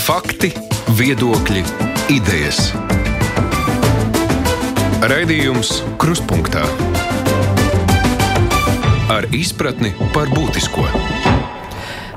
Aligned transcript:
Fakti, 0.00 0.48
viedokļi, 0.96 1.60
idejas. 2.14 2.70
Raidījums 5.04 5.74
Krustpunktā 6.00 6.62
ar 9.12 9.28
izpratni 9.36 9.92
par 10.14 10.32
būtisko. 10.32 10.86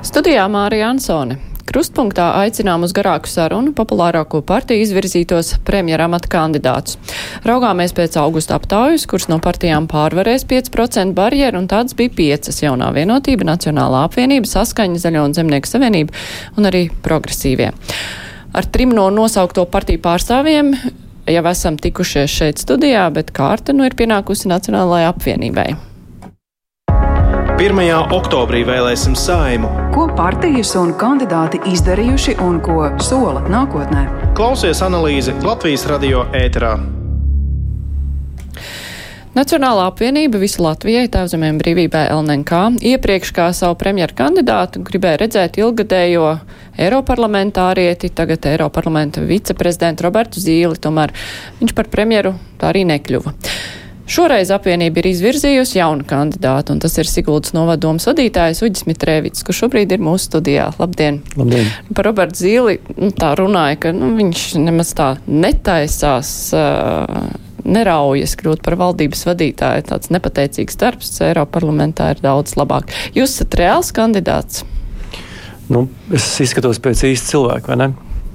Studijā 0.00 0.46
Mārija 0.48 0.88
Ansone. 0.94 1.36
Krustpunktā 1.74 2.28
aicinām 2.38 2.84
uz 2.86 2.92
garāku 2.94 3.26
sarunu 3.26 3.72
populārāko 3.74 4.38
partiju 4.46 4.84
izvirzītos 4.84 5.48
premjeramata 5.66 6.28
kandidātus. 6.30 7.00
Raugāmies 7.42 7.90
pēc 7.96 8.14
augusta 8.22 8.54
aptaujas, 8.60 9.08
kuras 9.10 9.26
no 9.26 9.40
partijām 9.42 9.88
pārvarēs 9.90 10.44
5% 10.46 11.16
barjeru, 11.16 11.58
un 11.58 11.66
tāds 11.72 11.96
bija 11.98 12.12
piecas 12.14 12.62
jaunā 12.62 12.92
vienotība, 12.94 13.48
Nacionālā 13.48 14.04
apvienība, 14.06 14.46
Saskaņa, 14.52 15.00
Zaļo 15.02 15.24
un 15.26 15.34
Zemnieku 15.34 15.72
savienība 15.72 16.14
un 16.54 16.70
arī 16.70 16.84
progresīvie. 17.02 17.72
Ar 18.54 18.68
trim 18.70 18.94
no 18.94 19.08
nosaukto 19.10 19.64
partiju 19.66 19.98
pārstāvjiem 20.04 20.70
jau 21.34 21.42
esam 21.50 21.80
tikušies 21.82 22.38
šeit 22.38 22.62
studijā, 22.62 23.08
bet 23.18 23.34
kārta 23.34 23.74
nu 23.74 23.90
ir 23.90 23.98
pienākusi 23.98 24.46
Nacionālajai 24.54 25.10
apvienībai. 25.10 25.66
1. 27.54 28.10
oktobrī 28.10 28.64
vēlēsim 28.66 29.12
saimu. 29.14 29.68
Ko 29.94 30.08
partijas 30.18 30.72
un 30.74 30.88
kandidāti 30.98 31.60
izdarījuši 31.70 32.32
un 32.42 32.56
ko 32.58 32.88
sola 32.98 33.44
nākotnē? 33.46 34.00
Klausies 34.34 34.80
analīzi 34.82 35.30
Latvijas 35.44 35.84
radio 35.86 36.24
ēterā. 36.34 36.72
Nacionālā 39.38 39.84
apvienība 39.86 40.40
visu 40.42 40.64
Latvijai 40.66 41.06
tēvzemēm 41.14 41.60
brīvībai 41.62 42.02
LNK 42.16 42.82
iepriekš 42.90 43.30
kā 43.38 43.46
savu 43.54 43.78
premjeru 43.78 44.18
kandidātu 44.18 44.82
gribēja 44.90 45.22
redzēt 45.22 45.60
ilgadējo 45.62 46.32
Eiroparlamentārieti, 46.74 48.10
tagad 48.18 48.50
Eiroparlamenta 48.50 49.22
viceprezidentu 49.22 50.08
Robertu 50.08 50.42
Zīli, 50.42 50.82
tomēr 50.82 51.14
viņš 51.62 51.78
par 51.78 51.92
premjeru 51.94 52.34
tā 52.58 52.74
arī 52.74 52.82
nekļuva. 52.90 53.38
Šoreiz 54.04 54.50
apvienība 54.52 55.00
ir 55.00 55.06
izvirzījusi 55.14 55.78
jaunu 55.78 56.04
kandidātu, 56.08 56.74
un 56.74 56.82
tas 56.84 56.92
ir 57.00 57.08
Siguldas 57.08 57.54
novadomas 57.56 58.04
vadītājs 58.10 58.60
Uģis 58.66 58.84
Mitrēvits, 58.88 59.44
kurš 59.46 59.62
šobrīd 59.64 59.94
ir 59.96 60.04
mūsu 60.04 60.28
studijā. 60.28 60.66
Labdien! 60.76 61.22
Labdien. 61.40 61.70
Par 61.96 62.10
Robertu 62.10 62.42
Zīli 62.44 62.76
nu, 62.98 63.08
tā 63.16 63.32
runāja, 63.40 63.80
ka 63.86 63.94
nu, 63.96 64.12
viņš 64.18 64.44
nemaz 64.60 64.92
tā 64.98 65.14
netaisās. 65.24 66.34
Uh, 66.52 67.40
neraujas 67.64 68.36
kļūt 68.36 68.60
par 68.64 68.76
valdības 68.76 69.24
vadītāju. 69.24 69.86
Tāds 69.88 70.10
nepateicīgs 70.12 70.76
darbs 70.80 71.14
Eiropa 71.24 71.58
parlamentā 71.58 72.10
ir 72.12 72.20
daudz 72.20 72.58
labāk. 72.60 72.92
Jūs 73.16 73.38
esat 73.38 73.56
reāls 73.60 73.92
kandidāts? 73.96 74.66
Nu, 75.72 75.86
es 76.12 76.26
izskatos 76.44 76.80
pēc 76.84 77.06
īsta 77.08 77.32
cilvēka, 77.32 77.72
vai 77.72 77.78
ne? 77.80 77.88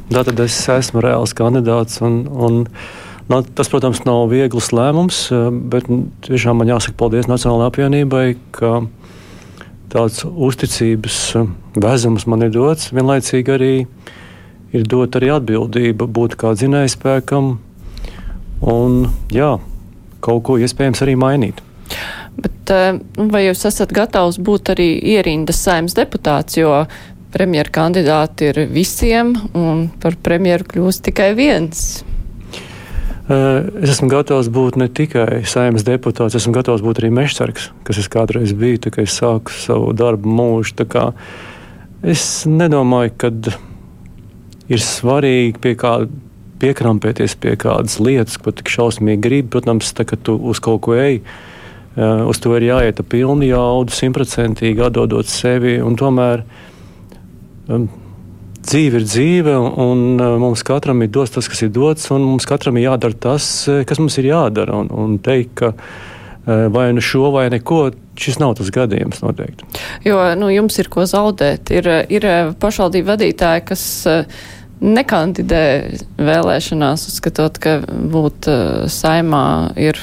Tātad 0.10 0.42
es 0.42 0.58
esmu 0.74 1.04
reāls 1.06 1.36
kandidāts. 1.38 2.02
Un, 2.06 2.24
un, 2.26 2.64
Nu, 3.30 3.44
tas, 3.44 3.68
protams, 3.70 4.00
nav 4.10 4.32
viegls 4.32 4.72
lēmums, 4.74 5.28
eh, 5.30 5.50
bet 5.54 5.86
tiešām 6.26 6.58
man 6.58 6.72
jāsaka 6.72 6.98
paldies 6.98 7.28
Nacionālajai 7.30 7.70
apvienībai, 7.70 8.24
ka 8.58 8.72
tāds 9.94 10.24
uzticības 10.26 11.20
eh, 11.38 11.52
vezums 11.78 12.26
man 12.26 12.48
ir 12.48 12.50
dots. 12.56 12.90
Vienlaicīgi 12.90 13.54
arī 13.54 13.72
ir 14.74 14.90
dot 14.90 15.20
arī 15.20 15.30
atbildība 15.36 16.10
būt 16.10 16.40
kā 16.42 16.56
dzinējspēkam 16.58 17.54
un 18.74 19.00
jā, 19.30 19.54
kaut 20.26 20.44
ko 20.50 20.58
iespējams 20.58 21.06
arī 21.06 21.18
mainīt. 21.22 21.62
Bet, 22.34 22.74
eh, 22.74 22.98
vai 23.30 23.46
jūs 23.46 23.62
esat 23.70 23.94
gatavs 23.94 24.42
būt 24.42 24.74
arī 24.74 24.96
ierindas 25.14 25.62
saimnes 25.70 25.94
deputāts, 25.94 26.58
jo 26.58 26.82
premjeru 27.30 27.78
kandidāti 27.78 28.50
ir 28.50 28.66
visiem 28.74 29.36
un 29.54 29.92
par 30.02 30.18
premjeru 30.18 30.66
kļūst 30.74 31.12
tikai 31.14 31.36
viens? 31.38 32.00
Eh, 33.30 33.66
es 33.84 33.92
esmu 33.94 34.08
gatavs 34.10 34.48
būt 34.50 34.80
ne 34.82 34.88
tikai 34.90 35.44
saimnes 35.46 35.84
deputāts, 35.86 36.34
esmu 36.34 36.54
gatavs 36.56 36.82
būt 36.82 37.04
arī 37.04 37.12
mežsargs, 37.14 37.68
kas 37.86 38.00
es 38.02 38.08
kādreiz 38.10 38.56
biju, 38.58 38.80
kad 38.88 39.04
es 39.04 39.18
sāku 39.20 39.54
savu 39.54 39.92
darbu 39.94 40.32
mūžu. 40.34 40.88
Es 42.02 42.24
nedomāju, 42.50 43.14
ka 43.22 43.30
ir 44.72 44.82
svarīgi 44.82 45.62
pie 45.62 45.76
kā 45.78 45.94
piekrampēties 46.60 47.38
pie 47.40 47.54
kādas 47.60 48.00
lietas, 48.02 48.40
ko 48.42 48.52
tik 48.52 48.72
šausmīgi 48.72 49.22
gribi. 49.22 49.50
Protams, 49.54 49.94
tā, 49.94 50.08
kad 50.10 50.26
tu 50.26 50.34
uz 50.34 50.60
kaut 50.60 50.82
ko 50.88 50.98
ej, 50.98 51.22
eh, 51.22 52.24
uz 52.26 52.42
to 52.42 52.56
ir 52.58 52.66
jāiet 52.66 52.98
ar 52.98 53.06
pilnu 53.14 53.46
jaudu, 53.46 53.94
simtprocentīgi 53.94 54.88
atdodot 54.90 55.30
sevi. 55.30 55.78
Tomēr 55.78 56.48
dzīve 58.70 59.02
ir 59.02 59.08
dzīve, 59.08 59.56
un 59.82 60.20
uh, 60.20 60.36
mums 60.42 60.64
katram 60.68 61.02
ir 61.04 61.12
dots 61.14 61.34
tas, 61.36 61.50
kas 61.50 61.64
ir 61.66 61.74
dots, 61.76 62.10
un 62.14 62.26
mums 62.28 62.48
katram 62.50 62.78
ir 62.78 62.90
jādara 62.90 63.18
tas, 63.28 63.48
uh, 63.70 63.82
kas 63.88 64.02
mums 64.02 64.18
ir 64.22 64.30
jādara. 64.30 64.78
Un, 64.84 64.92
un 64.94 65.18
teikt, 65.26 65.56
ka 65.62 65.72
uh, 65.74 66.68
vai 66.74 66.90
nu 66.96 67.04
šo 67.04 67.32
vai 67.36 67.48
neko, 67.54 67.82
šis 68.20 68.40
nav 68.42 68.58
tas 68.60 68.70
gadījums 68.76 69.24
noteikti. 69.26 69.68
Jo 70.08 70.22
nu, 70.40 70.52
jums 70.54 70.80
ir 70.82 70.92
ko 70.92 71.08
zaudēt. 71.10 71.74
Ir, 71.74 71.90
ir 72.12 72.30
pašvaldību 72.62 73.14
vadītāji, 73.14 73.66
kas 73.72 73.84
nekandidē 74.80 75.64
vēlēšanās, 76.20 77.10
uzskatot, 77.12 77.60
ka 77.60 77.80
būt 77.88 78.48
saimā 78.92 79.50
ir 79.80 80.00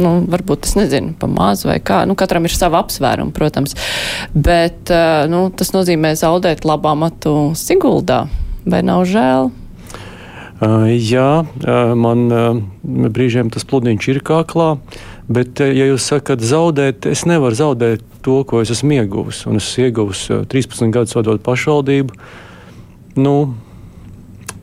nu, 0.00 0.18
varbūt 0.30 0.68
es 0.68 0.76
nezinu, 0.78 1.14
pa 1.18 1.28
maz 1.30 1.64
vai 1.66 1.78
kā. 1.84 2.04
Nu, 2.08 2.16
katram 2.18 2.48
ir 2.48 2.54
sava 2.54 2.80
apsvēruma, 2.84 3.34
protams. 3.36 3.76
Bet 4.32 4.92
uh, 4.94 5.26
nu, 5.30 5.46
tas 5.56 5.72
nozīmē 5.76 6.14
zaudēt 6.18 6.66
labu 6.68 6.92
amatu 6.92 7.36
Siguldā. 7.58 8.26
Vai 8.66 8.82
nav 8.82 9.04
žēl? 9.06 9.52
Uh, 10.56 10.86
jā, 10.96 11.44
uh, 11.44 11.92
man 11.98 12.26
uh, 12.32 12.62
brīžiem 12.82 13.52
tas 13.52 13.66
pludiņš 13.68 14.08
ir 14.14 14.22
kāklā. 14.26 14.76
Bet, 15.26 15.58
ja 15.58 15.88
jūs 15.88 16.06
sakat, 16.06 16.42
zaudēt, 16.46 17.06
es 17.10 17.24
nevaru 17.26 17.58
zaudēt 17.58 18.02
to, 18.22 18.40
ko 18.46 18.62
es 18.62 18.70
esmu 18.70 19.00
ieguvis. 19.00 19.42
Un 19.50 19.58
es 19.58 19.66
esmu 19.72 19.88
ieguvis 19.88 20.22
13 20.52 20.94
gadus 20.94 21.16
vadot 21.18 21.42
pašvaldību. 21.42 22.14
Nu, 23.18 23.34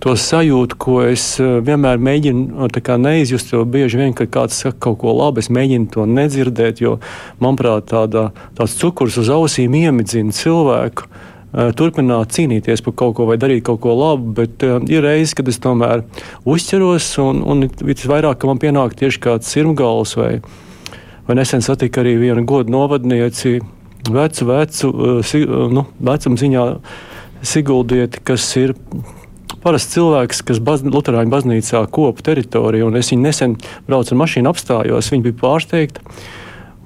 to 0.03 0.18
sajūtu, 0.19 0.78
ko 0.80 0.97
es 1.08 1.24
eh, 1.40 1.59
vienmēr 1.64 2.02
mēģinu 2.03 2.68
neizjust. 3.00 3.53
Jo 3.53 3.64
bieži 3.64 4.02
vien, 4.02 4.16
kad 4.18 4.31
kāds 4.34 4.59
saka 4.59 4.75
kaut 4.90 5.00
ko 5.03 5.14
labu, 5.16 5.40
es 5.40 5.52
mēģinu 5.53 5.91
to 5.94 6.08
nedzirdēt, 6.09 6.81
jo, 6.84 6.97
manuprāt, 7.40 7.88
tāda, 7.94 8.31
tāds 8.58 8.75
cukurs 8.80 9.18
uz 9.22 9.31
ausīm 9.31 9.78
iemidzina 9.80 10.36
cilvēku. 10.36 11.08
Eh, 11.53 11.72
turpināt 11.78 12.36
cīnīties 12.36 12.84
par 12.84 12.97
kaut 13.00 13.16
ko 13.16 13.30
vai 13.30 13.40
darīt 13.40 13.63
kaut 13.69 13.80
ko 13.84 13.96
labu, 13.96 14.34
bet 14.42 14.66
uh, 14.66 14.80
ir 14.90 15.06
reizes, 15.06 15.36
kad 15.38 15.47
es 15.47 15.62
tomēr 15.62 16.03
uzķeros, 16.50 17.12
un, 17.24 17.44
un 17.46 17.68
visvairāk 17.69 18.44
man 18.50 18.59
pienāk 18.59 18.97
tieši 19.00 19.22
kāds 19.24 19.53
sirmgals, 19.53 20.18
vai, 20.18 20.40
vai 21.30 21.38
nesen 21.38 21.62
satika 21.62 22.02
arī 22.02 22.18
viena 22.25 22.42
godu 22.42 22.74
novadnieci, 22.74 23.59
vecu, 24.09 24.50
vecu, 24.50 24.90
uh, 24.90 25.19
si, 25.22 25.46
uh, 25.46 25.69
nu, 25.72 25.88
vecuma 26.02 26.42
ziņā 26.42 26.69
Siguldieti, 27.44 28.22
kas 28.24 28.46
ir 28.56 28.72
parasts 29.63 29.96
cilvēks, 29.96 30.44
kas 30.47 30.59
baz, 30.63 30.84
Lutāņu 30.85 31.31
baznīcā 31.31 31.84
kopa 31.94 32.25
teritoriju, 32.29 32.90
un 32.90 33.00
es 33.00 33.12
viņu 33.13 33.24
nesen 33.24 33.57
braucu 33.88 34.13
ar 34.13 34.22
mašīnu, 34.24 34.51
apstājos, 34.51 35.12
viņa 35.13 35.28
bija 35.29 35.40
pārsteigta. 35.41 36.03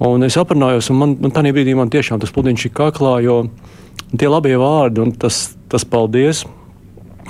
Un 0.07 0.23
es 0.27 0.37
aprunājos, 0.37 0.91
un 0.93 0.99
man, 1.01 1.15
man 1.23 1.33
tajā 1.33 1.55
brīdī 1.55 1.73
man 1.77 1.89
tiešām 1.93 2.21
tas 2.21 2.33
pludiņš 2.35 2.67
ir 2.67 2.73
kaklā, 2.77 3.15
jo 3.25 3.39
tie 4.13 4.29
labie 4.29 4.53
vārdi 4.61 5.01
un 5.01 5.13
tas, 5.17 5.55
tas 5.71 5.85
paldies, 5.89 6.43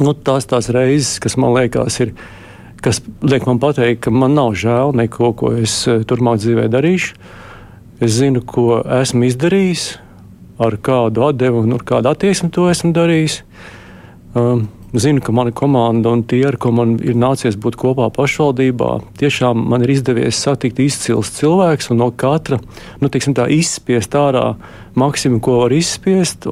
nu, 0.04 0.14
tās 0.14 0.50
tās 0.50 0.68
reizes, 0.76 1.16
kas 1.24 1.38
man 1.40 1.56
liekas, 1.56 2.00
ir, 2.04 2.12
kas 2.84 3.00
liek 3.24 3.48
man 3.48 3.62
pateikt, 3.64 4.04
ka 4.06 4.14
man 4.14 4.36
nav 4.38 4.58
žēl 4.60 4.92
neko, 5.00 5.32
ko 5.40 5.54
es 5.58 5.80
eh, 5.88 6.04
turpmāk 6.08 6.42
dzīvē 6.44 6.68
darīšu. 6.74 7.16
Es 8.04 8.20
zinu, 8.20 8.44
ko 8.46 8.84
esmu 9.00 9.26
izdarījis, 9.26 9.88
ar 10.62 10.78
kādu 10.82 11.24
atdevu 11.30 11.64
un 11.64 11.78
ar 11.78 11.86
kādu 11.88 12.12
attieksmi 12.12 12.52
to 12.54 12.68
esmu 12.70 12.92
darījis. 12.94 13.40
Um, 14.38 14.68
Zinu, 14.96 15.20
ka 15.22 15.34
mana 15.36 15.52
komanda 15.52 16.14
un 16.16 16.22
tie, 16.24 16.46
ar 16.48 16.56
ko 16.56 16.72
man 16.72 16.94
ir 17.04 17.18
nācies 17.20 17.58
būt 17.60 17.76
kopā 17.76 18.08
pašvaldībā, 18.16 18.92
tiešām 19.20 19.66
man 19.68 19.84
ir 19.84 19.92
izdevies 19.98 20.40
satikt 20.40 20.80
izcils 20.80 21.34
cilvēks 21.36 21.92
un 21.92 22.00
no 22.00 22.08
katra 22.16 22.62
nu, 23.04 23.10
tā, 23.12 23.50
izspiest 23.52 24.16
ārā 24.16 24.54
maksimumu, 24.96 25.44
ko 25.44 25.60
var 25.66 25.76
izspiest. 25.76 26.48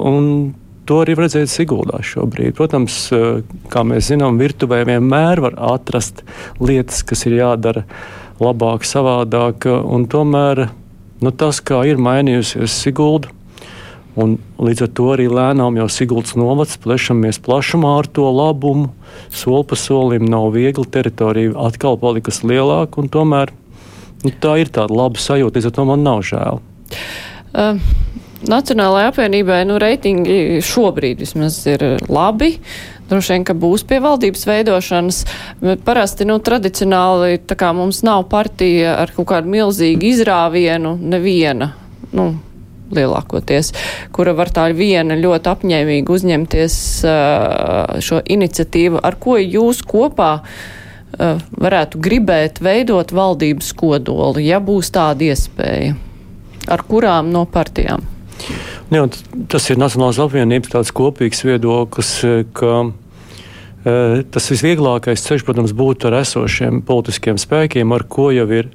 To 0.86 0.98
arī 1.02 1.16
redzēt 1.18 1.50
Siguldā 1.50 2.02
šobrīd. 2.06 2.52
Protams, 2.60 3.08
kā 3.74 3.82
mēs 3.88 4.12
zinām, 4.12 4.36
virtuvē 4.38 4.84
vienmēr 4.86 5.40
var 5.42 5.56
atrast 5.72 6.22
lietas, 6.60 7.02
kas 7.08 7.26
ir 7.26 7.40
jādara 7.40 7.86
labāk, 8.44 8.86
savādāk. 8.86 9.66
Tomēr 10.12 10.68
nu, 11.24 11.32
tas, 11.32 11.64
kā 11.64 11.82
ir 11.90 11.98
mainījusies 11.98 12.76
Sigulda, 12.84 13.32
Un 14.16 14.38
līdz 14.64 14.86
ar 14.86 14.92
to 14.96 15.10
arī 15.12 15.26
lēnām 15.28 15.76
jau 15.82 15.90
Siguldas 15.92 16.38
novads 16.40 16.78
plešamies 16.80 17.42
plašumā 17.44 17.98
ar 18.00 18.08
to 18.08 18.30
labumu. 18.32 18.94
Soli 19.34 19.68
pa 19.68 19.76
solim 19.80 20.28
nav 20.32 20.54
viegli, 20.56 20.88
teritorija 20.88 21.56
atkal 21.68 22.00
palikusi 22.00 22.48
lielāka, 22.48 23.04
un 23.04 23.12
tomēr 23.12 23.52
nu, 24.24 24.32
tā 24.32 24.56
ir 24.64 24.72
tāda 24.72 24.96
laba 24.96 25.20
sajūta, 25.20 25.60
līdz 25.60 25.70
ar 25.72 25.76
to 25.76 25.88
man 25.92 26.08
nav 26.08 26.24
žēl. 26.32 26.64
Uh. 27.52 27.88
Nacionālajai 28.46 29.10
apvienībai 29.10 29.62
nu, 29.66 29.78
reitingi 29.82 30.60
šobrīd 30.66 31.22
vismaz 31.24 31.58
ir 31.70 31.82
labi. 32.12 32.56
Droši 33.10 33.36
vien, 33.36 33.46
ka 33.48 33.56
būs 33.58 33.86
pie 33.88 34.00
valdības 34.04 34.46
veidošanas, 34.50 35.22
bet 35.62 35.84
parasti, 35.86 36.28
nu, 36.30 36.38
tradicionāli, 36.44 37.40
mums 37.78 38.02
nav 38.06 38.26
partija 38.30 38.98
ar 39.02 39.14
kaut 39.16 39.30
kādu 39.30 39.52
milzīgu 39.54 40.10
izrāvienu, 40.10 40.96
neviena, 41.02 41.72
nu, 42.18 42.32
lielākoties, 42.94 43.72
kura 44.14 44.36
var 44.38 44.52
tā 44.54 44.68
viena 44.78 45.18
ļoti 45.18 45.52
apņēmīgi 45.52 46.12
uzņemties 46.18 46.80
šo 48.06 48.22
iniciatīvu, 48.38 49.02
ar 49.02 49.18
ko 49.22 49.38
jūs 49.42 49.82
kopā 49.86 50.34
varētu 51.16 52.02
gribēt 52.04 52.60
veidot 52.64 53.14
valdības 53.16 53.72
kodolu, 53.80 54.42
ja 54.44 54.60
būs 54.60 54.92
tāda 54.94 55.32
iespēja, 55.32 55.96
ar 56.68 56.84
kurām 56.90 57.32
no 57.34 57.46
partijām? 57.48 58.04
Jā, 58.92 59.06
tas 59.50 59.70
ir 59.72 59.80
Nacionālās 59.82 60.20
apvienības 60.22 60.74
tāds 60.76 60.92
kopīgs 60.94 61.42
viedoklis, 61.48 62.12
ka 62.54 62.84
tas 64.34 64.50
visvieglākais 64.52 65.24
ceļš, 65.26 65.46
protams, 65.46 65.74
būtu 65.78 66.10
ar 66.10 66.20
esošiem 66.20 66.82
politiskiem 66.86 67.40
spēkiem, 67.42 67.94
ar 67.96 68.06
ko 68.10 68.32
jau 68.34 68.48
ir 68.50 68.70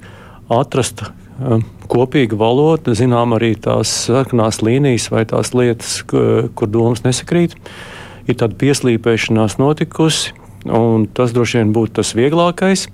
atrasta 0.51 1.11
kopīga 1.91 2.39
valoda, 2.39 2.95
zinām 2.97 3.35
arī 3.37 3.55
tās 3.61 3.93
sarkanās 4.07 4.61
līnijas 4.65 5.11
vai 5.13 5.25
tās 5.29 5.53
lietas, 5.57 6.01
kur 6.07 6.71
domas 6.71 7.05
nesakrīt. 7.07 7.57
Ir 8.31 8.39
tāda 8.39 8.57
pieslīpēšanās 8.61 9.59
notikusi, 9.59 10.35
un 10.67 11.09
tas 11.11 11.35
droši 11.35 11.61
vien 11.61 11.75
būtu 11.75 11.99
tas 12.01 12.15
vieglākais. 12.19 12.87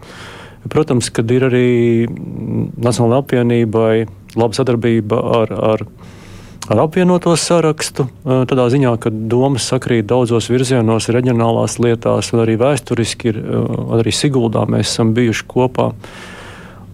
Protams, 0.72 1.12
kad 1.14 1.31
ir 1.31 1.46
arī 1.46 1.69
Nacionālajai 2.10 3.22
apvienībai 3.22 3.93
laba 4.34 4.56
sadarbība 4.56 5.20
ar, 5.43 5.52
ar 5.54 5.87
ar 6.69 6.81
apvienoto 6.82 7.34
sarakstu. 7.38 8.08
Tādā 8.25 8.66
ziņā, 8.72 8.94
ka 9.02 9.10
domas 9.10 9.69
sakrīt 9.70 10.08
daudzos 10.10 10.48
virzienos, 10.50 11.10
reģionālās 11.14 11.78
lietās, 11.82 12.32
un 12.34 12.43
arī 12.43 12.56
vēsturiski 12.60 13.31
ir 13.31 13.40
arī 13.98 14.14
Siguldā 14.14 14.66
mēs 14.70 14.90
esam 14.90 15.14
bijuši 15.16 15.46
kopā. 15.50 15.93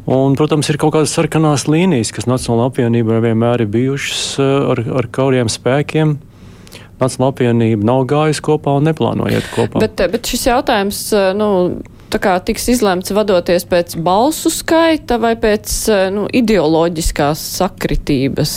Un, 0.02 0.34
protams, 0.34 0.66
ir 0.72 0.80
kaut 0.82 0.96
kādas 0.96 1.12
sarkanās 1.14 1.68
līnijas, 1.70 2.10
kas 2.14 2.26
Nacionālajā 2.26 2.72
apvienībā 2.72 3.20
vienmēr 3.22 3.62
ir 3.62 3.70
bijušas 3.70 4.22
ar, 4.42 4.82
ar 4.98 5.08
kauriem 5.14 5.50
spēkiem. 5.52 6.16
Nacionālā 7.02 7.32
apvienība 7.32 7.86
nav 7.86 8.04
gājusi 8.10 8.42
kopā 8.46 8.76
un 8.78 8.88
neplāno 8.90 9.28
iet 9.30 9.46
kopā. 9.54 9.82
Bet, 9.82 10.02
bet 10.10 10.30
šis 10.30 10.48
jautājums, 10.50 11.04
nu, 11.38 11.48
tā 12.12 12.20
kā 12.22 12.34
tiks 12.42 12.68
izlemts 12.74 13.14
vadoties 13.14 13.66
pēc 13.70 13.96
balsu 14.02 14.50
skaita 14.54 15.18
vai 15.22 15.34
pēc 15.40 15.78
nu, 16.14 16.26
ideoloģiskās 16.30 17.42
sakritības? 17.62 18.54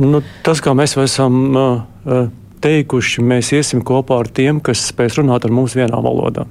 Nu, 0.00 0.24
tas, 0.44 0.64
kā 0.64 0.72
mēs 0.76 0.96
esam 1.04 1.56
teikuši, 2.64 3.24
mēs 3.24 3.52
iesim 3.56 3.84
kopā 3.84 4.24
ar 4.24 4.32
tiem, 4.32 4.60
kas 4.64 4.88
spēs 4.88 5.20
runāt 5.20 5.44
ar 5.44 5.52
mums 5.52 5.76
vienā 5.76 6.00
valodā. 6.04 6.48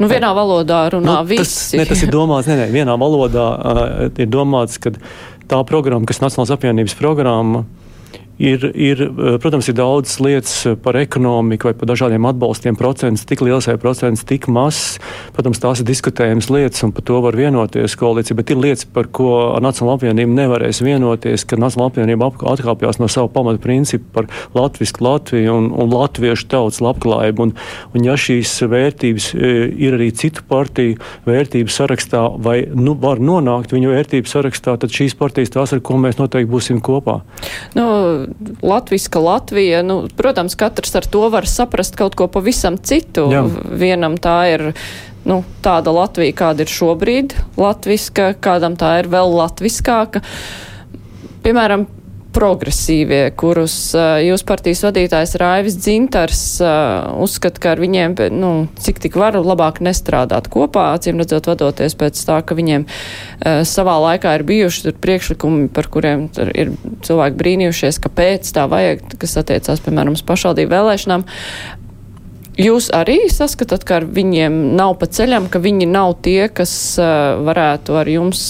Nu, 0.00 0.08
vienā 0.08 0.30
valodā 0.36 0.86
runā 0.94 1.18
nu, 1.20 1.28
visi. 1.28 1.44
Tas, 1.44 1.56
ne, 1.76 1.84
tas 1.90 2.06
ir 2.06 2.12
domāts, 2.14 2.48
ne, 2.48 2.56
ne, 2.62 2.70
vienā 2.72 2.96
valodā 3.00 3.46
uh, 3.52 3.90
ir 4.10 4.30
domāts, 4.32 4.80
ka 4.80 4.94
tā 5.50 5.60
programma, 5.68 6.08
kas 6.08 6.22
Nacionālās 6.22 6.54
apvienības 6.56 6.96
programma, 6.96 7.66
uh, 7.66 7.89
Ir, 8.40 8.62
ir, 8.72 9.02
eh, 9.04 9.34
protams, 9.36 9.68
ir 9.68 9.74
daudz 9.76 10.14
lietas 10.24 10.64
par 10.80 10.96
ekonomiku 10.96 11.68
vai 11.68 11.74
par 11.76 11.90
dažādiem 11.90 12.24
atbalstiem. 12.24 12.76
Procents 12.78 13.26
tik 13.28 13.42
liels 13.44 13.66
vai 13.68 13.76
procents 13.76 14.24
tik 14.24 14.48
mazs. 14.48 14.96
Protams, 15.36 15.60
tās 15.60 15.82
ir 15.82 15.88
diskutējamas 15.90 16.48
lietas 16.48 16.80
un 16.86 16.94
par 16.96 17.04
to 17.04 17.20
var 17.20 17.36
vienoties 17.36 17.98
koalīcija, 18.00 18.38
bet 18.38 18.50
ir 18.50 18.56
lietas, 18.56 18.86
par 18.88 19.10
ko 19.12 19.60
Nacionāla 19.60 19.98
apvienība 19.98 20.32
nevarēs 20.38 20.80
vienoties, 20.80 21.44
ka 21.44 21.58
Nacionāla 21.60 21.92
apvienība 21.92 22.30
atkāpjas 22.32 23.00
no 23.02 23.10
savu 23.12 23.28
pamatu 23.28 23.60
principu 23.60 24.08
par 24.14 24.30
latvisku 24.56 25.04
Latviju 25.04 25.58
un, 25.58 25.68
un 25.76 25.92
latviešu 25.92 26.48
tautas 26.48 26.80
labklājību. 26.80 27.44
Un, 27.44 27.54
un 27.92 28.08
ja 28.08 28.16
šīs 28.16 28.54
vērtības 28.72 29.34
eh, 29.36 29.68
ir 29.68 29.98
arī 29.98 30.08
citu 30.16 30.46
partiju 30.48 30.96
vērtību 31.28 31.68
sarakstā 31.68 32.24
vai 32.40 32.62
nu, 32.72 32.96
var 32.96 33.20
nonākt 33.20 33.76
viņu 33.76 33.92
vērtību 33.92 34.32
sarakstā, 34.32 34.78
tad 34.80 34.96
šīs 34.96 35.18
partijas 35.20 35.52
tās, 35.52 35.76
ar 35.76 35.84
ko 35.84 36.00
mēs 36.00 36.16
noteikti 36.16 36.48
būsim 36.48 36.80
kopā. 36.80 37.20
Nu, 37.76 38.29
latviska 38.62 39.20
Latvija, 39.22 39.82
nu, 39.86 40.02
protams, 40.16 40.56
katrs 40.58 40.94
ar 40.98 41.06
to 41.10 41.28
var 41.32 41.48
saprast 41.48 41.96
kaut 41.98 42.16
ko 42.18 42.28
pavisam 42.32 42.78
citu. 42.78 43.28
Jā. 43.32 43.44
Vienam 43.80 44.16
tā 44.20 44.38
ir 44.54 44.66
nu, 45.28 45.42
tāda 45.64 45.92
Latvija, 45.94 46.36
kāda 46.36 46.64
ir 46.64 46.72
šobrīd, 46.72 47.36
latviska, 47.60 48.32
kādam 48.42 48.76
tā 48.80 48.96
ir 49.02 49.10
vēl 49.12 49.34
latviskāka. 49.36 50.22
Piemēram, 51.44 51.86
progresīvie, 52.34 53.22
kurus 53.38 53.74
uh, 53.96 54.18
jūs 54.22 54.44
partijas 54.46 54.84
vadītājs 54.86 55.34
Raivis 55.40 55.76
Dzintars 55.80 56.42
uh, 56.62 57.10
uzskata, 57.22 57.62
ka 57.62 57.72
ar 57.74 57.82
viņiem, 57.82 58.14
nu, 58.34 58.52
cik 58.80 59.02
tik 59.02 59.18
var 59.18 59.38
labāk 59.38 59.82
nestrādāt 59.84 60.50
kopā, 60.52 60.90
acīm 60.96 61.20
redzot, 61.20 61.50
vadoties 61.50 61.96
pēc 61.98 62.22
tā, 62.28 62.40
ka 62.46 62.56
viņiem 62.58 62.86
uh, 62.86 63.62
savā 63.66 63.96
laikā 64.06 64.36
ir 64.38 64.46
bijuši 64.46 64.94
priekšlikumi, 65.02 65.68
par 65.74 65.90
kuriem 65.90 66.28
ir 66.54 66.74
cilvēki 67.06 67.40
brīnījušies, 67.40 68.00
kāpēc 68.06 68.54
tā 68.54 68.68
vajag, 68.70 69.04
kas 69.20 69.38
attiecās, 69.42 69.82
piemēram, 69.84 70.18
uz 70.18 70.24
pašvaldību 70.26 70.74
vēlēšanām. 70.76 71.26
Jūs 72.60 72.90
arī 72.92 73.22
saskatāt, 73.32 73.86
ka 73.88 74.00
ar 74.00 74.06
viņiem 74.10 74.56
nav 74.76 74.98
pa 75.00 75.08
ceļam, 75.08 75.46
ka 75.48 75.62
viņi 75.62 75.86
nav 75.88 76.18
tie, 76.26 76.50
kas 76.52 76.74
varētu 77.00 77.96
ar 77.96 78.10
jums 78.10 78.44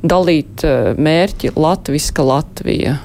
dalīt 0.00 0.64
mērķi 0.96 1.52
Latviska 1.58 2.24
Latvija? 2.24 2.96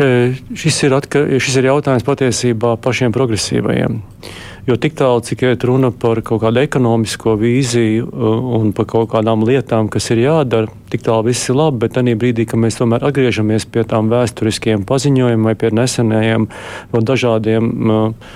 Šis 0.00 0.78
ir, 0.86 0.94
atka, 0.96 1.20
šis 1.42 1.58
ir 1.60 1.66
jautājums 1.68 2.06
patiesībā 2.06 2.76
pašiem 2.80 3.12
progresīvajiem. 3.12 3.98
Jo 4.68 4.76
tik 4.80 4.94
tālu, 4.96 5.22
cik 5.24 5.42
iet 5.48 5.64
runa 5.66 5.90
par 5.92 6.20
kaut 6.24 6.42
kādu 6.44 6.60
ekonomisko 6.62 7.34
vīziju 7.40 8.06
un 8.56 8.70
par 8.76 8.86
kaut 8.88 9.10
kādām 9.12 9.44
lietām, 9.48 9.88
kas 9.92 10.10
ir 10.14 10.22
jādara, 10.22 10.70
tik 10.92 11.04
tālu 11.04 11.30
viss 11.30 11.48
ir 11.50 11.58
labi, 11.58 11.82
bet 11.84 11.96
tajā 11.96 12.16
brīdī, 12.20 12.46
kad 12.48 12.60
mēs 12.60 12.78
tomēr 12.78 13.04
atgriežamies 13.08 13.66
pie 13.72 13.84
tām 13.88 14.12
vēsturiskiem 14.12 14.84
paziņojumiem 14.88 15.48
vai 15.48 15.56
pie 15.58 15.72
nesenajiem 15.74 16.46
no 16.92 17.02
dažādiem 17.12 17.70
uh, 17.90 18.32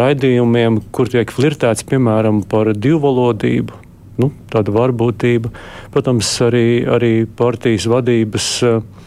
raidījumiem, 0.00 0.80
kur 0.92 1.12
tiek 1.12 1.32
flirtēts 1.32 1.86
piemēram 1.88 2.42
par 2.50 2.72
divvalodību, 2.74 3.80
nu, 4.20 4.32
tāda 4.52 4.74
varbūtība, 4.74 5.52
protams, 5.94 6.32
arī, 6.44 6.68
arī 6.88 7.14
partijas 7.40 7.88
vadības. 7.92 8.52
Uh, 8.66 9.05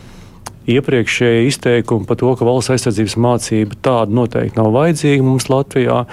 iepriekšēji 0.76 1.50
izteikumi 1.50 2.08
par 2.10 2.20
to, 2.22 2.34
ka 2.38 2.48
valsts 2.48 2.74
aizsardzības 2.76 3.18
mācība 3.22 3.80
tāda 3.86 4.16
noteikti 4.16 4.60
nav 4.60 4.72
vajadzīga 4.76 5.26
mums 5.26 5.50
Latvijā. 5.52 6.04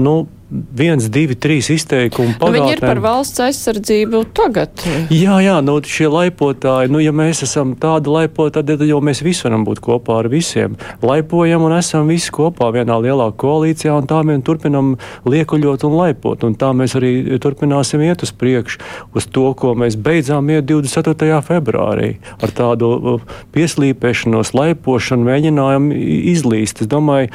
Nu, 0.00 0.14
viens, 0.50 1.08
divi, 1.12 1.36
trīs 1.36 1.68
izteikumi. 1.72 2.34
Nu, 2.40 2.48
viņi 2.54 2.76
ir 2.76 2.80
par 2.82 3.00
valsts 3.04 3.40
aizsardzību 3.44 4.22
tagad. 4.36 4.80
Jā, 5.12 5.38
jā, 5.44 5.58
nu, 5.64 5.76
šie 5.84 6.08
laipotāji, 6.08 6.92
nu, 6.92 7.02
ja 7.04 7.12
mēs 7.16 7.42
esam 7.44 7.74
tādi 7.80 8.12
laipotāji, 8.12 8.66
tad 8.70 8.84
jau 8.88 9.00
mēs 9.04 9.20
visi 9.24 9.44
varam 9.44 9.66
būt 9.68 9.82
kopā 9.84 10.22
ar 10.22 10.30
visiem. 10.32 10.78
Laipojam 11.04 11.66
un 11.68 11.76
esam 11.76 12.08
visi 12.08 12.32
kopā 12.34 12.70
vienā 12.74 12.96
lielā 13.04 13.28
koalīcijā, 13.38 13.98
un 14.00 14.08
tā 14.08 14.22
mēs 14.26 14.44
turpinam 14.46 14.94
liekuļot 15.28 15.84
un 15.88 15.98
laipot. 15.98 16.46
Un 16.48 16.56
tā 16.58 16.72
mēs 16.76 16.96
arī 16.98 17.12
turpināsim 17.42 18.04
iet 18.06 18.24
uz 18.24 18.32
priekšu, 18.32 18.80
uz 19.18 19.28
to, 19.28 19.50
ko 19.58 19.74
mēs 19.78 19.98
beidzām 20.00 20.48
iet 20.54 20.68
24. 20.70 21.42
februārī. 21.44 22.14
Ar 22.40 22.54
tādu 22.56 22.94
uh, 22.96 23.36
pieslīpēšanos, 23.56 24.54
laipošanu 24.56 25.28
mēģinājām 25.28 25.92
izlīst. 26.32 26.84
Es 26.84 26.90
domāju, 26.90 27.34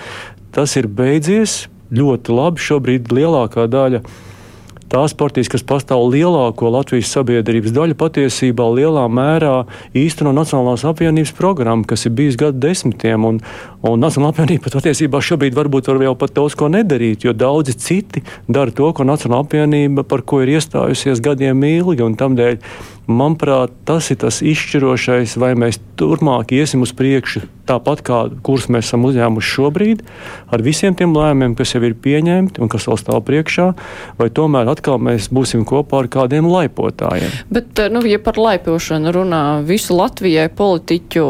tas 0.53 0.74
ir 0.79 0.89
beidzies 0.89 1.63
ļoti 1.96 2.38
labi. 2.38 2.64
Šobrīd 2.68 3.12
lielākā 3.14 3.68
daļa 3.72 4.04
tās 4.94 5.16
partijas, 5.18 5.50
kas 5.50 5.64
pastāv 5.66 6.04
lielāko 6.14 6.70
Latvijas 6.74 7.10
sabiedrības 7.16 7.74
daļu, 7.74 7.98
patiesībā 7.98 8.68
lielā 8.78 9.08
mērā 9.10 9.64
īsteno 9.98 10.34
Nacionālās 10.36 10.86
apvienības 10.86 11.34
programmu, 11.38 11.88
kas 11.90 12.06
ir 12.06 12.14
bijusi 12.18 12.40
gadu 12.44 12.62
desmitiem. 12.68 13.26
Un, 13.26 13.40
un 13.82 14.04
Nacionālā 14.04 14.36
apvienība 14.36 14.70
patiesībā 14.70 15.22
šobrīd 15.24 15.58
varbūt 15.58 15.90
var 15.90 16.02
vēl 16.04 16.18
pat 16.20 16.36
daudz 16.38 16.58
ko 16.60 16.70
nedarīt, 16.74 17.26
jo 17.26 17.34
daudzi 17.34 17.74
citi 17.74 18.22
dara 18.48 18.74
to, 18.76 18.92
ko 18.94 19.08
Nacionālā 19.08 19.48
apvienība, 19.48 20.06
par 20.06 20.22
ko 20.22 20.44
ir 20.46 20.54
iestājusies 20.60 21.24
gadiem 21.26 21.66
ilgi. 21.72 22.12
Tādēļ 22.20 22.60
Manuprāt, 23.08 23.74
tas 23.84 24.08
ir 24.14 24.22
tas 24.22 24.40
izšķirošais, 24.46 25.36
vai 25.42 25.54
mēs 25.60 25.82
turpmāk 26.00 26.54
iesim 26.56 26.86
uz 26.86 26.94
priekšu 26.96 27.44
tāpat 27.68 28.04
kā 28.04 28.20
kurus 28.44 28.68
mēs 28.72 28.90
esam 28.90 29.06
uzņēmuši 29.08 29.52
šobrīd, 29.56 30.02
ar 30.54 30.64
visiem 30.66 30.96
tiem 31.00 31.16
lēmumiem, 31.16 31.56
kas 31.60 31.74
jau 31.76 31.84
ir 31.88 31.96
pieņemti 32.00 32.64
un 32.64 32.72
kas 32.72 32.88
vēl 32.90 33.00
stāv 33.00 33.22
priekšā, 33.28 33.70
vai 34.20 34.30
tomēr 34.36 34.72
atkal 34.74 35.00
mēs 35.04 35.30
būsim 35.34 35.64
kopā 35.68 36.04
ar 36.04 36.10
kādiem 36.12 36.50
laipotājiem. 36.52 37.32
Bet, 37.54 37.86
nu, 37.94 38.04
ja 38.08 38.20
par 38.24 38.40
laipošanu 38.40 39.14
runā 39.16 39.44
visu 39.68 39.96
Latvijai 39.98 40.50
politiķu 40.56 41.28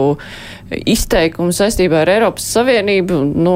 izteikumu 0.90 1.54
saistībā 1.54 2.02
ar 2.02 2.16
Eiropas 2.16 2.50
Savienību, 2.56 3.22
nu, 3.34 3.56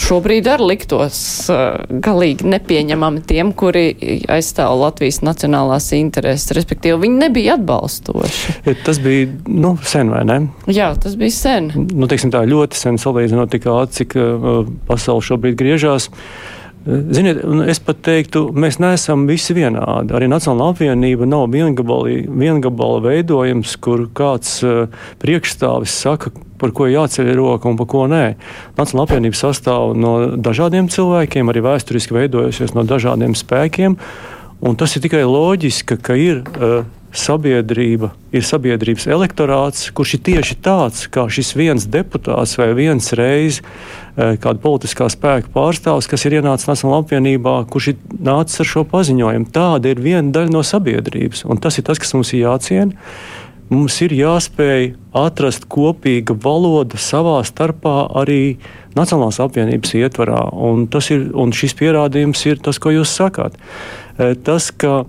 šobrīd 0.00 0.48
arī 0.52 0.68
liktos 0.72 1.18
uh, 1.52 1.82
galīgi 2.04 2.48
nepieņemami 2.48 3.22
tiem, 3.28 3.52
kuri 3.56 3.84
aizstāv 4.32 4.74
Latvijas 4.80 5.20
nacionālās 5.24 5.90
intereses, 5.96 6.54
respektīvi 6.56 7.00
viņi 7.04 7.20
nebija 7.26 7.58
atbalstoši. 7.58 8.56
Tas 8.86 9.02
bija 9.02 9.28
nu, 9.48 9.74
sen, 9.86 10.12
vai 10.14 10.24
ne? 10.28 10.38
Jā, 10.70 10.92
tas 11.00 11.16
bija 11.20 11.34
sen. 11.34 11.70
Nu, 11.92 12.08
teiksim, 12.10 12.32
tā 12.34 12.44
ļoti 12.48 12.78
sen 12.78 13.00
salīdzinot 13.02 13.52
tik 13.52 13.68
ātri, 13.70 14.02
cik 14.02 14.18
uh, 14.20 14.64
pasaule 14.88 15.24
šobrīd 15.28 15.58
griežās. 15.60 16.10
Ziniet, 16.82 17.38
es 17.70 17.78
pat 17.78 18.00
teiktu, 18.02 18.48
mēs 18.58 18.80
neesam 18.82 19.22
visi 19.28 19.54
vienādi. 19.54 20.10
Arī 20.16 20.26
Nacionāla 20.30 20.72
apvienība 20.74 21.28
nav 21.30 21.44
viengabala 21.52 23.02
veidojums, 23.04 23.76
kur 23.82 24.08
kāds 24.18 24.56
uh, 24.66 24.88
priekšstāvis 25.22 25.94
saka, 25.94 26.32
par 26.58 26.74
ko 26.74 26.88
jāceļ 26.90 27.30
roka 27.38 27.70
un 27.70 27.78
par 27.78 27.86
ko 27.92 28.08
nē. 28.10 28.24
Nacionāla 28.80 29.06
apvienība 29.06 29.38
sastāv 29.38 29.94
no 29.94 30.16
dažādiem 30.34 30.90
cilvēkiem, 30.90 31.52
arī 31.52 31.62
vēsturiski 31.68 32.18
veidojusies 32.18 32.74
no 32.74 32.82
dažādiem 32.88 33.38
spēkiem. 33.38 33.94
Un 34.62 34.78
tas 34.78 34.96
ir 34.98 35.06
tikai 35.06 35.22
loģiski, 35.22 36.00
ka 36.02 36.18
ir 36.18 36.42
uh, 36.42 36.82
sabiedrība, 37.12 38.12
ir 38.32 38.44
sabiedrības 38.46 39.06
elektorāts, 39.12 39.90
kurš 39.92 40.16
ir 40.16 40.22
tieši 40.28 40.56
tāds, 40.64 41.04
kā 41.12 41.26
šis 41.28 41.52
viens 41.58 41.86
deputāts 41.92 42.56
vai 42.60 42.70
viens 42.78 43.12
reizes 43.18 43.60
uh, 43.62 44.34
kāda 44.40 44.58
politiskā 44.62 45.10
spēka 45.12 45.52
pārstāvs, 45.52 46.08
kas 46.10 46.26
ir 46.28 46.38
ienācis 46.40 46.70
Nacionālajā 46.70 47.06
apvienībā, 47.06 47.54
kurš 47.72 47.92
ir 47.92 48.02
nācis 48.16 48.64
ar 48.64 48.70
šo 48.72 48.86
paziņojumu. 48.88 49.52
Tāda 49.52 49.92
ir 49.92 50.02
viena 50.02 50.34
daļa 50.34 50.56
no 50.56 50.64
sabiedrības, 50.66 51.44
un 51.44 51.60
tas 51.60 51.78
ir 51.78 51.88
tas, 51.88 52.00
kas 52.00 52.16
mums 52.16 52.32
ir 52.34 52.46
jāciena 52.46 52.96
mums 53.72 53.96
ir 54.04 54.12
jāspēj 54.16 54.92
atrast 55.16 55.66
kopīga 55.72 56.36
valoda 56.44 57.00
savā 57.00 57.40
starpā 57.46 57.96
arī 58.22 58.58
Nacionālās 58.92 59.38
apvienības 59.40 59.94
ietvarā. 59.96 60.42
Un, 60.52 60.84
ir, 60.84 61.22
un 61.32 61.54
šis 61.56 61.72
pierādījums 61.78 62.42
ir 62.44 62.58
tas, 62.60 62.76
ko 62.76 62.92
jūs 62.92 63.14
sakāt. 63.16 63.56
E, 64.20 64.34
tas, 64.44 64.66
ka 64.68 65.06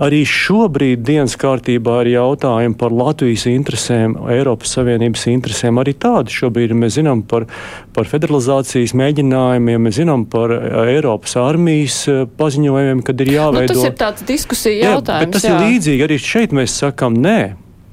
Arī 0.00 0.22
šobrīd 0.24 1.02
dienas 1.04 1.34
kārtībā 1.36 1.98
ir 2.06 2.14
jautājumi 2.14 2.76
par 2.80 2.94
Latvijas 2.96 3.42
interesēm, 3.50 4.14
Eiropas 4.32 4.72
Savienības 4.78 5.26
interesēm. 5.28 5.76
Arī 5.82 5.92
tādi 6.00 6.32
šobrīd 6.32 6.72
mēs 6.72 6.96
zinām 6.96 7.20
par, 7.28 7.44
par 7.92 8.08
federalizācijas 8.08 8.94
mēģinājumiem, 8.96 9.84
mēs 9.84 9.98
zinām 10.00 10.24
par 10.32 10.54
e, 10.56 10.60
Eiropas 10.94 11.36
armijas 11.42 11.98
e, 12.08 12.16
paziņojumiem, 12.40 13.04
kad 13.04 13.20
ir 13.20 13.34
jāveido. 13.34 13.76
Nu, 13.76 13.82
tas 13.82 13.90
ir 13.90 13.98
tāds 14.00 14.24
diskusija 14.30 14.94
jautājums. 14.94 15.28
Jā, 15.28 15.34
tas 15.36 15.48
jā. 15.50 15.52
ir 15.52 15.68
līdzīgi 15.68 16.08
arī 16.08 16.20
šeit 16.30 16.56
mēs 16.56 16.80
sakām 16.80 17.20
nē. 17.20 17.40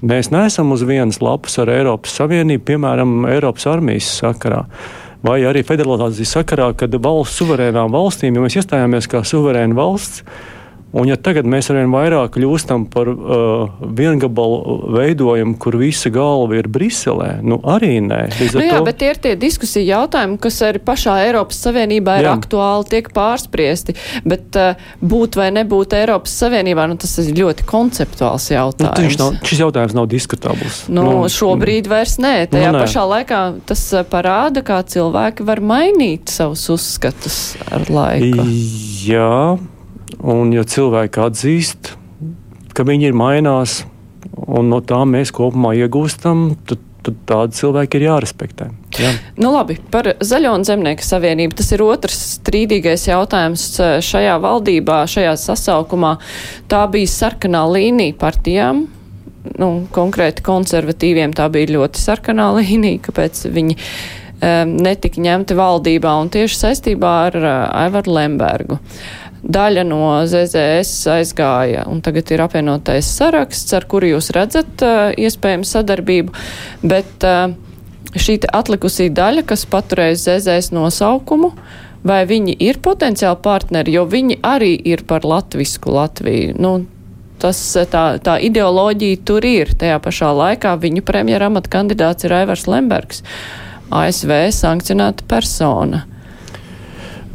Mēs 0.08 0.32
neesam 0.32 0.72
uz 0.72 0.88
vienas 0.88 1.20
lapas 1.20 1.60
ar 1.60 1.74
Eiropas 1.76 2.16
Savienību, 2.22 2.64
piemēram, 2.72 3.18
Eiropas 3.34 3.68
armijas 3.68 4.14
sakarā 4.22 4.64
vai 5.26 5.42
arī 5.50 5.64
federalizācijas 5.66 6.38
sakarā, 6.38 6.70
kad 6.78 6.94
valsts 7.04 7.42
suverēnām 7.42 7.92
valstīm, 7.92 8.38
ja 8.38 8.44
mēs 8.44 8.62
iestājāmies 8.62 9.10
kā 9.12 9.24
suverēna 9.28 9.76
valsts, 9.76 10.24
Un 10.96 11.10
ja 11.10 11.18
tagad 11.20 11.48
mēs 11.50 11.68
arvien 11.68 11.92
vairāk 11.92 12.38
kļūstam 12.38 12.86
par 12.94 13.10
uh, 13.12 13.82
viengabalu 13.98 14.94
veidojumu, 14.96 15.58
kur 15.60 15.76
visa 15.82 16.08
galva 16.14 16.62
ir 16.62 16.70
Briselē, 16.72 17.42
nu 17.44 17.60
arī 17.68 17.98
nē. 18.06 18.22
Nu 18.56 18.64
jā, 18.64 18.78
to... 18.80 18.86
bet 18.88 19.02
tie 19.02 19.10
ir 19.12 19.20
tie 19.26 19.34
diskusija 19.40 20.00
jautājumi, 20.00 20.40
kas 20.42 20.62
arī 20.64 20.82
pašā 20.88 21.18
Eiropas 21.26 21.60
Savienībā 21.68 22.18
ir 22.22 22.30
jā. 22.30 22.38
aktuāli, 22.40 22.88
tiek 22.96 23.12
pārspriesti. 23.16 23.98
Bet 24.24 24.56
uh, 24.56 24.80
būt 25.04 25.36
vai 25.40 25.52
nebūt 25.60 25.98
Eiropas 26.00 26.40
Savienībā, 26.40 26.88
nu 26.88 26.96
tas 27.04 27.18
ir 27.20 27.34
ļoti 27.36 27.68
konceptuāls 27.68 28.48
jautājums. 28.56 29.20
Nu, 29.20 29.28
nav, 29.28 29.40
šis 29.44 29.64
jautājums 29.68 30.00
nav 30.00 30.08
diskutabls. 30.16 30.86
Nu, 30.88 31.04
nu, 31.04 31.32
šobrīd 31.32 31.92
vairs 31.92 32.16
nē. 32.24 32.36
Tajā 32.54 32.72
nu, 32.72 32.80
nē. 32.80 32.88
pašā 32.88 33.08
laikā 33.12 33.46
tas 33.68 33.90
uh, 33.92 34.08
parāda, 34.08 34.64
kā 34.64 34.80
cilvēki 34.88 35.52
var 35.52 35.60
mainīt 35.60 36.32
savus 36.32 36.64
uzskatus 36.72 37.58
ar 37.68 37.90
laiku. 37.92 38.48
Jā. 39.04 39.58
Un, 40.18 40.52
ja 40.56 40.64
cilvēki 40.68 41.22
atzīst, 41.22 41.94
ka 42.76 42.86
viņi 42.88 43.10
ir 43.10 43.18
mainās, 43.18 43.82
un 44.48 44.70
no 44.72 44.82
tā 44.86 45.02
mēs 45.10 45.34
kopumā 45.36 45.74
iegūstam, 45.78 46.50
tad, 46.68 46.84
tad 47.06 47.20
tādi 47.30 47.60
cilvēki 47.60 48.00
ir 48.00 48.08
jārespektē. 48.08 48.70
Jā. 48.98 49.12
Nu, 49.38 49.52
labi, 49.54 49.78
par 49.94 50.14
Zaļo 50.24 50.56
un 50.58 50.66
Zemnieku 50.68 51.06
savienību. 51.06 51.58
Tas 51.60 51.72
ir 51.76 51.84
otrs 51.86 52.20
strīdīgais 52.40 53.08
jautājums 53.10 53.70
šajā 54.08 54.38
valdībā, 54.44 55.04
šajā 55.12 55.36
sasaukumā. 55.42 56.16
Tā 56.72 56.86
bija 56.92 57.14
sarkanā 57.14 57.66
līnija 57.72 58.18
partijām. 58.20 58.88
Nu, 59.58 59.72
konkrēti 59.96 60.44
konservatīviem 60.44 61.36
tā 61.38 61.48
bija 61.54 61.76
ļoti 61.78 62.02
sarkanā 62.02 62.50
līnija, 62.60 63.04
kāpēc 63.06 63.46
viņi 63.54 63.78
um, 63.78 64.74
netika 64.84 65.24
ņemti 65.24 65.56
valdībā 65.56 66.18
un 66.24 66.34
tieši 66.34 66.60
saistībā 66.66 67.14
ar 67.30 67.40
uh, 67.40 67.54
Aivaru 67.86 68.18
Lembergu. 68.18 68.82
Uh, 68.82 69.27
daļa 69.48 69.84
no 69.88 70.02
ZZS 70.28 71.08
aizgāja, 71.16 71.86
un 71.88 72.02
tagad 72.04 72.32
ir 72.34 72.44
apvienotais 72.44 73.08
saraksts, 73.18 73.74
ar 73.78 73.88
kuru 73.90 74.14
jūs 74.16 74.32
redzat 74.36 74.84
iespējamu 75.16 75.68
sadarbību, 75.68 76.36
bet 76.84 77.26
šī 78.18 78.38
atlikusī 78.56 79.10
daļa, 79.14 79.46
kas 79.48 79.66
paturēs 79.72 80.26
ZZS 80.26 80.74
nosaukumu, 80.76 81.54
vai 82.08 82.22
viņi 82.28 82.56
ir 82.68 82.82
potenciāli 82.84 83.40
partneri, 83.44 83.96
jo 83.98 84.06
viņi 84.10 84.40
arī 84.46 84.76
ir 84.88 85.04
par 85.08 85.26
latvisku 85.28 85.92
Latviju. 85.96 86.56
Nu, 86.60 86.74
tas, 87.42 87.60
tā, 87.92 88.06
tā 88.24 88.38
ideoloģija 88.48 89.24
tur 89.28 89.48
ir. 89.48 89.74
Tajā 89.80 90.00
pašā 90.04 90.34
laikā 90.36 90.76
viņu 90.82 91.04
premjera 91.08 91.52
amata 91.52 91.72
kandidāts 91.78 92.28
ir 92.28 92.36
Aivars 92.38 92.68
Lembergs, 92.70 93.24
ASV 93.94 94.34
sankcionēta 94.56 95.28
persona. 95.30 96.06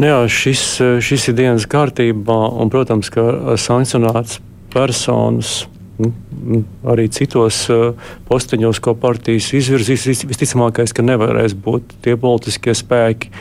Nu 0.00 0.08
jā, 0.08 0.20
šis, 0.30 0.62
šis 1.04 1.28
ir 1.30 1.36
dienas 1.36 1.66
kārtībā, 1.70 2.38
un, 2.62 2.70
protams, 2.72 3.10
ka 3.12 3.56
sankcionēts 3.60 4.40
personas 4.72 5.66
nu, 6.00 6.62
arī 6.88 7.06
citos 7.12 7.66
posteņos, 8.28 8.80
ko 8.82 8.94
partijas 8.98 9.52
izvirzīs, 9.58 10.24
visticamākais, 10.28 10.94
ka 10.96 11.04
nevarēs 11.04 11.54
būt 11.54 11.96
tie 12.04 12.16
politiskie 12.20 12.74
spēki, 12.76 13.32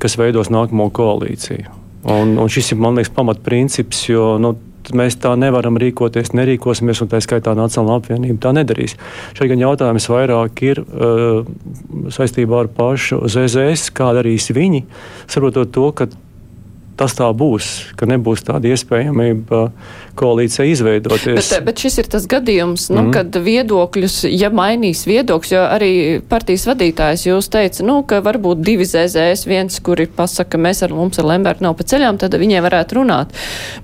kas 0.00 0.18
veidos 0.20 0.50
nākamo 0.54 0.88
koalīciju. 0.94 1.80
Un, 2.14 2.34
un 2.40 2.50
šis 2.52 2.72
ir, 2.74 2.80
man 2.80 2.98
liekas, 2.98 3.12
pamatprincips, 3.16 4.02
jo 4.10 4.34
nu, 4.40 4.54
mēs 4.92 5.16
tā 5.22 5.32
nevaram 5.40 5.78
rīkoties, 5.80 6.34
nerīkosimies, 6.36 7.00
un 7.04 7.10
tā 7.12 7.20
skaitā 7.24 7.54
Nacionāla 7.56 8.02
apvienība 8.02 8.40
tā 8.44 8.52
nedarīs. 8.56 8.96
Šeit 9.38 9.52
gan 9.52 9.64
jautājums 9.64 10.08
vairāk 10.12 10.64
ir 10.66 10.82
uh, 10.84 11.46
saistībā 12.12 12.64
ar 12.64 12.70
pašu 12.76 13.22
ZZS, 13.24 13.94
kā 13.96 14.12
darīs 14.18 14.50
viņi, 14.54 14.84
saprotot 15.24 15.72
to, 15.74 15.88
ka 15.96 16.10
tas 16.98 17.14
tā 17.18 17.26
būs, 17.34 17.70
ka 17.98 18.06
nebūs 18.08 18.44
tāda 18.46 18.70
iespējamība 18.70 19.64
koalīcija 20.14 20.66
izveidoties. 20.70 21.38
Bet, 21.50 21.64
bet 21.66 21.82
šis 21.82 21.98
ir 22.02 22.08
tas 22.12 22.26
gadījums, 22.30 22.86
nu, 22.92 23.06
mm. 23.06 23.12
kad 23.16 23.38
viedokļus, 23.42 24.20
ja 24.30 24.50
mainīs 24.54 25.02
viedokļus, 25.08 25.54
jo 25.56 25.62
arī 25.66 25.92
partijas 26.30 26.68
vadītājs 26.70 27.26
jūs 27.26 27.50
teica, 27.50 27.82
nu, 27.86 27.98
ka 28.06 28.20
varbūt 28.24 28.62
divi 28.64 28.86
ZZS, 28.86 29.46
viens, 29.50 29.80
kuri 29.84 30.06
pasaka, 30.06 30.60
mēs 30.60 30.84
ar 30.86 30.94
mums 30.94 31.18
ar 31.18 31.28
Lembergu 31.32 31.66
nav 31.66 31.74
pa 31.78 31.86
ceļām, 31.90 32.20
tad 32.22 32.36
viņiem 32.38 32.62
varētu 32.64 33.00
runāt. 33.00 33.34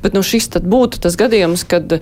Bet, 0.04 0.14
nu, 0.14 0.22
šis 0.26 0.50
tad 0.54 0.68
būtu 0.70 1.02
tas 1.02 1.18
gadījums, 1.18 1.66
kad 1.70 1.98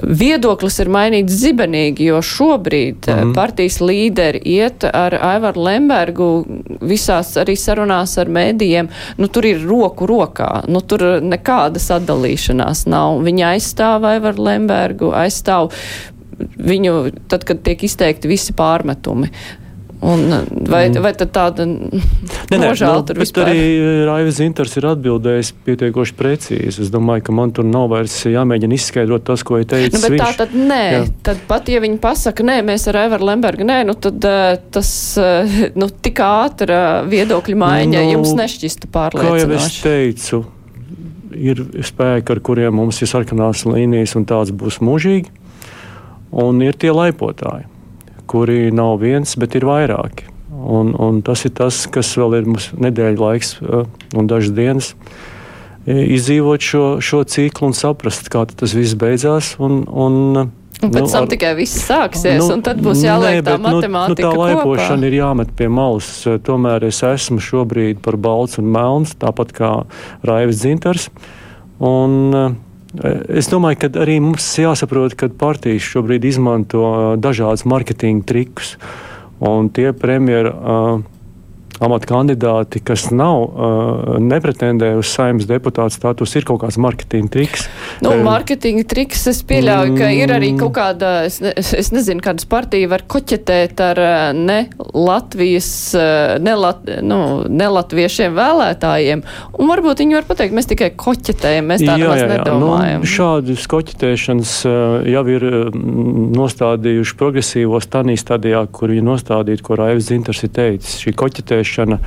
viedoklis 0.00 0.80
ir 0.80 0.92
mainīts 0.92 1.36
zibenīgi, 1.42 2.08
jo 2.08 2.22
šobrīd 2.24 3.10
mm. 3.12 3.36
partijas 3.36 3.82
līderi 3.84 4.40
iet 4.56 4.88
ar 4.88 5.18
Aivaru 5.34 5.68
Lembergu 5.68 6.30
visās 6.80 7.34
arī 7.40 7.58
sarunās 7.60 8.16
ar 8.20 8.32
mēdījiem, 8.32 8.88
nu, 9.20 9.28
tur 9.32 9.52
ir 9.52 9.60
roku 9.66 10.08
rokā 10.08 10.45
kā. 10.46 10.62
Nu, 10.70 10.82
tur 10.82 11.04
nekāda 11.24 11.82
sadalīšanās 11.82 12.86
nav. 12.90 13.20
Viņa 13.26 13.54
aizstāv 13.56 14.06
Aivaru 14.06 14.46
Lembergu, 14.46 15.10
aizstāv 15.16 15.72
viņu 16.38 16.96
tad, 17.30 17.46
kad 17.48 17.62
tiek 17.64 17.86
izteikti 17.86 18.30
visi 18.30 18.54
pārmetumi. 18.56 19.30
Un 20.04 20.26
vai, 20.68 20.88
mm. 20.90 20.98
vai 21.00 21.12
tad 21.16 21.30
tāda 21.32 21.64
nožēla 21.66 22.98
nu, 22.98 23.04
tur 23.08 23.20
vispār? 23.20 23.48
Arī 23.48 24.04
Raivis 24.04 24.36
Zintars 24.36 24.74
ir 24.76 24.86
atbildējis 24.90 25.52
pietiekoši 25.64 26.16
precīzi. 26.18 26.84
Es 26.84 26.90
domāju, 26.92 27.24
ka 27.28 27.34
man 27.36 27.54
tur 27.56 27.64
nav 27.64 27.88
vairs 27.94 28.18
jāmēģina 28.28 28.76
izskaidrot 28.76 29.24
tas, 29.24 29.44
ko 29.46 29.62
ir 29.62 29.68
teicis. 29.70 29.94
Nu, 29.96 30.02
bet 30.04 30.16
viņš. 30.16 30.24
tā 30.24 30.44
tad 30.44 30.56
nē, 30.56 30.82
Jā. 30.92 31.04
tad 31.30 31.40
pat 31.48 31.70
ja 31.72 31.80
viņi 31.84 31.96
pasaka, 32.02 32.44
nē, 32.44 32.58
mēs 32.66 32.84
ar 32.92 33.00
Evaru 33.06 33.30
Lembergu, 33.30 33.64
nē, 33.68 33.78
nu 33.88 33.94
tad 33.96 34.26
uh, 34.28 34.50
tas, 34.76 34.90
uh, 35.20 35.56
nu 35.80 35.88
tik 35.88 36.20
ātra 36.24 36.82
viedokļu 37.08 37.56
maiņa 37.62 38.02
nu, 38.02 38.10
jums 38.16 38.34
nešķista 38.36 38.90
pārliecinoši. 38.92 39.46
Kā 39.46 39.54
jau 39.56 39.62
es 39.62 39.78
teicu, 39.86 40.42
ir 41.36 41.62
spēki, 41.88 42.36
ar 42.36 42.42
kuriem 42.44 42.76
mums 42.82 43.00
ir 43.00 43.10
sarkanās 43.10 43.64
līnijas, 43.64 44.12
un 44.20 44.28
tāds 44.28 44.52
būs 44.52 44.82
mūžīgi, 44.84 45.32
un 46.36 46.60
ir 46.66 46.76
tie 46.76 46.92
laipotāji 46.92 47.70
kuri 48.26 48.70
nav 48.74 48.98
viens, 49.02 49.36
bet 49.40 49.56
ir 49.58 49.66
vairāki. 49.68 50.30
Un, 50.56 50.94
un 50.98 51.20
tas 51.22 51.44
ir 51.46 51.52
tas, 51.54 51.84
kas 51.92 52.14
vēl 52.18 52.40
ir 52.40 52.46
mums 52.50 52.70
nedēļa 52.74 53.20
laiks 53.20 53.56
uh, 53.60 53.84
un 54.16 54.30
dažas 54.30 54.54
dienas. 54.56 54.92
Izdzīvot 55.86 56.64
šo, 56.66 56.84
šo 57.04 57.22
ciklu 57.30 57.68
un 57.70 57.76
saprast, 57.76 58.26
kā 58.32 58.42
tas 58.50 58.74
viss 58.74 58.96
beidzās. 58.98 59.54
Un, 59.62 59.84
un 59.86 60.48
Un 60.84 60.90
pēc 60.92 61.06
nu, 61.06 61.08
tam 61.08 61.24
ar, 61.24 61.28
tikai 61.30 61.52
viss 61.56 61.86
sāksies, 61.86 62.36
nu, 62.42 62.50
un 62.52 62.62
tad 62.64 62.82
būs 62.84 63.00
jāliek 63.06 63.38
nē, 63.38 63.44
tā 63.46 63.54
matemātika. 63.56 64.10
Nu, 64.10 64.12
nu, 64.12 64.18
tā 64.20 64.42
laipošana 64.42 64.98
kopā. 64.98 65.08
ir 65.08 65.16
jāmet 65.16 65.54
pie 65.56 65.68
malas. 65.72 66.10
Tomēr 66.44 66.84
es 66.90 67.00
esmu 67.06 67.40
šobrīd 67.40 68.02
par 68.04 68.18
balts 68.20 68.60
un 68.60 68.68
melns, 68.74 69.14
tāpat 69.16 69.54
kā 69.56 69.70
Raivis 70.28 70.60
Dzintars. 70.60 71.08
Un, 71.80 72.12
eh, 72.36 72.58
es 73.28 73.50
domāju, 73.52 73.80
ka 73.84 73.90
arī 74.04 74.18
mums 74.24 74.46
jāsaprot, 74.60 75.16
ka 75.18 75.28
partijas 75.28 75.84
šobrīd 75.86 76.24
izmanto 76.28 77.16
dažādas 77.20 77.66
marketinga 77.68 78.26
trikus. 78.28 78.76
Un 79.44 79.68
tie 79.68 79.90
premjera 79.92 80.52
uh, 80.52 81.02
amata 81.84 82.08
kandidāti, 82.08 82.80
kas 82.84 83.10
nav, 83.12 83.42
uh, 83.44 84.16
nepretendē 84.22 84.94
uz 84.96 85.10
saimnes 85.12 85.48
deputāta 85.48 85.92
status, 85.92 86.32
ir 86.38 86.46
kaut 86.48 86.62
kāds 86.62 86.78
marketinga 86.80 87.32
triks. 87.34 87.66
Nu, 88.04 88.14
marketinga 88.24 88.86
triks 88.88 89.26
es 89.30 89.42
pieļauju, 89.46 89.96
ka 89.98 90.08
ir 90.14 90.32
arī 90.32 90.52
kaut 90.58 90.74
kāda, 90.78 91.12
es, 91.28 91.38
ne, 91.44 91.52
es 91.56 91.90
nezinu, 91.92 92.22
kādas 92.24 92.48
partija 92.48 92.88
var 92.92 93.04
koķetēt 93.08 93.82
ar 93.84 94.00
ne 94.36 94.58
Latvijas, 94.96 95.68
ne, 96.40 96.56
lat, 96.56 96.86
nu, 97.04 97.20
ne 97.48 97.68
latviešiem 97.76 98.36
vēlētājiem. 98.36 99.24
Un 99.60 99.70
varbūt 99.70 100.00
viņi 100.04 100.18
var 100.18 100.28
pateikt, 100.28 100.56
mēs 100.56 100.70
tikai 100.72 100.90
koķetējam, 100.96 101.70
mēs 101.72 101.84
tā 101.84 101.98
nemaz 102.00 102.24
nedomājam. 102.32 103.04
Nu, 103.04 103.12
šādas 103.16 103.68
koķetēšanas 103.70 104.56
jau 105.12 105.24
ir 105.34 105.46
nostādījuši 106.40 107.16
progresīvos 107.20 107.90
tanī 107.92 108.16
stadijā, 108.20 108.64
kur 108.72 108.94
viņi 108.94 109.06
nostādītu, 109.12 109.66
ko 109.66 109.80
Raivs 109.80 110.08
Zintars 110.08 110.44
ir 110.46 110.54
teicis. 110.56 110.98
Šī 111.04 111.12
koķetēšana 111.16 111.65
koķetēšana. 111.66 111.98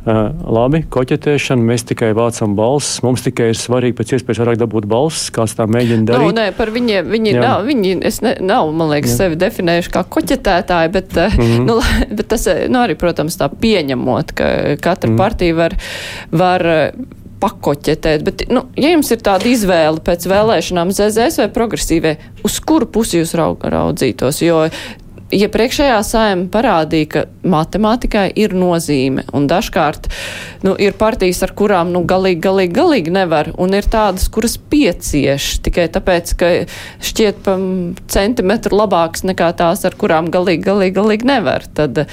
Uh, 0.00 0.30
labi, 0.48 0.78
koķetēšana, 0.88 1.60
mēs 1.60 1.82
tikai 1.84 2.14
vācam 2.16 2.54
balsis. 2.56 3.02
Mums 3.04 3.20
tikai 3.20 3.50
ir 3.52 3.58
svarīgi 3.60 3.98
pēc 3.98 4.14
iespējas 4.16 4.40
vairāk 4.40 4.56
dabūt 4.62 4.86
balsis, 4.88 5.26
kāds 5.28 5.52
tā 5.58 5.66
mēģina 5.68 6.08
darīt. 6.08 6.30
Nu, 6.30 6.36
nē, 6.38 6.46
par 6.56 6.72
viņiem, 6.72 7.10
viņi 7.12 7.34
Jā. 7.34 7.42
nav, 7.44 7.66
viņi, 7.68 7.92
es 8.08 8.22
ne, 8.24 8.32
nav, 8.40 8.72
man 8.72 8.94
liekas, 8.94 9.12
Jā. 9.12 9.26
sevi 9.26 9.36
definējuši 9.42 9.92
kā 9.92 10.06
koķetētāji, 10.16 10.92
bet, 10.94 11.12
mm 11.20 11.44
-hmm. 11.44 11.68
nu, 11.68 11.76
bet 12.16 12.30
tas, 12.32 12.48
nu, 12.48 12.80
arī, 12.80 12.96
protams, 12.96 13.36
tā 13.36 13.50
pieņemot, 13.52 14.32
ka 14.32 14.46
katra 14.80 15.10
mm 15.10 15.12
-hmm. 15.12 15.20
partija 15.20 15.54
var, 15.54 15.76
var 16.32 16.66
pakoķetēt. 17.40 18.24
Bet, 18.24 18.46
nu, 18.48 18.64
ja 18.80 18.94
jums 18.96 19.10
ir 19.10 19.20
tāda 19.20 19.52
izvēle 19.52 20.00
pēc 20.00 20.24
vēlēšanām 20.32 20.96
ZZS 20.96 21.44
vai 21.44 21.50
progresīvai, 21.52 22.16
uz 22.42 22.56
kuru 22.60 22.86
pusi 22.86 23.20
jūs 23.20 23.36
raudzītos? 23.36 24.40
Jo 24.40 24.64
iepriekšējā 25.34 25.96
ja 25.96 26.00
saima 26.06 26.48
parādīja, 26.52 27.08
ka 27.10 27.22
matemātikai 27.46 28.26
ir 28.38 28.54
nozīme, 28.56 29.24
un 29.36 29.46
dažkārt 29.50 30.10
nu, 30.66 30.74
ir 30.78 30.96
partijas, 30.98 31.42
ar 31.46 31.54
kurām 31.58 31.92
nu, 31.94 32.02
galīgi, 32.08 32.40
galīgi, 32.44 32.74
galīgi 32.76 33.14
nevar, 33.14 33.52
un 33.60 33.76
ir 33.76 33.88
tādas, 33.90 34.28
kuras 34.32 34.58
piecieš 34.70 35.60
tikai 35.66 35.88
tāpēc, 35.92 36.34
ka 36.40 36.50
šķiet 37.10 37.40
pa 37.46 37.56
centimetru 38.10 38.82
labāks 38.82 39.24
nekā 39.28 39.52
tās, 39.58 39.86
ar 39.88 39.96
kurām 40.00 40.30
galīgi, 40.34 40.66
galīgi, 40.66 40.96
galīgi 40.98 41.32
nevar. 41.34 41.66
Tad, 41.74 42.04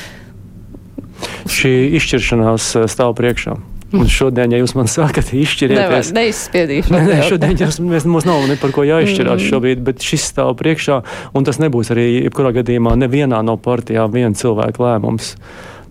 Šī 1.50 1.74
izšķiršanās 1.98 2.70
eh, 2.78 2.86
stāv 2.92 3.16
priekšā. 3.18 3.58
Un 3.96 4.10
šodien, 4.12 4.52
ja 4.52 4.60
jūs 4.60 4.74
man 4.76 4.90
sākat 4.92 5.30
izšķirties, 5.32 6.10
neizspiedīšu. 6.16 6.92
Nē, 6.92 7.02
nē, 7.08 7.20
šodien 7.30 7.56
jūs, 7.62 7.80
mēs, 7.84 8.08
mums 8.10 8.28
nav 8.28 8.44
ne 8.50 8.58
par 8.60 8.74
ko 8.76 8.84
jāizšķirās 8.88 9.40
mm. 9.40 9.48
šobrīd, 9.48 9.84
bet 9.88 10.04
šis 10.04 10.28
stāv 10.34 10.52
priekšā, 10.60 11.00
un 11.38 11.48
tas 11.48 11.62
nebūs 11.64 11.94
arī, 11.96 12.08
jebkurā 12.26 12.52
gadījumā, 12.60 12.98
nevienā 13.00 13.40
no 13.48 13.56
partijām 13.64 14.12
viena 14.12 14.36
cilvēka 14.36 14.84
lēmums. 14.84 15.38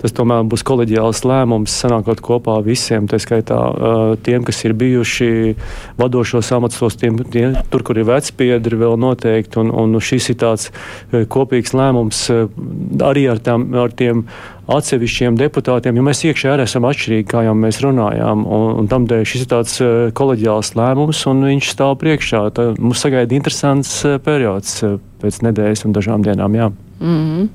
Tas 0.07 0.15
tomēr 0.15 0.45
būs 0.47 0.63
koleģiāls 0.63 1.25
lēmums, 1.27 1.73
sanākot 1.83 2.21
kopā 2.23 2.61
visiem, 2.63 3.09
tā 3.11 3.19
skaitā 3.19 3.57
tiem, 4.23 4.45
kas 4.47 4.63
ir 4.63 4.77
bijuši 4.79 5.57
vadošos 5.99 6.53
amatos, 6.55 6.95
tiem, 7.01 7.19
tie, 7.27 7.49
tur, 7.73 7.83
kur 7.83 7.99
ir 7.99 8.07
vecpiedri 8.07 8.79
vēl 8.79 8.95
noteikti, 9.03 9.59
un, 9.65 9.73
un 9.75 9.99
šis 9.99 10.31
ir 10.31 10.39
tāds 10.45 10.71
kopīgs 11.11 11.75
lēmums 11.75 12.23
arī 13.03 13.27
ar, 13.33 13.43
tām, 13.43 13.67
ar 13.75 13.99
tiem 13.99 14.23
atsevišķiem 14.71 15.43
deputātiem, 15.43 15.99
jo 15.99 16.07
mēs 16.07 16.23
iekšā 16.31 16.55
arī 16.55 16.67
esam 16.71 16.87
atšķirīgi, 16.87 17.27
kā 17.35 17.43
jau 17.49 17.59
mēs 17.59 17.83
runājām. 17.83 18.47
Un, 18.47 18.67
un 18.79 18.91
tam 18.91 19.11
dēļ 19.11 19.27
šis 19.27 19.47
ir 19.47 19.53
tāds 19.53 19.77
uh, 19.83 19.93
koleģiāls 20.17 20.75
lēmums, 20.79 21.27
un 21.31 21.47
viņš 21.51 21.75
stāv 21.75 21.99
priekšā. 22.03 22.47
Tā, 22.55 22.73
mums 22.79 23.03
sagaida 23.03 23.35
interesants 23.39 23.99
uh, 24.07 24.21
periods 24.23 24.79
uh, 24.87 25.01
pēc 25.23 25.43
nedēļas 25.47 25.87
un 25.87 25.99
dažām 25.99 26.27
dienām. 26.27 26.59
Jā. 26.59 26.71
Mm 27.01 27.09
-hmm. 27.09 27.49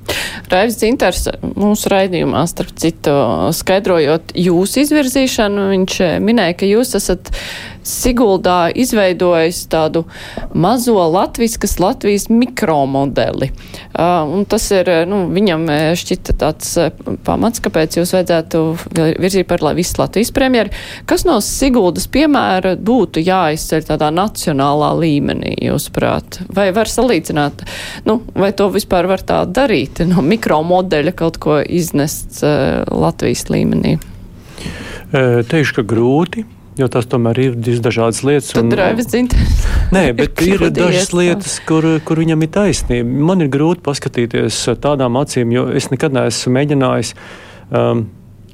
Raivs 0.51 0.77
Dzintars 0.77 1.27
mūsu 1.41 1.89
raidījumā, 1.89 2.43
starp 2.48 2.75
citu, 2.75 3.13
skaidrojot 3.57 4.33
jūsu 4.38 4.83
izvirzīšanu, 4.83 5.69
viņš 5.69 5.95
minēja, 6.21 6.57
ka 6.57 6.65
jūs 6.65 6.95
esat 6.95 7.31
Siguldā 7.88 8.69
izveidojis 8.77 9.63
tādu 9.72 10.03
mazo 10.53 11.00
latviskas 11.09 11.79
Latvijas 11.81 12.27
mikromodeli. 12.29 13.50
Uh, 13.91 14.44
tas 14.50 14.67
ir, 14.75 14.89
nu, 15.09 15.24
viņam 15.33 15.65
šķita 15.98 16.35
tāds 16.44 16.75
pamats, 17.25 17.63
kāpēc 17.63 17.98
jūs 17.98 18.13
vajadzētu 18.15 18.61
virzīt 18.94 19.50
par 19.50 19.65
visu 19.77 19.98
Latvijas 20.01 20.33
premjeru. 20.35 20.74
Kas 21.09 21.25
no 21.25 21.39
Siguldas 21.41 22.05
piemēra 22.11 22.75
būtu 22.77 23.24
jāizceļ 23.25 23.89
tādā 23.89 24.11
nacionālā 24.13 24.94
līmenī, 25.01 25.55
jūsuprāt? 25.65 26.44
Vai 26.53 26.70
var 26.75 26.91
salīdzināt, 26.91 27.65
nu, 28.05 28.20
vai 28.37 28.53
to 28.53 28.70
vispār 28.74 29.09
var 29.09 29.25
tā 29.25 29.41
darīt, 29.50 30.03
no 30.05 30.22
mikromodeļa 30.25 31.17
kaut 31.17 31.41
ko 31.41 31.59
iznest 31.65 32.44
uh, 32.46 32.85
Latvijas 32.94 33.48
līmenī? 33.50 33.98
Teikšu, 35.11 35.81
ka 35.81 35.83
grūti. 35.83 36.46
Jo 36.79 36.88
tas 36.88 37.07
tomēr 37.12 37.40
ir 37.44 37.55
dažādas 37.84 38.22
lietas. 38.24 38.53
Tad 38.55 38.70
drāvis 38.72 39.10
dzintars. 39.12 39.66
Nē, 39.92 40.05
bet 40.20 40.40
ir, 40.46 40.55
ir 40.55 40.72
dažas 40.75 41.12
lietas, 41.16 41.57
kur, 41.68 41.84
kur 42.07 42.22
viņam 42.24 42.46
ir 42.46 42.51
taisnība. 42.55 43.27
Man 43.31 43.44
ir 43.44 43.51
grūti 43.51 43.84
paskatīties 43.84 44.64
tādām 44.84 45.20
acīm, 45.20 45.51
jo 45.51 45.68
es 45.75 45.90
nekad 45.92 46.16
neesmu 46.16 46.55
mēģinājis. 46.55 47.14
Um, 47.75 48.05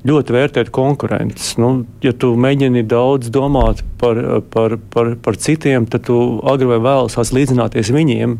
ļoti 0.07 0.33
vērtēt 0.33 0.71
konkurences. 0.73 1.55
Nu, 1.61 1.71
ja 2.05 2.13
tu 2.15 2.31
mēģini 2.39 2.85
daudz 2.89 3.29
domāt 3.33 3.83
par, 4.01 4.19
par, 4.53 4.77
par, 4.93 5.13
par 5.21 5.37
citiem, 5.41 5.85
tad 5.89 6.07
tu 6.07 6.17
agri 6.47 6.69
vai 6.69 6.81
vēlāk 6.81 7.13
sāc 7.13 7.33
līdzināties 7.35 7.93
viņiem. 7.93 8.37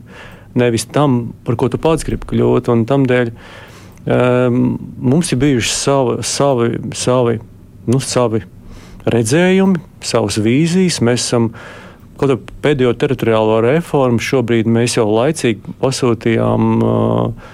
Nevis 0.57 0.87
tam, 0.89 1.35
par 1.45 1.57
ko 1.59 1.69
tu 1.69 1.77
pats 1.81 2.07
gribi 2.07 2.29
kļūt. 2.31 2.71
Un 2.73 2.85
tamdēļ 2.89 3.33
um, 3.35 4.61
mums 5.13 5.33
ir 5.33 5.41
bijuši 5.43 5.73
savi, 5.75 6.19
savi, 6.25 6.71
savi, 6.97 7.41
nu, 7.85 8.01
savi 8.01 8.45
redzējumi, 9.13 9.81
savas 10.05 10.39
vīzijas. 10.43 11.01
Mēs 11.05 11.27
esam 11.27 11.51
kaut 12.17 12.31
kādā 12.31 12.39
pēdējo 12.65 12.95
teritoriālo 12.97 13.61
reformu, 13.65 14.21
šobrīd 14.23 14.69
mēs 14.69 14.97
jau 14.97 15.07
laicīgi 15.11 15.77
pasūtījām. 15.83 16.73
Uh, 16.81 17.53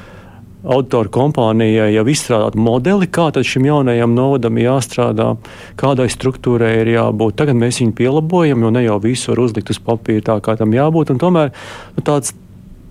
autoru 0.63 1.11
kompānijai 1.11 1.89
jau 1.91 2.05
izstrādāt 2.07 2.55
modeli, 2.55 3.07
kā 3.11 3.29
šim 3.43 3.67
jaunajam 3.67 4.13
novadam 4.15 4.57
jāstrādā, 4.59 5.33
kādai 5.79 6.07
struktūrai 6.11 6.77
ir 6.81 6.93
jābūt. 6.95 7.35
Tagad 7.39 7.59
mēs 7.59 7.81
viņu 7.81 7.95
pielāgojam, 7.97 8.63
jo 8.63 8.71
ne 8.71 8.85
jau 8.85 8.99
visu 9.03 9.33
var 9.33 9.43
uzlikt 9.43 9.73
uz 9.73 9.81
papīra 9.83 10.23
tā, 10.29 10.39
kā 10.43 10.55
tam 10.59 10.73
jābūt. 10.75 11.11
Tomēr 11.19 11.51
nu, 11.97 12.03
tāds 12.05 12.33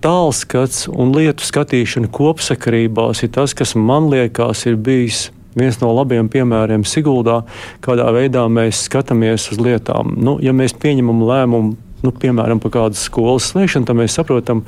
tālskats 0.03 0.85
un 0.91 1.13
lietu 1.15 1.45
skatīšana 1.47 2.11
kopsakarībās 2.13 3.23
ir 3.25 3.33
tas, 3.33 3.55
kas 3.57 3.73
man 3.79 4.11
liekas 4.11 4.67
ir 4.69 4.77
bijis 4.77 5.29
viens 5.59 5.79
no 5.81 5.93
labiem 5.93 6.29
piemēriem 6.31 6.85
Siguldā, 6.87 7.41
kādā 7.83 8.09
veidā 8.15 8.45
mēs 8.51 8.85
skatāmies 8.87 9.49
uz 9.53 9.61
lietām. 9.61 10.15
Nu, 10.17 10.37
ja 10.43 10.53
mēs 10.55 10.75
pieņemam 10.79 11.23
lēmumu, 11.27 11.75
nu, 12.03 12.11
piemēram, 12.11 12.59
par 12.63 12.73
kādu 12.73 12.99
skolas 12.99 13.51
slēgšanu, 13.53 13.87
tad 13.87 13.99
mēs 13.99 14.17
saprotam, 14.17 14.65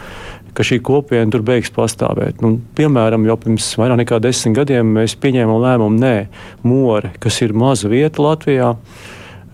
ka 0.56 0.64
šī 0.64 0.80
kopiena 0.86 1.28
tur 1.34 1.44
beigs 1.46 1.74
pastāvēt. 1.76 2.40
Nu, 2.44 2.56
piemēram, 2.78 3.26
jau 3.28 3.36
pirms 3.42 3.74
vairāk 3.80 4.00
nekā 4.04 4.22
desmit 4.24 4.56
gadiem 4.62 4.96
mēs 4.96 5.18
pieņēmām 5.20 5.60
lēmumu, 5.66 6.00
nē, 6.00 6.16
More, 6.64 7.12
kas 7.20 7.42
ir 7.44 7.56
maza 7.58 7.92
vieta 7.92 8.24
Latvijā. 8.24 8.72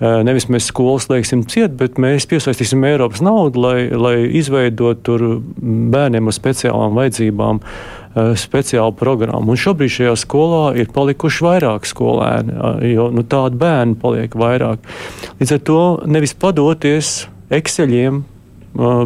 Nevis 0.01 0.47
mēs 0.49 0.71
skolas 0.71 1.05
lieksim 1.11 1.43
ciet, 1.45 1.75
bet 1.77 1.99
mēs 2.01 2.25
piesaistīsim 2.29 2.81
Eiropas 2.89 3.21
naudu, 3.21 3.61
lai, 3.61 3.83
lai 3.93 4.15
izveidotu 4.39 5.03
tur 5.05 5.25
bērniem 5.93 6.29
ar 6.29 6.33
speciālām 6.33 6.97
vajadzībām 6.97 7.61
speciālu 8.15 8.95
programmu. 8.97 9.53
Un 9.53 9.59
šobrīd 9.59 9.93
šajā 9.95 10.15
skolā 10.19 10.63
ir 10.79 10.91
palikuši 10.93 11.45
vairāk 11.47 11.87
skolēni, 11.87 12.57
jo 12.91 13.07
nu, 13.15 13.23
tādu 13.23 13.59
bērnu 13.61 13.95
paliek 14.01 14.35
vairāk. 14.35 14.83
Līdz 15.39 15.55
ar 15.55 15.63
to 15.69 15.81
nevis 16.11 16.35
padoties 16.35 17.13
Exceliem, 17.51 18.23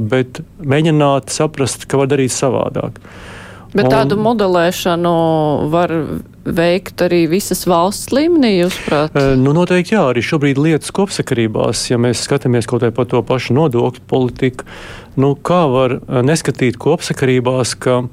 bet 0.10 0.42
mēģināt 0.62 1.34
saprast, 1.34 1.88
ka 1.90 2.02
var 2.02 2.12
darīt 2.12 2.34
savādāk. 2.34 3.00
Bet 3.76 3.90
tādu 3.92 4.16
modelēšanu 4.22 5.12
var 5.74 5.92
veikt 6.46 7.02
arī 7.04 7.26
visas 7.28 7.66
valsts 7.68 8.14
līmenī, 8.16 8.54
jūsuprāt? 8.62 9.18
Nu, 9.42 9.52
noteikti 9.58 9.98
jā, 9.98 10.04
arī 10.14 10.24
šobrīd 10.24 10.62
lietas 10.62 10.94
kopsakarībās, 10.96 11.82
ja 11.90 12.00
mēs 12.00 12.22
skatāmies 12.24 12.70
kaut 12.70 12.86
vai 12.86 12.94
par 12.96 13.10
to 13.12 13.20
pašu 13.26 13.58
nodokļu 13.58 14.06
politiku, 14.08 14.70
nu, 15.20 15.34
kā 15.36 15.66
var 15.74 15.98
neskatīt 16.24 16.80
kopsakarībās, 16.80 17.76
ka 17.76 18.06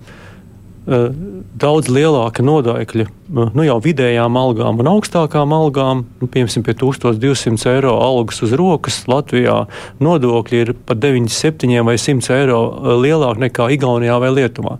daudz 0.82 1.86
lielāka 1.92 2.42
nodokļa 2.42 3.04
nu, 3.30 3.62
jau 3.62 3.76
vidējām 3.84 4.36
algām 4.38 4.80
un 4.82 4.90
augstākām 4.96 5.54
algām. 5.54 6.04
Nu, 6.18 6.26
piemēram, 6.26 6.64
pie 6.66 6.74
1200 6.80 7.70
eiro 7.76 7.94
algas 8.02 8.42
uz 8.42 8.54
rokas 8.58 9.02
Latvijā 9.10 9.62
nodokļi 10.02 10.62
ir 10.64 10.74
par 10.86 10.98
97 10.98 11.86
vai 11.86 11.96
100 12.00 12.36
eiro 12.40 12.60
lielāki 13.02 13.46
nekā 13.46 13.70
Igaunijā 13.76 14.18
vai 14.22 14.34
Lietuvā. 14.34 14.78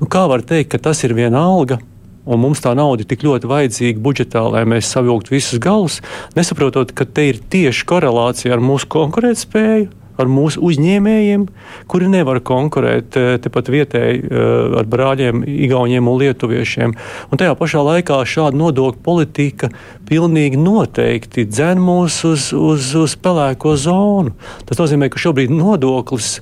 Nu, 0.00 0.08
kā 0.08 0.24
var 0.30 0.44
teikt, 0.46 0.72
ka 0.72 0.82
tas 0.90 1.04
ir 1.04 1.16
viena 1.18 1.44
alga? 1.44 1.82
Un 2.22 2.38
mums 2.38 2.60
tā 2.62 2.70
nauda 2.78 3.02
ir 3.02 3.08
tik 3.10 3.24
ļoti 3.26 3.48
vajadzīga 3.50 4.02
budžetā, 4.02 4.44
lai 4.46 4.62
mēs 4.70 4.92
savilktu 4.94 5.34
visus 5.34 5.58
galus, 5.62 5.98
nesaprotot, 6.38 6.94
ka 6.94 7.04
te 7.04 7.26
ir 7.32 7.40
tieši 7.50 7.86
korelācija 7.90 8.54
ar 8.54 8.62
mūsu 8.62 8.86
konkurētspēju, 8.94 9.90
ar 10.20 10.30
mūsu 10.30 10.60
uzņēmējiem, 10.66 11.46
kuri 11.90 12.08
nevar 12.12 12.40
konkurēt 12.44 13.16
eh, 13.18 13.34
tepat 13.42 13.70
vietēji 13.72 14.22
eh, 14.22 14.76
ar 14.80 14.88
brāļiem, 14.92 15.44
igauniem 15.66 16.08
un 16.10 16.18
lietuviešiem. 16.22 16.94
Un 17.30 17.40
tajā 17.40 17.54
pašā 17.58 17.84
laikā 17.86 18.20
šāda 18.28 18.58
nodokļu 18.58 19.02
politika 19.04 19.72
pilnīgi 20.08 20.60
noteikti 20.60 21.46
dzen 21.48 21.80
mūs 21.82 22.22
uz, 22.28 22.50
uz, 22.56 22.92
uz 22.98 23.16
pelēko 23.22 23.76
zonu. 23.80 24.34
Tas 24.68 24.82
nozīmē, 24.82 25.10
ka 25.12 25.22
šobrīd 25.22 25.54
nodoklis, 25.54 26.34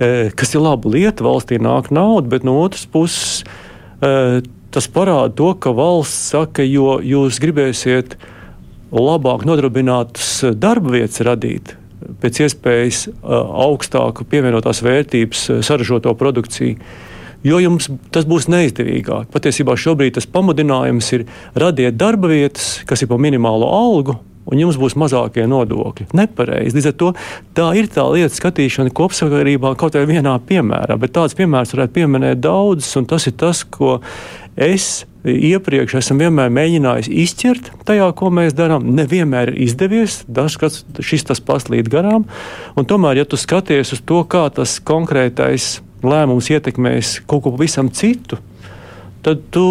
eh, 0.00 0.34
kas 0.36 0.54
ir 0.54 0.64
laba 0.66 0.92
lieta, 0.92 1.24
valstī 1.26 1.60
nāk 1.62 1.92
nauda, 1.94 2.28
bet 2.36 2.46
no 2.48 2.60
otras 2.64 2.86
puses 2.86 3.44
tas 3.98 4.86
parāda 4.94 5.32
to, 5.34 5.48
ka 5.58 5.72
valsts 5.74 6.28
saka, 6.30 6.62
jo 6.62 7.00
jūs 7.02 7.40
gribēsiet 7.42 8.14
labāk 8.94 9.42
nodarbinātas 9.48 10.54
darba 10.54 10.94
vietas 10.94 11.24
radīt, 11.26 11.74
pēc 12.22 12.42
iespējas 12.46 13.04
augstāku 13.22 14.26
pievienotās 14.28 14.82
vērtības 14.84 15.44
saražoto 15.66 16.14
produkciju. 16.18 16.78
Jo 17.46 17.60
jums 17.62 17.86
tas 18.10 18.26
būs 18.26 18.48
neizdevīgāk. 18.50 19.28
Patiesībā 19.30 19.76
šobrīd 19.78 20.16
tas 20.16 20.26
pamudinājums 20.26 21.12
ir 21.14 21.28
radīt 21.54 21.94
darba 21.98 22.32
vietas, 22.32 22.80
kas 22.88 23.04
ir 23.04 23.10
pa 23.12 23.18
minimālo 23.20 23.68
algu, 23.70 24.16
un 24.48 24.62
jums 24.62 24.78
būs 24.80 24.96
mazākie 24.98 25.44
nodokļi. 25.48 26.08
Nepareizi. 26.18 26.74
Līdz 26.76 26.90
ar 26.90 26.96
to 26.98 27.12
tā 27.56 27.68
ir 27.78 27.90
tā 27.92 28.06
lieta 28.10 28.34
skatīšana 28.34 28.94
kopsakarībā 28.96 29.74
kaut 29.78 29.98
vai 29.98 30.06
vienā 30.08 30.34
piemērā, 30.48 30.98
bet 31.00 31.14
tāds 31.16 31.36
piemērs 31.38 31.76
varētu 31.76 31.96
pieminēt 32.00 32.42
daudzus, 32.42 32.90
un 33.00 33.08
tas 33.10 33.28
ir 33.30 33.36
tas, 33.38 33.62
ko 33.62 33.98
es 34.56 35.04
iepriekš 35.26 35.98
esam 35.98 36.20
vienmēr 36.22 36.52
mēģinājis 36.54 37.08
izķert 37.24 37.70
tajā, 37.88 38.06
ko 38.18 38.30
mēs 38.34 38.54
darām. 38.56 38.86
Nevienmēr 38.96 39.52
ir 39.52 39.62
izdevies, 39.66 40.20
dažkārt 40.30 41.00
šis 41.04 41.26
tas 41.28 41.42
paslīd 41.42 41.90
garām. 41.92 42.28
Un 42.78 42.86
tomēr, 42.88 43.22
ja 43.22 43.28
tu 43.28 43.40
skaties 43.40 43.94
uz 43.96 44.04
to, 44.06 44.22
kā 44.30 44.46
tas 44.54 44.78
konkrētais 44.78 45.78
lēmums 46.06 46.50
ietekmēs 46.54 47.18
kaut 47.26 47.44
ko 47.44 47.54
pavisam 47.56 47.90
citu, 47.90 48.38
tad 49.26 49.42
tu 49.54 49.66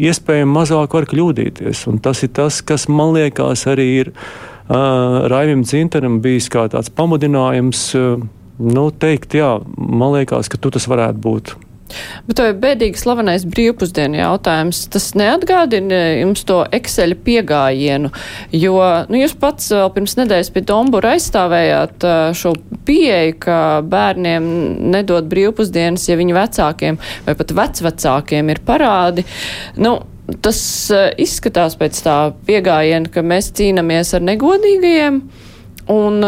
iespējami 0.00 0.50
mazāk 0.50 0.96
var 0.96 1.06
kļūdīties. 1.10 1.86
Un 1.90 2.00
tas 2.02 2.24
ir 2.24 2.32
tas, 2.36 2.62
kas 2.64 2.88
man 2.90 3.14
liekas 3.16 3.66
arī 3.70 3.88
ir 4.00 4.12
uh, 4.12 5.28
Raivim 5.30 5.64
Zintaram 5.68 6.20
bijis 6.24 6.50
kā 6.52 6.66
tāds 6.72 6.92
pamudinājums. 6.94 7.90
Uh, 7.98 8.24
nu, 8.60 8.88
teikt, 8.90 9.36
jā, 9.38 9.58
man 9.76 10.16
liekas, 10.16 10.50
ka 10.52 10.60
tu 10.60 10.72
tas 10.74 10.88
varētu 10.90 11.22
būt. 11.24 11.54
Bet 12.26 12.38
to 12.38 12.48
ir 12.50 12.58
bēdīgi 12.62 13.00
slavenais 13.00 13.46
brīvpusdienu 13.50 14.20
jautājums. 14.20 14.82
Tas 14.92 15.10
neatgādina 15.18 16.00
jums 16.20 16.44
to 16.48 16.60
Excel 16.76 17.16
piegājienu, 17.24 18.12
jo 18.54 18.76
nu, 19.10 19.20
jūs 19.20 19.34
pats 19.40 19.70
vēl 19.74 19.90
pirms 19.96 20.16
nedēļas 20.20 20.52
pie 20.54 20.64
Dombura 20.68 21.14
aizstāvējāt 21.16 22.06
šo 22.38 22.54
pieeju, 22.88 23.36
ka 23.42 23.58
bērniem 23.90 24.46
nedod 24.94 25.28
brīvpusdienas, 25.30 26.06
ja 26.10 26.18
viņu 26.20 26.36
vecākiem 26.36 27.00
vai 27.26 27.36
pat 27.38 27.54
vecvecākiem 27.56 28.54
ir 28.54 28.62
parādi. 28.66 29.26
Nu, 29.80 29.98
tas 30.44 30.60
izskatās 31.20 31.76
pēc 31.80 32.00
tā 32.06 32.16
piegājiena, 32.46 33.10
ka 33.12 33.24
mēs 33.26 33.52
cīnāmies 33.58 34.14
ar 34.16 34.26
negodīgajiem. 34.28 35.20
Un 35.90 36.22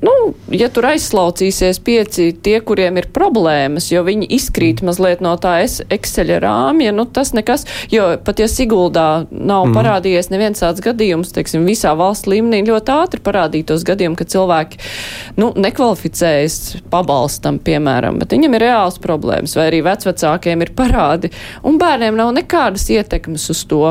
Nu, 0.00 0.12
ja 0.56 0.70
tur 0.72 0.86
aizslaucīsies 0.88 1.80
pieci 1.84 2.30
tie, 2.32 2.54
kuriem 2.64 2.96
ir 2.96 3.10
problēmas, 3.12 3.90
jo 3.92 4.00
viņi 4.06 4.30
izkrīt 4.32 4.80
mm. 4.80 4.88
mazliet 4.88 5.24
no 5.24 5.34
tā 5.40 5.58
Excel 5.60 6.30
rāmja, 6.40 6.94
nu 6.96 7.04
tas 7.04 7.34
nekas, 7.36 7.66
jo 7.92 8.06
pat 8.24 8.40
ja 8.40 8.48
Siguldā 8.48 9.08
nav 9.30 9.66
mm. 9.66 9.74
parādījies 9.76 10.30
neviens 10.32 10.62
tāds 10.62 10.80
gadījums, 10.84 11.34
teiksim, 11.36 11.66
visā 11.68 11.92
valsts 11.98 12.30
līmenī 12.30 12.62
ļoti 12.70 12.94
ātri 12.94 13.20
parādītos 13.26 13.84
gadījumi, 13.88 14.16
ka 14.16 14.28
cilvēki, 14.32 14.80
nu, 15.40 15.50
nekvalificējas 15.60 16.80
pabalstam, 16.92 17.60
piemēram, 17.60 18.22
bet 18.22 18.32
viņam 18.32 18.56
ir 18.56 18.64
reāls 18.70 18.96
problēmas, 19.02 19.56
vai 19.58 19.68
arī 19.68 19.82
vecvecākiem 19.84 20.64
ir 20.64 20.72
parādi, 20.80 21.32
un 21.66 21.76
bērniem 21.80 22.16
nav 22.16 22.32
nekādas 22.40 22.88
ietekmes 22.96 23.50
uz 23.52 23.66
to 23.68 23.84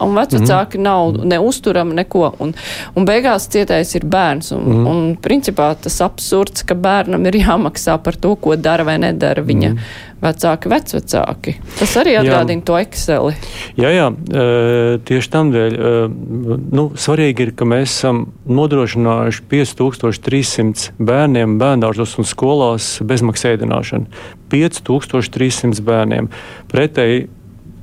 un 0.00 0.16
vecāki 0.16 0.80
mm 0.80 0.84
nav 0.86 1.16
ne 1.26 1.38
uzturami 1.42 1.96
neko. 1.96 2.28
Un, 2.44 2.52
un 2.94 3.06
beigās 3.08 3.48
cietais 3.50 3.94
ir 3.98 4.06
bērns. 4.06 4.52
Un, 4.56 4.66
mm 4.66 4.90
un 4.90 5.00
principā 5.22 5.72
tas 5.82 6.00
absurds, 6.04 6.62
ka 6.66 6.76
bērnam 6.78 7.26
ir 7.26 7.40
jāmaksā 7.42 7.96
par 8.02 8.18
to, 8.20 8.36
ko 8.36 8.56
dara 8.56 8.86
vai 8.86 8.98
nedara 9.02 9.42
viņa 9.46 9.72
mm 9.72 10.14
vecāki, 10.22 10.70
vecvecāki. 10.72 11.54
Tas 11.78 11.94
arī 12.00 12.16
atgādina 12.20 12.60
jā. 12.60 12.64
to 12.66 12.78
Exceli. 12.80 13.34
Jā, 13.76 13.90
jā, 13.92 14.06
tieši 15.08 15.32
tam 15.32 15.52
dēļ. 15.54 15.76
Nu, 16.76 16.88
svarīgi 16.96 17.46
ir, 17.46 17.52
ka 17.56 17.68
mēs 17.68 17.92
esam 17.98 18.24
nodrošinājuši 18.48 19.44
5300 19.52 20.96
bērniem 21.10 21.58
bērndārzos 21.60 22.16
un 22.20 22.28
skolās 22.28 22.96
bezmaksas 23.06 23.52
ēdināšanu. 23.54 24.08
5300 24.52 25.84
bērniem. 25.86 26.30
Pretēji 26.70 27.26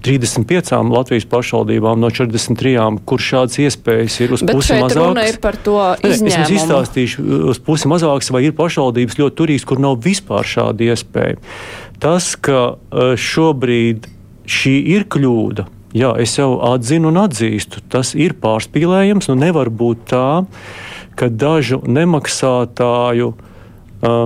35 0.04 0.92
Latvijas 0.92 1.26
pašvaldībām 1.32 2.02
no 2.02 2.10
43, 2.12 2.76
kur 3.08 3.22
šādas 3.24 3.60
iespējas 3.64 4.18
ir 4.26 4.34
uz 4.36 4.44
Bet 4.44 4.58
pusi 4.58 4.76
mazākas. 4.76 5.00
Runa 5.00 5.24
ir 5.30 5.40
par 5.44 5.58
to 5.64 5.78
izņēmumu. 6.04 6.44
Es 6.44 6.52
izstāstīšu 6.58 7.24
uz 7.54 7.62
pusi 7.64 7.92
mazākas, 7.92 8.32
vai 8.36 8.44
ir 8.48 8.56
pašvaldības 8.58 9.20
ļoti 9.22 9.40
turīgas, 9.40 9.68
kur 9.70 9.80
nav 9.84 10.02
vispār 10.04 10.48
šāda 10.48 10.90
iespēja. 10.92 11.40
Tas, 12.04 12.34
ka 12.36 12.60
e, 12.76 13.08
šobrīd 13.20 14.10
šī 14.44 14.76
ir 14.98 15.08
kļūda, 15.08 15.68
jā, 15.96 16.14
es 16.20 16.36
jau 16.36 16.52
atzinu 16.74 17.14
un 17.14 17.22
atzīstu, 17.24 17.86
tas 17.94 18.12
ir 18.20 18.36
pārspīlējums. 18.44 19.32
Nu 19.32 19.40
nevar 19.40 19.72
būt 19.72 20.08
tā, 20.12 20.44
ka 21.16 21.30
dažu 21.32 21.80
nemaksātāju, 21.86 23.30
uh, 24.04 24.24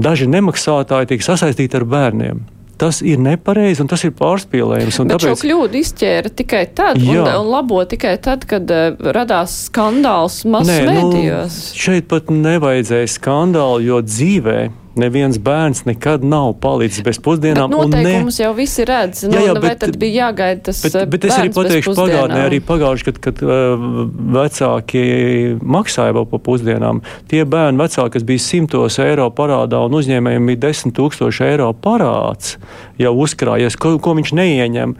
daži 0.00 0.26
nemaksātāji 0.32 1.12
tiek 1.12 1.28
sasaistīti 1.28 1.78
ar 1.78 1.86
bērniem 1.86 2.48
tas 2.80 3.00
ir 3.04 3.20
nepareizi 3.20 3.84
un 3.84 3.90
tas 3.90 4.02
ir 4.06 4.14
pārspīlējums. 4.16 5.00
Bet 5.04 5.12
tāpēc... 5.14 5.26
šo 5.28 5.44
kļūdu 5.44 5.80
izķēra 5.82 6.32
tikai 6.40 6.64
tad 6.76 7.00
un, 7.02 7.22
un 7.22 7.50
labo 7.52 7.82
tikai 7.88 8.14
tad, 8.24 8.46
kad 8.48 8.70
uh, 8.72 8.96
radās 9.16 9.56
skandāls 9.68 10.42
masmedijos. 10.48 11.60
Nu, 11.74 11.80
šeit 11.84 12.08
pat 12.10 12.32
nevajadzēja 12.32 13.12
skandālu, 13.18 13.84
jo 13.84 14.00
dzīvē 14.06 14.58
Neviens 14.98 15.38
bērns 15.38 15.84
nekad 15.86 16.24
nav 16.26 16.56
palicis 16.62 17.04
bez 17.06 17.20
pusdienām. 17.22 17.70
Bet 17.70 17.92
noteikumus 17.92 18.40
ne... 18.40 18.44
jau 18.44 18.50
visi 18.56 18.86
redz. 18.88 19.22
Nu, 19.28 19.36
jā, 19.38 19.44
jā, 19.46 19.54
bet, 19.62 19.78
tad 19.84 19.94
bija 20.00 20.26
jāgaida 20.26 20.64
tas. 20.66 20.80
Bet, 20.82 20.96
bet 21.12 21.26
es 21.28 21.34
arī 21.36 21.52
pateikšu 21.54 21.94
pagātnē, 21.94 22.40
arī 22.48 22.58
pagājuši, 22.66 23.06
kad, 23.06 23.20
kad 23.28 23.42
uh, 23.46 23.86
vecāki 24.34 25.04
maksāja 25.62 26.16
vēl 26.18 26.26
pa 26.32 26.42
pusdienām. 26.42 27.04
Tie 27.30 27.44
bērni 27.46 27.84
vecāki, 27.84 28.16
kas 28.18 28.26
bija 28.26 28.42
simtos 28.42 28.98
eiro 29.02 29.30
parādā 29.30 29.84
un 29.86 29.94
uzņēmējiem 30.00 30.50
bija 30.50 30.64
desmit 30.66 30.98
tūkstoši 30.98 31.46
eiro 31.52 31.70
parāds, 31.86 32.56
jau 32.98 33.14
uzkrājies, 33.22 33.78
ko, 33.78 33.94
ko 34.02 34.18
viņš 34.18 34.34
neieņem 34.42 34.98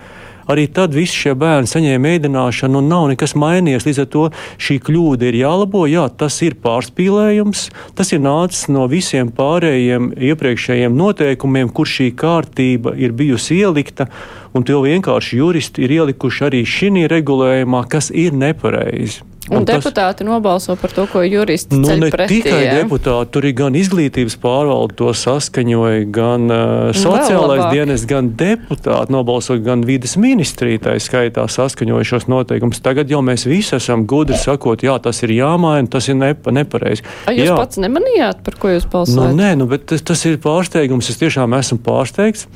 arī 0.52 0.66
tad 0.74 0.94
visi 0.96 1.24
šie 1.24 1.34
bērni 1.38 1.70
saņēma 1.70 2.14
ēdināšanu 2.16 2.80
un 2.80 2.90
nav 2.90 3.08
nekas 3.12 3.36
mainījies. 3.38 3.86
Līdz 3.88 4.02
ar 4.04 4.08
to 4.14 4.24
šī 4.60 4.78
kļūda 4.86 5.30
ir 5.30 5.40
jālabo. 5.40 5.86
Jā, 5.90 6.08
tas 6.10 6.40
ir 6.46 6.58
pārspīlējums. 6.64 7.66
Tas 7.98 8.12
ir 8.14 8.22
nācis 8.24 8.68
no 8.72 8.86
visiem 8.90 9.32
pārējiem 9.34 10.12
iepriekšējiem 10.30 10.96
noteikumiem, 10.98 11.72
kur 11.74 11.88
šī 11.88 12.10
kārtība 12.18 12.94
ir 12.98 13.16
bijusi 13.16 13.62
ielikta. 13.62 14.10
Un 14.54 14.66
to 14.66 14.82
vienkārši 14.82 15.38
juristi 15.38 15.86
ir 15.86 15.98
ielikuši 16.00 16.46
arī 16.48 16.64
šī 16.66 17.06
regulējumā, 17.10 17.84
kas 17.90 18.10
ir 18.10 18.34
nepareizi. 18.34 19.22
Un, 19.50 19.60
un 19.60 19.66
deputāti 19.66 20.22
tas, 20.22 20.26
nobalso 20.26 20.76
par 20.78 20.92
to, 20.94 21.04
ko 21.10 21.24
juristi 21.26 21.74
nu, 21.74 21.88
ceļ 21.88 22.02
ne 22.04 22.10
pretī. 22.14 22.36
Tikai 22.38 22.60
ja? 22.62 22.74
deputāti, 22.78 23.32
tur 23.34 23.48
ir 23.48 23.54
gan 23.58 23.74
izglītības 23.78 24.36
pārvalde 24.42 24.94
to 25.00 25.10
saskaņoja, 25.16 26.04
gan 26.14 26.46
uh, 26.54 26.90
sociālais 26.94 27.64
dienas, 27.72 28.04
gan 28.10 28.30
deputāti 28.38 29.10
nobalso, 29.10 29.56
gan 29.64 29.82
vidas 29.86 30.14
ministrija 30.20 30.84
tā 30.86 30.94
skaitā 31.02 31.48
saskaņoja 31.50 32.06
šos 32.12 32.28
noteikumus. 32.30 32.82
Tagad 32.84 33.10
jau 33.10 33.24
mēs 33.26 33.48
visi 33.50 33.74
esam 33.80 34.06
gudri 34.10 34.38
sakot, 34.38 34.86
jā, 34.86 34.94
tas 35.02 35.22
ir 35.26 35.34
jāmaina, 35.34 35.90
tas 35.90 36.06
ir 36.06 36.20
nepa, 36.20 36.54
nepareizi. 36.54 37.02
A, 37.26 37.34
jūs 37.34 37.50
jā. 37.50 37.58
pats 37.58 37.82
nemanījāt, 37.82 38.44
par 38.46 38.58
ko 38.62 38.70
jūs 38.70 38.86
balsojat? 38.92 39.34
Nu, 39.34 39.42
nē, 39.42 39.56
nu, 39.58 39.66
bet 39.70 39.88
tas, 39.90 40.06
tas 40.06 40.22
ir 40.30 40.38
pārsteigums. 40.42 41.10
Es 41.10 41.18
tiešām 41.18 41.58
esmu 41.58 41.82
pārsteigts. 41.82 42.46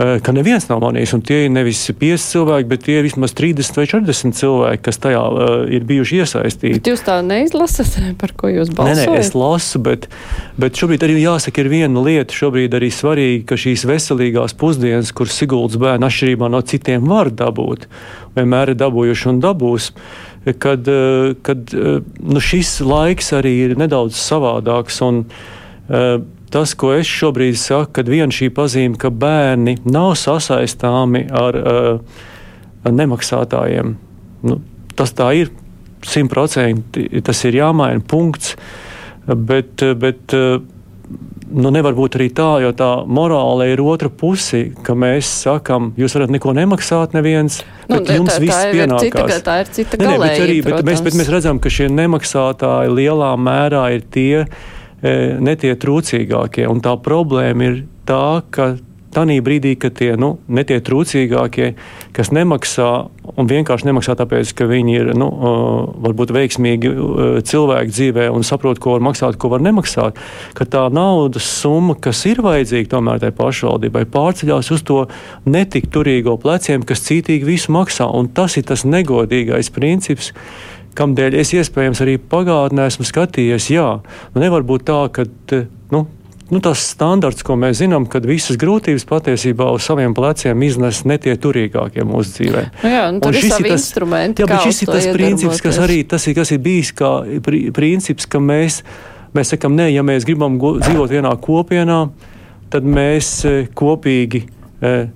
Ka 0.00 0.32
neviens 0.32 0.64
nav 0.70 0.80
manījis. 0.80 1.12
Un 1.16 1.22
tie 1.26 1.42
ir 1.44 1.50
nevis 1.52 1.82
5 2.00 2.24
cilvēki, 2.32 2.68
bet 2.70 2.84
tie 2.86 2.96
ir 3.00 3.04
vismaz 3.04 3.34
30 3.36 3.76
vai 3.76 3.84
40 3.90 4.38
cilvēki, 4.38 4.82
kas 4.86 5.00
tajā 5.02 5.20
uh, 5.20 5.50
ir 5.68 5.84
bijuši 5.88 6.22
iesaistīti. 6.22 6.78
Bet 6.78 6.88
jūs 6.92 7.04
tā 7.04 7.18
neizlasat, 7.26 7.98
par 8.22 8.32
ko 8.38 8.48
jūs 8.52 8.72
balsojat? 8.72 9.02
Nē, 9.02 9.18
nē, 9.18 9.20
es 9.20 9.34
lasu, 9.36 9.82
bet, 9.84 10.08
bet 10.60 10.80
šobrīd 10.80 11.04
arī 11.04 11.18
jāsaka, 11.20 11.64
ir 11.64 11.72
viena 11.72 12.06
lieta. 12.06 12.36
Šobrīd 12.36 12.78
arī 12.78 12.88
svarīgi, 12.94 13.44
ka 13.50 13.60
šīs 13.60 13.84
veselīgās 13.90 14.56
pusdienas, 14.60 15.12
kuras 15.16 15.36
Siguldas 15.36 15.80
bērni 15.80 16.08
atšķirībā 16.08 16.48
no 16.52 16.64
citiem 16.64 17.04
var 17.10 17.32
dabūt, 17.34 17.86
vienmēr 18.38 18.72
ir 18.72 18.80
dabūjuši 18.80 19.32
un 19.34 19.44
dabūs. 19.44 19.92
Kad, 20.40 20.86
kad 21.44 21.72
nu, 21.76 22.40
šis 22.40 22.78
laiks 22.80 23.34
arī 23.36 23.58
ir 23.66 23.74
nedaudz 23.76 24.16
savādāks. 24.16 25.02
Un, 25.04 25.26
uh, 25.92 26.22
tas, 26.52 26.74
ko 26.78 26.92
es 26.96 27.08
šobrīd 27.10 27.58
saku, 27.58 27.92
kad 28.00 28.10
viena 28.10 28.34
šī 28.34 28.50
pazīme, 28.54 28.98
ka 29.00 29.12
bērni 29.12 29.78
nav 29.86 30.12
sasaistāmi 30.20 31.26
ar, 31.30 31.58
uh, 31.60 32.26
ar 32.84 32.96
nemaksātājiem, 32.96 33.96
nu, 34.50 34.60
tas 34.98 35.16
tā 35.16 35.32
ir. 35.44 35.54
Simtprocentīgi, 36.00 37.20
tas 37.20 37.42
ir 37.44 37.58
jāmaina 37.58 38.00
punkts, 38.08 38.54
bet, 39.28 39.82
bet 40.00 40.32
nu, 41.50 41.70
nevar 41.74 41.96
būt 41.98 42.16
arī 42.18 42.28
tā, 42.34 42.48
jo 42.64 42.70
tā 42.76 42.88
morāla 43.10 43.66
ir 43.70 43.82
otra 43.82 44.10
puse, 44.12 44.62
ka 44.86 44.94
mēs 44.98 45.28
sakām, 45.44 45.90
jūs 46.00 46.14
varat 46.16 46.32
neko 46.34 46.54
nemaksāt, 46.56 47.14
neviens, 47.16 47.60
nu, 47.88 47.98
bet 47.98 48.12
jums 48.14 48.34
tā, 48.34 48.40
viss 48.42 48.56
tā 48.56 48.74
pienākās. 48.74 49.32
Cita, 49.34 49.40
tā 49.46 49.56
ir 49.62 49.72
cita 49.78 50.00
galēja, 50.00 50.12
ne, 50.12 50.18
ne, 50.18 50.26
bet, 50.26 50.44
arī, 50.46 50.58
bet, 50.66 50.84
mēs, 50.86 51.02
bet 51.06 51.18
mēs 51.20 51.32
redzam, 51.32 51.62
ka 51.62 51.72
šie 51.72 51.88
nemaksātāji 51.92 52.94
lielā 52.94 53.32
mērā 53.40 53.86
ir 53.96 54.06
tie, 54.14 54.44
E, 55.00 55.16
netie 55.40 55.72
trūcīgākie. 55.80 56.66
Un 56.68 56.82
tā 56.84 56.92
problēma 57.00 57.68
ir 57.70 57.82
tā, 58.08 58.42
ka 58.52 58.74
Tanī 59.10 59.40
brīdī, 59.42 59.72
kad 59.74 59.96
tie 59.98 60.12
nu, 60.14 60.36
netie 60.46 60.76
trūcīgākie, 60.86 61.72
kas 62.14 62.28
nemaksā 62.30 62.90
un 63.34 63.48
vienkārši 63.50 63.88
nemaksā 63.88 64.14
tāpēc, 64.20 64.52
ka 64.54 64.68
viņi 64.70 64.94
ir 65.00 65.10
nu, 65.18 65.26
varbūt 66.04 66.30
veiksmīgi 66.36 66.92
cilvēki 67.46 67.90
dzīvē 67.90 68.28
un 68.30 68.46
saprot, 68.46 68.78
ko 68.78 68.94
var 68.94 69.02
maksāt, 69.08 69.34
ko 69.40 69.50
var 69.50 69.64
nemaksāt, 69.66 70.18
ka 70.54 70.66
tā 70.70 70.84
naudas 70.94 71.48
summa, 71.58 71.96
kas 71.98 72.22
ir 72.30 72.42
vajadzīga 72.46 72.92
tomēr 72.94 73.18
tai 73.24 73.32
pašvaldībai, 73.34 74.06
pārceļās 74.14 74.70
uz 74.76 74.86
to 74.86 75.00
netik 75.42 75.90
turīgo 75.90 76.36
pleciem, 76.38 76.86
kas 76.86 77.02
cītīgi 77.08 77.50
visu 77.50 77.74
maksā. 77.74 78.06
Un 78.14 78.30
tas 78.30 78.60
ir 78.60 78.68
tas 78.70 78.86
negodīgais 78.86 79.74
princips 79.74 80.30
kamdēļ 80.98 81.36
es 81.40 81.52
iespējams 81.56 82.00
arī 82.04 82.16
pagātnē 82.30 82.88
esmu 82.90 83.06
skatījies, 83.08 83.68
jā, 83.74 83.90
nu 84.34 84.42
nevar 84.42 84.66
būt 84.66 84.88
tā, 84.90 85.02
ka. 85.14 85.28
Nu, 85.90 86.06
Nu, 86.50 86.58
tas 86.58 86.80
standarts, 86.82 87.44
ko 87.46 87.54
mēs 87.54 87.78
zinām, 87.78 88.08
kad 88.10 88.24
visas 88.26 88.56
grūtības 88.58 89.04
patiesībā 89.06 89.68
uz 89.70 89.84
saviem 89.86 90.16
pleciem 90.18 90.64
iznes 90.66 91.04
netie 91.06 91.36
turīgākie 91.38 92.02
mūsu 92.02 92.32
dzīvē. 92.40 92.62
Nu 92.82 92.90
jā, 92.90 93.04
un 93.12 93.36
šis 93.36 93.46
ir 93.46 93.68
tas 93.68 93.76
instruments, 93.76 94.42
jā, 94.42 94.48
bet 94.50 94.66
šis 94.66 94.82
ir 94.82 94.90
tas 94.90 95.06
princips, 95.14 95.62
kas 95.62 95.78
arī 95.84 96.00
tas 96.10 96.26
ir, 96.26 96.34
kas 96.40 96.50
ir 96.50 96.58
bijis 96.64 96.90
kā 96.98 97.12
princips, 97.76 98.26
ka 98.26 98.42
mēs, 98.42 98.80
mēs 99.36 99.54
sakam, 99.54 99.78
nē, 99.78 99.92
ja 99.94 100.02
mēs 100.02 100.26
gribam 100.26 100.58
dzīvot 100.58 101.14
vienā 101.14 101.36
kopienā, 101.44 102.00
tad 102.74 102.90
mēs 102.98 103.30
eh, 103.46 103.60
kopīgi 103.70 104.42
eh, 104.82 105.06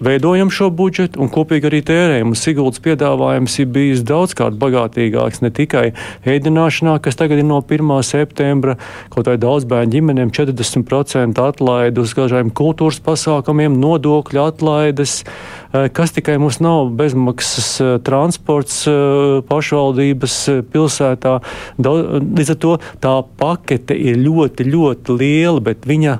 veidojam 0.00 0.50
šo 0.52 0.68
budžetu 0.74 1.20
un 1.22 1.30
kopīgi 1.32 1.68
arī 1.70 1.80
tērējam. 1.86 2.34
Siguldas 2.36 2.82
piedāvājums 2.84 3.56
ir 3.62 3.70
bijis 3.72 4.02
daudzkārt 4.06 4.58
bagātīgāks 4.60 5.42
ne 5.44 5.50
tikai 5.54 5.86
ēdināšanā, 6.28 6.98
kas 7.04 7.18
tagad 7.18 7.40
ir 7.40 7.48
no 7.48 7.62
1. 7.62 7.92
septembra, 8.06 8.76
kaut 9.12 9.30
vai 9.30 9.36
daudz 9.40 9.66
bērnu 9.68 9.94
ģimenēm 9.96 10.32
40% 10.36 11.42
atlaidi 11.42 12.02
uz 12.02 12.14
dažādiem 12.16 12.52
kultūras 12.56 13.00
pasākumiem, 13.04 13.78
nodokļu 13.80 14.44
atlaides, 14.44 15.18
eh, 15.24 15.88
kas 15.88 16.14
tikai 16.16 16.38
mums 16.42 16.60
nav 16.64 16.92
bezmaksas 16.96 17.72
eh, 17.80 17.96
transports 18.06 18.84
eh, 18.90 19.40
pašvaldības 19.48 20.38
pilsētā. 20.72 21.38
Līdz 21.80 22.54
ar 22.56 22.62
to 22.62 22.78
tā 23.00 23.18
pakete 23.40 23.96
ir 23.96 24.20
ļoti, 24.20 24.68
ļoti 24.72 25.20
liela, 25.20 25.62
bet 25.64 25.88
viņa 25.88 26.18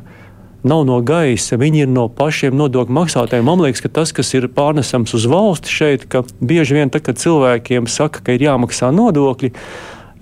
nav 0.66 0.84
no 0.88 1.00
gaisa, 1.06 1.58
viņi 1.60 1.84
ir 1.84 1.90
no 1.92 2.06
pašiem 2.12 2.56
nodokļu 2.58 2.96
maksātājiem. 2.96 3.46
Man 3.46 3.62
liekas, 3.64 3.84
ka 3.84 3.92
tas, 4.00 4.12
kas 4.16 4.32
ir 4.36 4.48
pārnesams 4.52 5.14
uz 5.16 5.26
valsti 5.30 5.72
šeit, 5.72 6.06
ka 6.10 6.24
bieži 6.40 6.78
vien 6.78 6.92
tad, 6.92 7.06
kad 7.06 7.20
cilvēkiem 7.22 7.88
saka, 7.90 8.24
ka 8.26 8.36
ir 8.36 8.46
jāmaksā 8.48 8.90
nodokļi, 8.94 9.52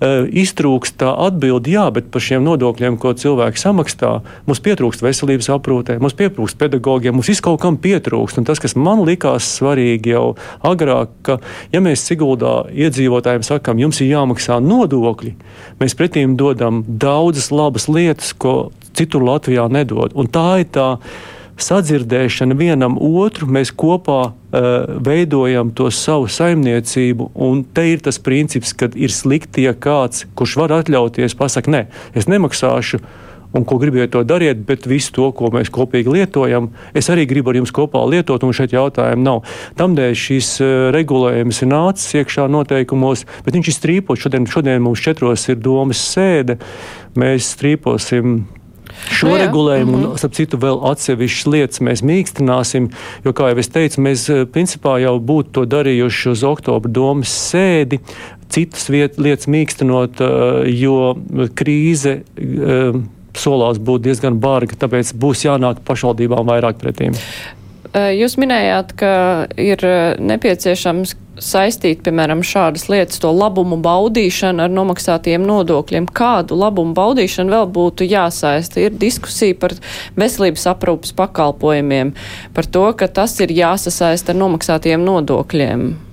iztrūkst 0.03 0.97
tā 0.99 1.11
atbilde, 1.27 1.71
jā, 1.71 1.85
bet 1.95 2.09
par 2.11 2.23
šiem 2.23 2.43
nodokļiem, 2.43 2.97
ko 2.99 3.13
cilvēki 3.15 3.61
samaksā, 3.61 4.11
mums 4.47 4.61
pietrūkst 4.65 5.03
veselības 5.05 5.47
aprūpē, 5.55 5.97
mums 6.03 6.17
pietrūkst 6.19 6.59
pedagogiem, 6.59 7.15
mums 7.15 7.29
viskaut 7.31 7.61
kam 7.63 7.77
pietrūkst. 7.79 8.41
Un 8.41 8.47
tas, 8.47 8.59
kas 8.59 8.75
man 8.75 9.05
likās 9.07 9.47
svarīgi 9.55 10.11
jau 10.11 10.25
agrāk, 10.67 11.13
ka, 11.25 11.39
ja 11.71 11.83
mēs 11.83 12.03
Siguldā 12.05 12.65
iedzīvotājiem 12.75 13.45
sakām, 13.47 13.79
jums 13.79 14.01
ir 14.03 14.11
jāmaksā 14.11 14.59
nodokļi, 14.63 15.35
mēs 15.79 15.95
pretīm 15.95 16.35
dodam 16.39 16.83
daudzas 16.85 17.49
labas 17.55 17.87
lietas, 17.87 18.33
ko 18.35 18.73
citur 18.95 19.23
Latvijā 19.23 19.69
nedod. 19.71 20.11
Un 20.15 20.27
tā 20.31 20.49
ir 20.63 20.69
tā 20.75 20.89
sadzirdēšana 21.61 22.55
vienam 22.59 22.97
otru, 22.99 23.47
mēs 23.51 23.71
kopā 23.75 24.19
uh, 24.27 24.65
veidojam 25.05 25.71
to 25.75 25.89
savu 25.93 26.27
saimniecību. 26.31 27.31
Un 27.35 27.63
te 27.75 27.87
ir 27.93 28.03
tas 28.03 28.19
princips, 28.19 28.73
ka 28.75 28.89
ir 28.95 29.13
slikti, 29.13 29.65
ja 29.67 29.75
kāds, 29.75 30.25
kurš 30.35 30.57
var 30.63 30.75
atļauties, 30.81 31.37
pasakā, 31.39 31.71
nē, 31.71 31.85
es 32.15 32.27
nemaksāšu. 32.31 33.01
Un 33.55 33.63
ko 33.63 33.77
gribiet, 33.79 34.09
to 34.11 34.19
dariet, 34.27 34.65
bet 34.67 34.83
visu 34.83 35.13
to, 35.15 35.29
ko 35.31 35.47
mēs 35.53 35.69
kopīgi 35.71 36.11
lietojam, 36.11 36.73
es 36.91 37.07
arī 37.13 37.23
gribu 37.29 37.53
ar 37.53 37.61
jums 37.61 37.71
kopā 37.71 38.01
lietot, 38.11 38.43
un 38.43 38.51
šeit 38.51 38.75
jautājumu 38.75 39.23
nav. 39.23 39.45
Tādēļ 39.79 40.17
šis 40.19 40.49
uh, 40.59 40.73
regulējums 40.91 41.61
ir 41.63 41.71
nācis 41.71 42.17
iekšā 42.19 42.49
noteikumos, 42.51 43.23
bet 43.47 43.55
viņš 43.55 43.71
ir 43.71 43.77
strīpots. 43.77 44.25
Šodien, 44.25 44.49
šodien 44.51 44.83
mums 44.83 44.99
četros 45.05 45.47
ir 45.47 45.61
domas 45.63 46.03
sēde. 46.03 46.59
Mēs 47.15 47.53
strīposim 47.55 48.41
Šo 49.09 49.27
no, 49.29 49.35
nu 49.35 49.39
regulējumu, 49.41 49.91
mm 49.91 50.03
-hmm. 50.03 50.11
un, 50.11 50.17
starp 50.17 50.33
citu, 50.33 50.57
vēl 50.61 50.79
atsevišķas 50.91 51.51
lietas 51.53 51.81
mēs 51.81 52.03
mīkstināsim, 52.05 52.89
jo, 53.25 53.33
kā 53.33 53.49
jau 53.51 53.59
es 53.61 53.69
teicu, 53.69 54.01
mēs 54.01 54.29
eh, 54.29 54.45
principā 54.45 54.97
jau 55.01 55.19
būtu 55.19 55.51
to 55.51 55.65
darījuši 55.65 56.29
uz 56.31 56.43
oktobra 56.43 56.91
domas 56.91 57.33
sēdi, 57.51 57.99
citas 58.49 58.89
viet, 58.89 59.17
lietas 59.17 59.47
mīkstinot, 59.47 60.21
eh, 60.21 60.71
jo 60.73 61.15
krīze 61.53 62.21
eh, 62.37 63.01
solās 63.35 63.77
būt 63.77 64.01
diezgan 64.01 64.39
barga, 64.39 64.75
tāpēc 64.79 65.13
būs 65.13 65.45
jānāk 65.45 65.83
pašvaldībām 65.85 66.47
vairāk 66.47 66.79
pretīm. 66.81 67.13
Jūs 67.95 68.33
minējāt, 68.41 68.91
ka 68.99 69.11
ir 69.55 69.79
nepieciešams 70.19 71.13
saistīt, 71.39 72.01
piemēram, 72.03 72.41
šādas 72.43 72.87
lietas, 72.91 73.19
to 73.23 73.31
labumu 73.31 73.77
baudīšanu 73.83 74.65
ar 74.65 74.71
nomaksātiem 74.71 75.43
nodokļiem. 75.47 76.07
Kādu 76.15 76.57
labumu 76.59 76.95
baudīšanu 76.97 77.55
vēl 77.55 77.69
būtu 77.75 78.07
jāsaista? 78.07 78.83
Ir 78.83 78.97
diskusija 78.99 79.55
par 79.59 79.75
veselības 80.19 80.67
aprūpas 80.71 81.15
pakalpojumiem, 81.15 82.15
par 82.55 82.67
to, 82.67 82.87
ka 82.99 83.07
tas 83.07 83.37
ir 83.43 83.55
jāsasaista 83.55 84.35
ar 84.35 84.41
nomaksātiem 84.43 85.03
nodokļiem. 85.05 86.04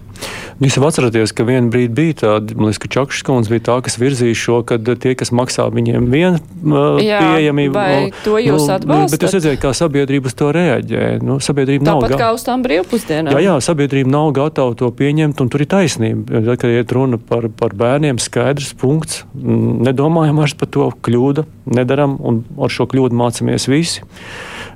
Jūs 0.62 0.76
jau 0.78 0.84
atceraties, 0.86 1.32
ka 1.34 1.42
vienā 1.42 1.72
brīdī 1.72 1.90
bija 1.96 2.14
tāda, 2.20 2.54
man 2.54 2.68
liekas, 2.68 2.78
ka 2.84 2.90
Čakšs 2.94 3.24
kundze 3.26 3.50
bija 3.50 3.64
tā, 3.66 3.76
kas 3.82 3.96
virzīja 3.98 4.36
šo, 4.38 4.60
ka 4.66 4.76
tie, 4.78 5.16
kas 5.18 5.32
maksā 5.34 5.64
viņiem 5.74 6.06
vienu 6.12 6.38
uh, 6.38 7.00
pieejamību. 7.00 7.74
Vai 7.74 7.88
nu, 8.04 8.20
to 8.22 8.36
jūs 8.38 8.68
nu, 8.68 8.76
atbalstat? 8.76 9.16
Bet 9.16 9.26
jūs 9.26 9.34
redzējāt, 9.38 9.58
kā 9.64 9.72
sabiedrība 9.74 10.30
uz 10.30 10.36
to 10.38 10.52
reaģē. 10.54 11.08
Nu, 11.26 11.40
sabiedrība 11.42 11.88
Tāpat 11.88 12.14
nav 12.14 12.22
kā 12.22 12.30
uz 12.36 12.46
tām 12.46 12.62
brīvpusdienām. 12.62 13.34
Jā, 13.34 13.42
jā, 13.48 13.56
sabiedrība 13.66 14.14
nav 14.14 14.30
gatava 14.38 14.78
to 14.78 14.92
pieņemt, 15.02 15.42
un 15.42 15.50
tur 15.50 15.66
ir 15.66 15.70
taisnība. 15.74 16.38
Tad, 16.38 16.54
kad 16.62 16.78
iet 16.78 16.94
runa 16.94 17.18
par, 17.18 17.50
par 17.58 17.74
bērniem, 17.82 18.22
skaidrs 18.22 18.70
punkts. 18.78 19.24
Mm, 19.34 19.82
nedomājam 19.90 20.38
vairs 20.44 20.54
par 20.62 20.70
to 20.78 20.92
kļūdu, 21.02 21.48
nedaram, 21.74 22.20
un 22.22 22.44
ar 22.62 22.70
šo 22.70 22.86
kļūdu 22.92 23.18
mācāmies 23.18 23.66
visi. 23.72 24.06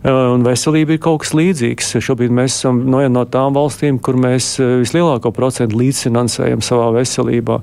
Eh, 0.06 0.12
un 0.12 0.44
veselība 0.46 0.94
ir 0.94 1.00
kaut 1.02 1.24
kas 1.24 1.32
līdzīgs. 1.34 1.96
Šobrīd 2.04 2.34
mēs 2.34 2.58
esam 2.60 2.82
no, 2.90 3.00
no 3.10 3.24
tām 3.26 3.56
valstīm, 3.56 3.98
kur 4.02 4.18
mēs 4.20 4.52
eh, 4.60 4.76
vislielāko 4.82 5.32
procentu 5.34 5.75
līdzfinansējam 5.78 6.62
savā 6.64 6.90
veselībā. 6.96 7.60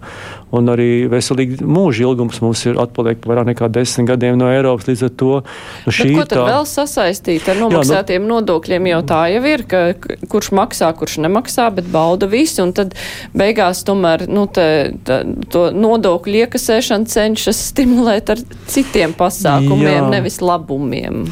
Un 0.54 0.70
arī 0.70 1.08
veselīgi 1.10 1.66
mūža 1.66 2.04
ilgums 2.06 2.38
mums 2.44 2.62
ir 2.70 2.78
atpaliek 2.82 3.24
vairāk 3.26 3.48
nekā 3.50 3.70
desmit 3.74 4.12
gadiem 4.12 4.38
no 4.38 4.52
Eiropas. 4.54 4.86
Līdz 4.90 5.06
ar 5.08 5.14
to 5.18 5.32
nu, 5.42 5.94
šī 5.94 6.12
Bet 6.12 6.20
ko 6.20 6.26
tad 6.28 6.38
tā... 6.38 6.44
vēl 6.52 6.68
sasaistīt 6.70 7.50
ar 7.50 7.58
nomaksātiem 7.64 8.20
Jā, 8.20 8.26
nu... 8.26 8.36
nodokļiem, 8.36 8.92
jo 8.92 9.00
tā 9.10 9.24
jau 9.34 9.42
ir, 9.50 9.66
ka 9.70 9.82
kurš 10.30 10.52
maksā, 10.60 10.92
kurš 11.00 11.18
nemaksā, 11.26 11.72
bet 11.74 11.90
bauda 11.94 12.30
visi. 12.30 12.62
Un 12.62 12.76
tad 12.78 12.94
beigās 13.34 13.82
tomēr 13.88 14.28
nu, 14.30 14.46
te, 14.54 14.68
tā, 15.08 15.24
to 15.54 15.68
nodokļu 15.74 16.46
iekasēšanu 16.46 17.10
cenšas 17.10 17.66
stimulēt 17.74 18.36
ar 18.36 18.46
citiem 18.70 19.18
pasākumiem, 19.18 20.04
Jā. 20.04 20.08
nevis 20.14 20.42
labumiem. 20.44 21.26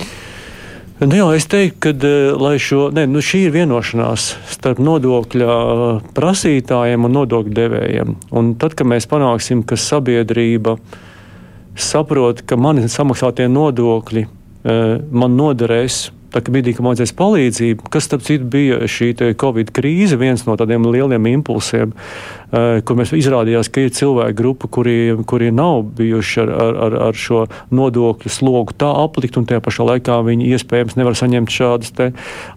Nu 1.01 1.17
jā, 1.17 1.23
es 1.33 1.47
teiktu, 1.49 1.79
ka 1.81 1.91
eh, 2.53 2.59
šo, 2.61 2.91
ne, 2.93 3.07
nu 3.09 3.23
šī 3.25 3.47
ir 3.47 3.53
vienošanās 3.55 4.25
starp 4.53 4.77
nodokļa 4.85 5.53
eh, 5.53 6.09
prasītājiem 6.13 7.07
un 7.07 7.15
nodokļu 7.17 7.55
devējiem. 7.57 8.11
Un 8.37 8.51
tad, 8.61 8.75
kad 8.77 8.85
mēs 8.85 9.09
panāksim, 9.09 9.63
ka 9.65 9.79
sabiedrība 9.81 10.75
saprot, 11.73 12.43
ka 12.45 12.53
mani 12.53 12.85
samaksātie 12.85 13.49
nodokļi 13.49 14.27
eh, 14.27 14.93
man 15.09 15.33
noderēs 15.39 16.11
tā 16.31 16.41
kā 16.41 16.53
brīdī, 16.53 16.73
kad 16.75 16.85
vajadzēs 16.85 17.13
palīdzību, 17.19 17.89
kas, 17.91 18.07
starp 18.07 18.23
citu, 18.25 18.47
bija 18.51 18.79
šī 18.89 19.11
Covid 19.39 19.71
krīze, 19.75 20.17
viens 20.19 20.45
no 20.47 20.55
tādiem 20.59 20.85
lieliem 20.87 21.27
impulsiem, 21.33 21.91
uh, 21.93 22.79
kur 22.85 22.99
mēs 22.99 23.13
izrādījās, 23.15 23.69
ka 23.71 23.85
ir 23.85 23.93
cilvēku 23.95 24.37
grupa, 24.39 24.69
kuri, 24.71 24.95
kuri 25.27 25.51
nav 25.55 25.83
bijuši 25.97 26.41
ar, 26.45 26.53
ar, 26.71 26.97
ar, 27.09 27.19
šo 27.21 27.43
nodokļu 27.75 28.31
slogu 28.31 28.75
tā 28.79 28.89
aplikt, 29.03 29.39
un 29.39 29.47
tajā 29.49 29.63
pašā 29.63 29.87
laikā 29.91 30.21
viņi 30.27 30.49
iespējams 30.55 30.97
nevar 30.99 31.17
saņemt 31.19 31.51
šādas 31.51 31.93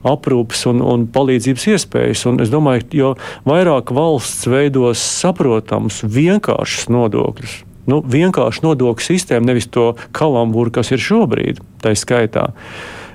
aprūpes 0.07 0.65
un, 0.71 0.83
un 0.85 1.07
palīdzības 1.11 1.69
iespējas. 1.75 2.25
Un 2.31 2.41
es 2.45 2.53
domāju, 2.53 2.87
jo 2.95 3.13
vairāk 3.49 3.93
valsts 3.95 4.49
veidos 4.51 5.03
saprotams, 5.03 6.03
vienkāršus 6.07 6.91
nodokļus, 6.95 7.61
nu, 7.91 8.01
vienkārši 8.01 8.65
nodokļu 8.65 9.09
sistēmu, 9.11 9.49
nevis 9.51 9.69
to 9.73 9.93
kalambūru, 10.17 10.73
kas 10.79 10.95
ir 10.95 11.03
šobrīd, 11.03 11.63
tā 11.85 11.97
skaitā 11.99 12.53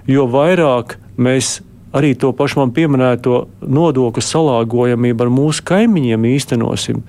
jo 0.09 0.27
vairāk 0.29 0.97
mēs 1.19 1.59
arī 1.95 2.13
to 2.17 2.31
pašu 2.37 2.61
man 2.61 2.73
pieminēto 2.75 3.43
nodokļu 3.65 4.23
salāgojamību 4.23 5.25
ar 5.25 5.33
mūsu 5.33 5.65
kaimiņiem 5.65 6.31
īstenosim. 6.35 7.01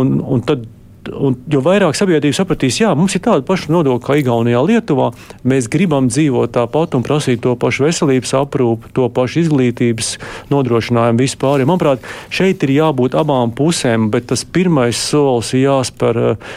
Un, 0.00 0.16
un 0.20 0.42
tad, 0.44 0.66
un, 1.08 1.36
jo 1.50 1.62
vairāk 1.64 1.96
sabiedrība 1.96 2.36
sapratīs, 2.36 2.80
jā, 2.82 2.90
mums 2.98 3.14
ir 3.16 3.22
tāda 3.24 3.44
paša 3.46 3.72
nodokļa 3.72 4.04
kā 4.04 4.18
Igaunijā, 4.20 4.60
Lietuvā, 4.66 5.10
mēs 5.46 5.70
gribam 5.72 6.10
dzīvot 6.12 6.52
tāpat 6.56 6.98
un 6.98 7.04
prasīt 7.06 7.44
to 7.44 7.54
pašu 7.60 7.86
veselības 7.86 8.34
aprūpu, 8.42 8.92
to 8.96 9.08
pašu 9.14 9.44
izglītības 9.44 10.14
nodrošinājumu 10.52 11.24
vispār. 11.24 11.64
Manuprāt, 11.64 12.04
šeit 12.34 12.66
ir 12.66 12.76
jābūt 12.76 13.16
abām 13.16 13.54
pusēm, 13.56 14.10
bet 14.12 14.28
tas 14.32 14.44
pirmais 14.44 14.98
solis 15.00 15.54
ir 15.54 15.68
jāspēr 15.68 16.24
uh, 16.24 16.56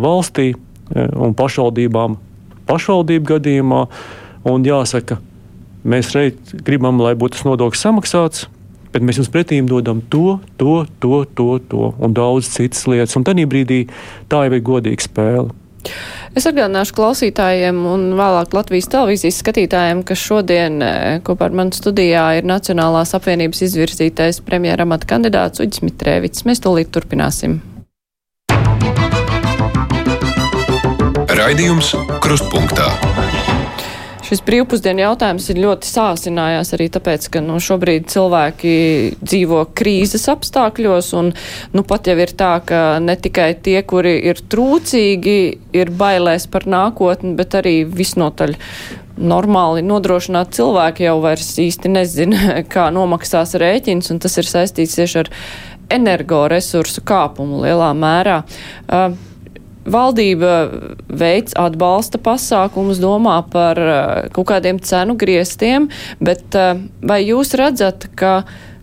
valstī 0.00 0.54
uh, 0.54 1.10
un 1.26 1.36
pašvaldībām 1.36 2.22
pašvaldību 2.70 3.36
gadījumā. 3.36 3.82
Uh, 3.86 4.22
Un 4.46 4.66
jāsaka, 4.66 5.18
mēs 5.82 6.12
šeit 6.14 6.52
gribam, 6.66 7.00
lai 7.02 7.16
būtu 7.18 7.38
tas 7.38 7.46
nodoklis 7.48 7.82
samaksāts, 7.82 8.46
bet 8.94 9.02
mēs 9.02 9.18
jums 9.20 9.30
pretī 9.32 9.58
dodam 9.66 10.00
to, 10.12 10.38
to, 10.60 10.84
to, 11.02 11.24
to, 11.34 11.48
to 11.70 11.92
un 11.98 12.14
daudz 12.14 12.48
citas 12.54 12.86
lietas. 12.86 13.16
Un 13.18 13.26
tajā 13.26 13.46
brīdī 13.50 13.84
tā 14.30 14.46
jau 14.46 14.54
ir 14.54 14.66
godīga 14.66 15.06
spēle. 15.08 15.54
Es 16.36 16.44
atgādināšu 16.48 16.94
klausītājiem 16.96 17.78
un 17.88 18.08
vēlāk 18.18 18.54
Latvijas 18.56 18.90
televīzijas 18.92 19.38
skatītājiem, 19.42 20.02
ka 20.06 20.16
šodien 20.18 20.82
e, 20.82 20.90
kopā 21.26 21.48
ar 21.48 21.56
mani 21.56 21.76
studijā 21.76 22.24
ir 22.40 22.48
Nacionālās 22.48 23.14
apvienības 23.16 23.62
izvirzītais 23.68 24.42
premjera 24.46 24.84
amata 24.84 25.08
kandidāts 25.14 25.62
Uģis 25.64 25.84
Mitrēvits. 25.86 26.44
Mēs 26.48 26.62
tūlīt 26.66 26.92
turpināsim. 26.94 27.60
Raidījums 31.36 31.94
Krustpunktā. 32.24 32.90
Šis 34.26 34.40
brīvpusdienu 34.42 35.04
jautājums 35.04 35.44
ir 35.52 35.60
ļoti 35.62 35.86
sāsinājās 35.86 36.72
arī 36.74 36.88
tāpēc, 36.90 37.28
ka 37.30 37.42
nu, 37.44 37.60
šobrīd 37.62 38.08
cilvēki 38.10 38.72
dzīvo 39.22 39.60
krīzes 39.78 40.26
apstākļos, 40.32 41.12
un 41.20 41.30
nu, 41.76 41.84
pat 41.86 42.10
jau 42.10 42.16
ir 42.18 42.32
tā, 42.34 42.56
ka 42.66 42.80
ne 42.98 43.14
tikai 43.14 43.52
tie, 43.62 43.76
kuri 43.86 44.16
ir 44.26 44.42
trūcīgi, 44.50 45.36
ir 45.78 45.92
bailēs 46.00 46.48
par 46.50 46.66
nākotni, 46.66 47.36
bet 47.38 47.54
arī 47.60 47.76
visnotaļ 47.86 48.56
normāli 49.16 49.86
nodrošināt 49.86 50.58
cilvēki 50.58 51.06
jau 51.06 51.20
vairs 51.22 51.52
īsti 51.62 51.94
nezina, 51.94 52.58
kā 52.74 52.88
nomaksās 52.94 53.54
rēķins, 53.62 54.10
un 54.10 54.18
tas 54.26 54.34
ir 54.42 54.50
saistīts 54.50 54.98
tieši 54.98 55.22
ar 55.22 55.32
energoresursu 55.94 57.06
kāpumu 57.06 57.62
lielā 57.62 57.94
mērā. 57.94 58.40
Uh, 58.90 59.14
Valdība 59.86 60.54
veids 61.06 61.54
atbalsta 61.58 62.18
pasākumus, 62.22 62.98
domā 63.02 63.38
par 63.52 63.78
uh, 63.78 63.98
kaut 64.34 64.48
kādiem 64.50 64.80
cenu 64.82 65.14
griestiem, 65.18 65.90
bet 66.18 66.56
uh, 66.58 66.74
vai 67.06 67.20
jūs 67.22 67.54
redzat, 67.58 68.08
ka 68.18 68.40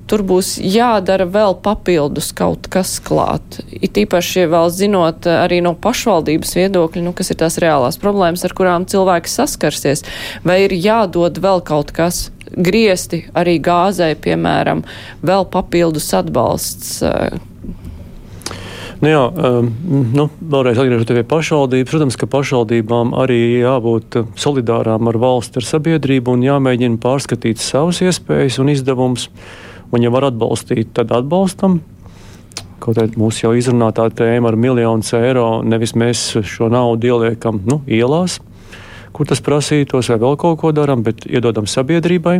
tur 0.08 0.24
būs 0.28 0.56
jādara 0.64 1.28
vēl 1.28 1.58
papildus 1.64 2.32
kaut 2.36 2.70
kas 2.72 2.96
klāt? 3.04 3.60
It 3.76 4.00
īpaši 4.00 4.48
vēl 4.52 4.72
zinot 4.72 5.28
uh, 5.28 5.44
arī 5.44 5.60
no 5.66 5.76
pašvaldības 5.76 6.56
viedokļa, 6.62 7.04
nu, 7.04 7.16
kas 7.18 7.36
ir 7.36 7.42
tās 7.44 7.60
reālās 7.60 8.00
problēmas, 8.00 8.48
ar 8.48 8.56
kurām 8.56 8.88
cilvēki 8.88 9.32
saskarsies, 9.32 10.08
vai 10.48 10.64
ir 10.70 10.78
jādod 10.80 11.44
vēl 11.44 11.66
kaut 11.68 11.92
kas? 11.96 12.30
Griesti 12.54 13.26
arī 13.36 13.58
gāzē, 13.64 14.14
piemēram, 14.24 14.84
vēl 15.26 15.50
papildus 15.52 16.14
atbalsts. 16.16 17.02
Nu 19.04 19.10
jā, 19.12 19.24
um, 19.28 19.66
nu, 20.16 20.30
vēlreiz 20.40 20.78
atgriežoties 20.80 21.18
pie 21.18 21.26
pašvaldības. 21.28 21.90
Protams, 21.92 22.16
ka 22.16 22.28
pašvaldībām 22.32 23.12
arī 23.20 23.40
jābūt 23.60 24.16
solidārām 24.40 25.10
ar 25.12 25.20
valsti, 25.20 25.60
ar 25.60 25.68
sabiedrību 25.68 26.38
un 26.38 26.46
jāmēģina 26.46 27.02
pārskatīt 27.04 27.60
savas 27.60 28.00
iespējas 28.06 28.62
un 28.64 28.72
izdevumus. 28.72 29.28
Un, 29.92 30.06
ja 30.06 30.14
var 30.14 30.30
atbalstīt, 30.30 30.94
tad 30.96 31.12
atbalstam. 31.12 31.82
Kaut 32.80 33.02
arī 33.04 33.20
mūsu 33.20 33.44
jau 33.44 33.52
izrunātā 33.60 34.08
tēma 34.16 34.54
ar 34.54 34.60
miljonus 34.60 35.12
eiro, 35.20 35.50
nevis 35.68 35.98
mēs 36.00 36.24
šo 36.48 36.72
naudu 36.72 37.12
ieliekam 37.12 37.60
nu, 37.68 37.82
ielās, 37.84 38.40
kur 39.12 39.28
tas 39.28 39.44
prasītos, 39.44 40.14
vai 40.14 40.22
vēl 40.24 40.40
kaut 40.40 40.62
ko 40.64 40.72
darām, 40.76 41.04
bet 41.04 41.28
iedodam 41.28 41.68
sabiedrībai, 41.68 42.40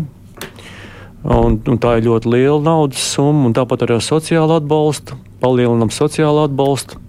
Un, 1.24 1.54
un 1.72 1.78
tā 1.80 1.94
ir 1.98 2.08
ļoti 2.10 2.28
liela 2.34 2.60
naudas 2.60 3.04
summa, 3.14 3.46
un 3.48 3.54
tāpat 3.56 3.86
arī 3.86 3.96
ar 3.96 4.04
sociālo 4.04 4.58
atbalstu. 4.60 5.16
Palielinām 5.44 5.92
sociālo 5.92 6.48
atbalstu, 6.48 7.02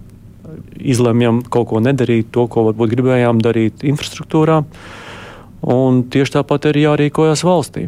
izlemjam 0.75 1.41
kaut 1.49 1.69
ko 1.71 1.81
nedarīt, 1.83 2.31
to, 2.35 2.47
ko 2.51 2.67
varbūt 2.69 2.95
gribējām 2.95 3.41
darīt 3.43 3.85
infrastruktūrā. 3.87 4.61
Un 5.65 6.03
tieši 6.13 6.37
tāpat 6.37 6.67
ir 6.69 6.83
jārīkojas 6.83 7.45
valstī. 7.47 7.87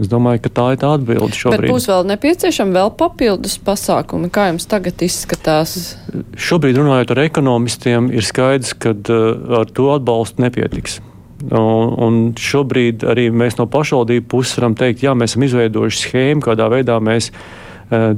Es 0.00 0.08
domāju, 0.08 0.40
ka 0.46 0.50
tā 0.56 0.64
ir 0.72 0.78
tā 0.80 0.94
atbilde 0.96 1.36
šobrīd. 1.36 1.66
Bet 1.66 1.74
būs 1.74 1.86
vēl 1.90 2.06
nepieciešami 2.08 2.72
vēl 2.72 2.92
papildus 2.96 3.58
pasākumi. 3.64 4.30
Kā 4.32 4.46
jums 4.48 4.64
tagad 4.70 5.02
izskatās? 5.04 5.74
Šobrīd 6.40 6.78
runājot 6.80 7.12
ar 7.12 7.20
ekonomistiem, 7.26 8.08
ir 8.14 8.24
skaidrs, 8.24 8.72
ka 8.80 8.94
uh, 8.96 9.60
ar 9.60 9.68
to 9.76 9.90
atbalstu 9.92 10.46
nepietiks. 10.46 11.00
Un, 11.50 11.92
un 12.04 12.18
šobrīd 12.36 13.04
arī 13.08 13.28
mēs 13.32 13.56
no 13.60 13.66
pašvaldību 13.70 14.28
puses 14.28 14.56
varam 14.58 14.76
teikt, 14.76 15.04
jā, 15.04 15.12
mēs 15.16 15.34
esam 15.34 15.46
izveidojuši 15.48 16.02
schēmu, 16.04 16.44
kādā 16.48 16.68
veidā 16.72 16.96
mēs 17.04 17.30
uh, 17.32 18.12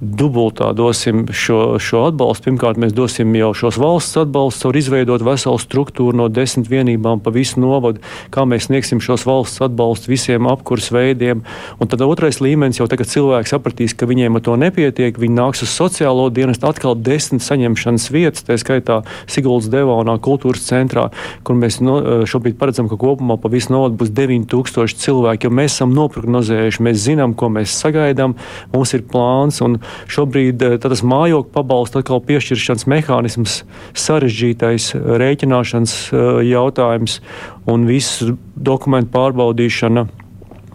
dubultā 0.00 0.72
dosim 0.72 1.26
šo, 1.28 1.76
šo 1.80 2.06
atbalstu. 2.08 2.48
Pirmkārt, 2.48 2.78
mēs 2.80 2.94
dosim 2.96 3.34
jau 3.36 3.50
šos 3.56 3.76
valsts 3.80 4.16
atbalstus, 4.22 4.64
var 4.64 4.78
izveidot 4.80 5.24
veselu 5.24 5.60
struktūru 5.60 6.16
no 6.16 6.28
desmit 6.32 6.70
vienībām 6.72 7.20
pa 7.20 7.32
visu 7.34 7.60
novadu, 7.60 8.00
kā 8.32 8.46
mēs 8.48 8.70
sniegsim 8.70 9.02
šos 9.04 9.26
valsts 9.28 9.60
atbalstus 9.64 10.08
visiem 10.08 10.48
apkurs 10.48 10.88
veidiem. 10.94 11.44
Un 11.78 11.90
tad 11.90 12.04
otrais 12.06 12.40
līmenis 12.40 12.80
jau 12.80 12.88
tagad 12.90 13.10
cilvēki 13.12 13.52
sapratīs, 13.52 13.94
ka 13.94 14.08
viņiem 14.08 14.40
ar 14.40 14.44
to 14.46 14.56
nepietiek. 14.60 15.20
Viņi 15.20 15.36
nāks 15.36 15.64
uz 15.66 15.74
sociālo 15.74 16.30
dienestu 16.32 16.70
atkal 16.70 16.96
desmit 16.96 17.44
saņemšanas 17.44 18.08
vietas, 18.14 18.46
tā 18.48 18.56
skaitā 18.60 19.02
Siguldas 19.28 19.68
Devonā 19.72 20.16
kultūras 20.24 20.64
centrā, 20.64 21.10
kur 21.44 21.60
mēs 21.60 21.80
no, 21.84 22.24
šobrīd 22.24 22.56
paredzam, 22.60 22.88
ka 22.88 22.96
kopumā 23.00 23.36
pa 23.40 23.52
visu 23.52 23.74
novadu 23.76 24.00
būs 24.00 24.14
9000 24.16 25.04
cilvēki, 25.04 25.46
jo 25.48 25.54
mēs 25.60 25.76
esam 25.76 25.92
noprognozējuši, 25.96 26.84
mēs 26.88 27.04
zinām, 27.04 27.36
ko 27.36 27.52
mēs 27.52 27.76
sagaidām, 27.84 28.38
mums 28.72 28.96
ir 28.96 29.04
plāns. 29.10 29.60
Un, 29.64 29.76
Šobrīd 30.10 30.62
eh, 30.62 30.76
tas 30.82 31.02
mājokļu 31.06 31.52
pabalstu 31.54 32.00
atkal 32.00 32.22
piešķiršanas 32.26 32.86
mehānisms, 32.90 33.60
sarežģītais 33.98 34.92
eh, 34.94 35.10
rēķināšanas 35.22 35.96
eh, 36.10 36.30
jautājums 36.50 37.20
un 37.70 37.86
visu 37.90 38.34
dokumentu 38.56 39.12
pārbaudīšana 39.16 40.08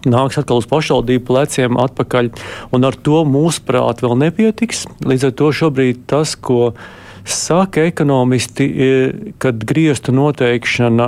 nāks 0.06 0.38
atkal 0.38 0.62
uz 0.62 0.67
pašvaldību 0.69 1.25
pleciem 1.25 1.80
atpakaļ. 1.82 2.30
Un 2.78 2.86
ar 2.86 2.93
to 2.93 3.23
mūsuprāt 3.25 4.04
vēl 4.06 4.19
nepietiks. 4.21 4.86
Līdz 5.01 5.32
ar 5.32 5.34
to 5.39 5.49
šobrīd 5.63 6.06
tas, 6.12 6.36
ko 6.38 6.75
saka 7.25 7.88
ekonomisti, 7.89 8.67
kad 9.41 9.63
griestu 9.65 10.13
noteikšana 10.13 11.08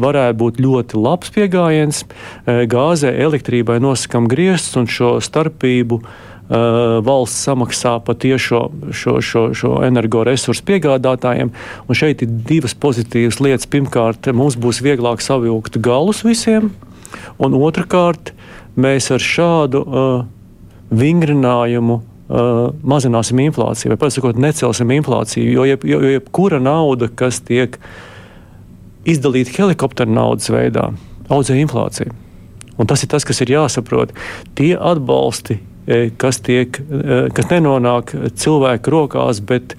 varētu 0.00 0.38
būt 0.40 0.60
ļoti 0.64 1.00
labs 1.04 1.34
pieejams. 1.34 2.04
Gāzē, 2.46 3.12
elektrībai 3.26 3.76
nosakām 3.84 4.28
griestus 4.30 4.80
un 4.80 4.88
šo 4.88 5.18
starpību 5.20 6.00
valsts 6.48 7.46
samaksā 7.46 7.94
patiešo 8.04 8.60
šo, 8.92 9.16
šo, 9.24 9.44
šo 9.56 9.78
energoresursu 9.86 10.64
piegādātājiem. 10.68 11.52
Un 11.88 11.96
šeit 11.96 12.22
ir 12.22 12.32
divas 12.48 12.76
pozitīvas 12.76 13.40
lietas. 13.40 13.68
Pirmkārt, 13.70 14.28
mums 14.36 14.58
būs 14.60 14.82
vieglāk 14.84 15.24
savilkt 15.24 15.80
galus 15.80 16.24
visiem, 16.24 16.70
un 17.40 17.56
otrkārt, 17.56 18.34
mēs 18.76 19.08
ar 19.14 19.22
šādu 19.22 19.84
uh, 19.84 20.24
vingrinājumu 20.92 22.00
uh, 22.00 22.72
mazināsim 22.84 23.40
inflāciju, 23.46 23.94
vai 23.94 24.00
pasakot, 24.04 24.36
necelsim 24.36 24.92
inflāciju. 24.98 25.48
Jo, 25.48 25.68
jeb, 25.68 25.86
jo 25.88 26.02
jebkura 26.12 26.60
nauda, 26.60 27.08
kas 27.08 27.40
tiek 27.40 27.78
izdalīta 29.08 29.54
helikoptera 29.56 30.10
naudas 30.10 30.50
veidā, 30.52 30.90
audzē 31.32 31.56
inflāciju. 31.62 32.12
Un 32.74 32.90
tas 32.90 33.04
ir 33.04 33.08
tas, 33.12 33.24
kas 33.24 33.38
ir 33.44 33.52
jāsaprot. 33.54 34.10
Tie 34.58 34.74
atbalsti 34.74 35.60
kas, 36.20 36.40
tiek, 36.44 36.78
e, 36.80 37.20
kas 37.34 37.50
nenonāk 37.50 38.14
cilvēku 38.40 38.94
rokās, 38.94 39.42
bet 39.44 39.76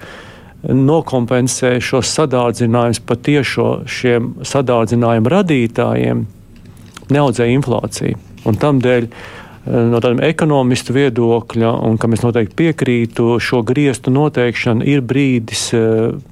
nokompensē 0.66 1.76
šos 1.84 2.10
sadārdzinājumus 2.16 3.02
patiešo 3.06 3.70
šiem 3.86 4.34
sadārdzinājumu 4.46 5.32
radītājiem. 5.36 6.26
neaudzēja 7.06 7.54
inflāciju. 7.54 8.16
Un 8.50 8.56
tam 8.58 8.80
dēļ 8.82 9.04
no 9.66 9.98
tādiem 10.02 10.22
ekonomistu 10.26 10.94
viedokļa, 10.94 11.70
un 11.86 11.98
kam 11.98 12.14
es 12.14 12.22
noteikti 12.22 12.54
piekrītu, 12.58 13.28
šo 13.42 13.62
griestu 13.66 14.12
noteikšana 14.14 14.86
ir 14.86 15.02
brīdis, 15.06 15.68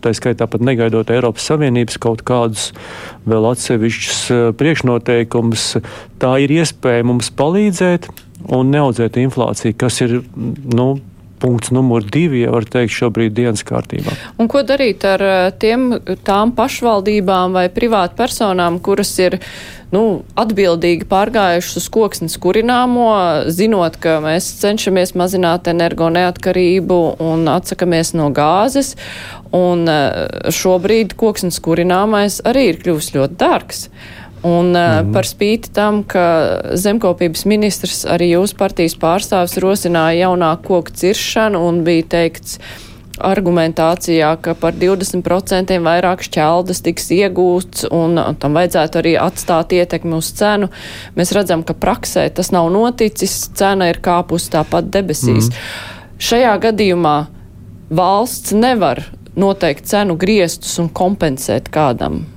tā 0.02 0.14
skaitā 0.14 0.46
pat 0.50 0.62
negaidot 0.62 1.10
Eiropas 1.10 1.46
Savienības 1.50 1.98
kaut 2.02 2.22
kādus 2.26 2.70
vēl 3.26 3.48
atsevišķus 3.50 4.20
priekšnoteikumus, 4.60 5.66
tā 6.22 6.36
ir 6.44 6.54
iespēja 6.60 7.06
mums 7.06 7.32
palīdzēt 7.34 8.10
un 8.52 8.72
neaudzēt 8.74 9.18
inflāciju, 9.22 9.76
kas 9.78 10.00
ir, 10.04 10.20
nu, 10.34 10.94
punkts 11.44 11.70
numur 11.74 12.04
divi, 12.08 12.40
ja 12.44 12.52
var 12.54 12.64
teikt, 12.68 12.94
šobrīd 12.94 13.34
dienas 13.36 13.64
kārtībā. 13.66 14.14
Un 14.40 14.48
ko 14.50 14.62
darīt 14.66 15.04
ar 15.08 15.24
eh, 15.24 15.48
tiem, 15.60 15.90
tām 16.24 16.54
pašvaldībām 16.56 17.56
vai 17.56 17.66
privātu 17.72 18.16
personām, 18.22 18.78
kuras 18.84 19.12
ir 19.20 19.38
nu, 19.92 20.22
atbildīgi 20.40 21.06
pārgājušas 21.10 21.82
uz 21.82 21.90
koksnes 21.92 22.38
kurināmo, 22.42 23.10
zinot, 23.52 23.98
ka 24.00 24.16
mēs 24.24 24.48
cenšamies 24.62 25.14
mazināt 25.18 25.68
energo 25.70 26.08
neatkarību 26.14 27.00
un 27.22 27.46
atsakamies 27.52 28.14
no 28.16 28.30
gāzes. 28.34 28.94
Un 29.54 29.84
eh, 29.90 30.50
šobrīd 30.54 31.16
koksnes 31.20 31.60
kurināmais 31.64 32.40
arī 32.48 32.70
ir 32.72 32.82
kļuvis 32.82 33.14
ļoti 33.18 33.42
dārgs. 33.44 33.88
Un 34.44 34.66
mm 34.70 34.76
-hmm. 34.76 35.12
par 35.12 35.24
spīti 35.24 35.72
tam, 35.72 36.02
ka 36.04 36.60
zemkopības 36.74 37.44
ministrs 37.44 38.04
arī 38.04 38.36
jūsu 38.36 38.56
partijas 38.56 38.96
pārstāvis 38.96 39.56
rosināja 39.56 40.28
jaunāku 40.28 40.62
koku 40.62 40.90
ciršanu 40.90 41.68
un 41.68 41.84
bija 41.84 42.02
teikts 42.02 42.58
argumentācijā, 43.18 44.36
ka 44.42 44.54
par 44.54 44.74
20% 44.74 45.78
vairāk 45.84 46.24
šķeldas 46.26 46.82
tiks 46.82 47.10
iegūts 47.14 47.86
un 47.90 48.18
tam 48.38 48.58
vajadzētu 48.58 48.98
arī 48.98 49.14
atstāt 49.20 49.72
ietekmi 49.72 50.18
uz 50.18 50.32
cenu. 50.32 50.68
Mēs 51.16 51.32
redzam, 51.32 51.62
ka 51.62 51.74
praksē 51.74 52.26
tas 52.34 52.50
nav 52.50 52.70
noticis, 52.74 53.50
cena 53.54 53.88
ir 53.88 54.02
kāpus 54.02 54.50
tāpat 54.50 54.90
debesīs. 54.90 55.48
Mm. 55.48 56.18
Šajā 56.18 56.58
gadījumā 56.68 57.16
valsts 57.90 58.52
nevar 58.52 59.04
noteikt 59.36 59.86
cenu 59.86 60.18
griestus 60.18 60.78
un 60.78 60.88
kompensēt 60.88 61.70
kādam 61.70 62.33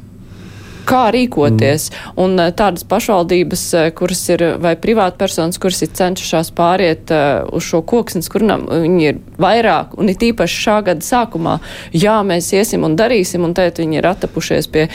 kā 0.87 1.07
rīkoties. 1.13 1.89
Mm. 1.91 2.15
Un 2.23 2.43
eh, 2.43 2.51
tādas 2.57 2.85
pašvaldības, 2.87 3.65
eh, 3.77 3.89
kuras 3.97 4.23
ir 4.33 4.43
vai 4.63 4.75
privātpersonas, 4.79 5.59
kuras 5.61 5.83
ir 5.85 5.93
cenšas 5.97 6.51
pāriet 6.57 7.11
uh, 7.13 7.47
uz 7.55 7.65
šo 7.67 7.81
koksnes 7.87 8.29
kurnam, 8.31 8.65
viņi 8.69 9.07
ir 9.07 9.19
vairāk 9.41 9.97
un 9.99 10.11
it 10.11 10.23
īpaši 10.23 10.61
šā 10.63 10.77
gada 10.89 11.05
sākumā, 11.05 11.57
jā, 11.95 12.17
mēs 12.27 12.49
iesim 12.55 12.85
un 12.87 12.97
darīsim, 12.99 13.45
un 13.45 13.55
tēt 13.57 13.81
viņi 13.81 13.99
ir 13.99 14.09
atapušies 14.09 14.69
pie 14.73 14.87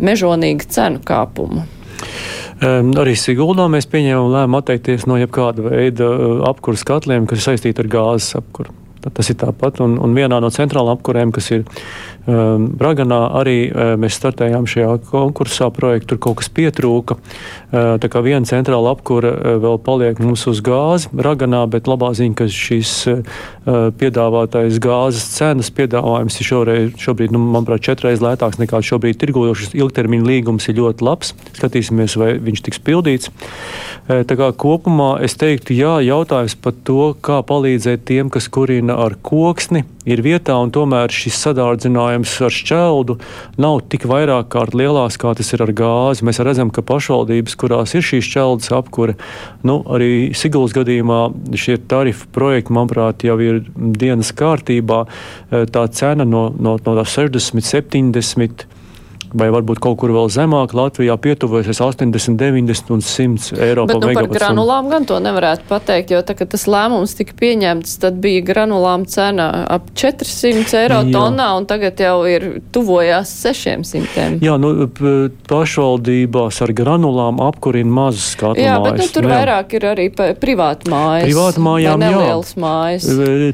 mežonīga 0.00 0.68
cenu 0.76 1.02
kāpuma. 1.04 1.66
Um, 2.64 2.92
arī 3.00 3.16
Siguldā 3.18 3.66
mēs 3.72 3.88
pieņēmām 3.90 4.30
lēmumu 4.32 4.60
atteikties 4.60 5.08
no 5.10 5.18
jebkāda 5.20 5.66
veida 5.66 6.08
apkurses 6.48 6.86
katliem, 6.88 7.28
kas 7.28 7.42
ir 7.42 7.48
saistīti 7.50 7.84
ar 7.84 7.90
gāzes 7.90 8.38
apkuru. 8.38 8.72
Tas 9.04 9.28
ir 9.28 9.36
tāpat, 9.36 9.82
un, 9.84 9.98
un 10.00 10.14
vienā 10.16 10.38
no 10.40 10.48
centrālām 10.54 10.96
apkurēm, 10.96 11.32
kas 11.34 11.50
ir 11.52 11.66
Braganā, 12.24 13.20
arī 13.36 13.58
uh, 13.68 13.94
mēs 14.00 14.16
startējām 14.16 14.64
šajā 14.70 14.94
konkursā 15.10 15.68
projektu, 15.74 16.14
tur 16.14 16.20
kaut 16.24 16.38
kas 16.40 16.48
pietrūka. 16.48 17.18
Uh, 17.18 17.96
tā 18.00 18.08
kā 18.08 18.22
viena 18.24 18.48
centrāla 18.48 18.94
apkura 18.94 19.32
uh, 19.34 19.56
vēl 19.60 19.76
paliek 19.84 20.20
mums 20.24 20.46
uz 20.48 20.62
gāzi 20.64 21.10
Braganā, 21.12 21.64
bet 21.68 21.90
labā 21.90 22.14
ziņa, 22.16 22.36
ka 22.38 22.48
šīs 22.48 22.92
piedāvātais 23.64 24.76
gāzes 24.82 25.24
cenas 25.36 25.70
piedāvājums 25.72 26.36
ir 26.40 26.48
šoreiz, 26.48 26.90
šobrīd, 27.00 27.32
nu, 27.32 27.40
manuprāt, 27.54 27.84
četreiz 27.86 28.20
lētāks 28.24 28.60
nekā 28.60 28.80
šobrīd 28.84 29.18
tirgojošas 29.20 29.72
ilgtermiņa 29.76 30.28
līgums 30.28 30.68
ir 30.68 30.78
ļoti 30.80 31.06
labs. 31.06 31.32
Skatīsimies, 31.56 32.16
vai 32.20 32.34
viņš 32.44 32.64
tiks 32.66 32.82
pildīts. 32.84 33.32
Tā 34.04 34.36
kā 34.36 34.50
kopumā 34.60 35.14
es 35.24 35.38
teiktu, 35.40 35.72
jā, 35.78 35.96
jautājums 36.04 36.58
par 36.60 36.76
to, 36.84 37.14
kā 37.24 37.40
palīdzēt 37.46 38.04
tiem, 38.10 38.28
kas 38.32 38.50
kurina 38.52 38.98
ar 39.06 39.16
koksni 39.24 39.86
ir 40.04 40.20
vietā, 40.24 40.56
un 40.60 40.72
tomēr 40.74 41.12
šis 41.12 41.38
sadārdzinājums 41.46 42.13
ar 42.22 42.54
šķeldu 42.54 43.16
nav 43.58 43.80
tik 43.90 44.06
vairāk 44.06 44.50
kārt 44.54 44.76
lielāks, 44.78 45.18
kā 45.20 45.32
tas 45.34 45.50
ir 45.56 45.64
ar 45.64 45.72
gāzi. 45.74 46.26
Mēs 46.26 46.38
redzam, 46.44 46.70
ka 46.70 46.84
pašvaldības, 46.86 47.56
kurās 47.58 47.96
ir 47.98 48.06
šīs 48.06 48.28
šķeldas 48.28 48.70
apkure, 48.78 49.16
nu, 49.66 49.80
arī 49.90 50.30
Sigūdas 50.36 50.76
gadījumā 50.76 51.20
šie 51.58 51.80
tarifu 51.90 52.28
projekti, 52.34 52.74
manuprāt, 52.76 53.26
jau 53.26 53.38
ir 53.42 53.64
dienas 53.74 54.30
kārtībā. 54.36 55.04
Tā 55.50 55.88
cena 55.96 56.28
no, 56.28 56.46
no, 56.54 56.76
no 56.84 57.04
60, 57.04 57.64
70 57.64 58.68
vai 59.34 59.50
varbūt 59.54 59.80
kaut 59.82 59.98
kur 60.00 60.14
vēl 60.14 60.30
zemāk. 60.32 60.74
Latvijā 60.76 61.16
pietuvojas 61.20 61.80
80, 61.82 62.38
90 62.38 62.92
un 62.94 63.02
100 63.02 63.58
eiro 63.58 63.86
Bet, 63.88 63.96
par 63.96 64.00
nu, 64.00 64.10
megawatu. 64.10 64.32
Par 64.32 64.40
granulām 64.40 64.90
gan 64.92 65.06
to 65.08 65.18
nevarētu 65.22 65.66
pateikt, 65.68 66.14
jo 66.14 66.22
tā, 66.26 66.36
tas 66.38 66.66
lēmums 66.70 67.16
tika 67.18 67.36
pieņemts, 67.40 67.96
tad 68.02 68.20
bija 68.22 68.44
granulām 68.46 69.06
cena 69.10 69.48
ap 69.74 69.90
400 69.98 70.78
eiro 70.84 71.00
Jā. 71.02 71.10
tonā, 71.14 71.48
un 71.58 71.66
tagad 71.70 72.00
jau 72.00 72.16
ir 72.30 72.46
tuvojās 72.74 73.32
600. 73.42 74.38
Jā, 74.44 74.56
nu, 74.60 74.72
pašvaldībās 75.50 76.60
ar 76.64 76.74
granulām 76.76 77.42
apkurina 77.44 77.90
mazas 77.90 78.30
skatu 78.34 78.62
jā, 78.62 78.78
mājas. 78.78 78.98
Bet, 78.98 79.02
nu, 79.02 79.10
tur 79.16 79.26
nu, 79.26 79.32
jā. 79.32 79.40
vairāk 79.40 79.76
ir 79.78 79.88
arī 79.90 80.08
privāti 80.14 80.92
mājas. 80.92 81.26
Privāti 81.28 81.64
mājām, 81.64 82.04
nelielas 82.04 82.54
mājas. 82.60 83.08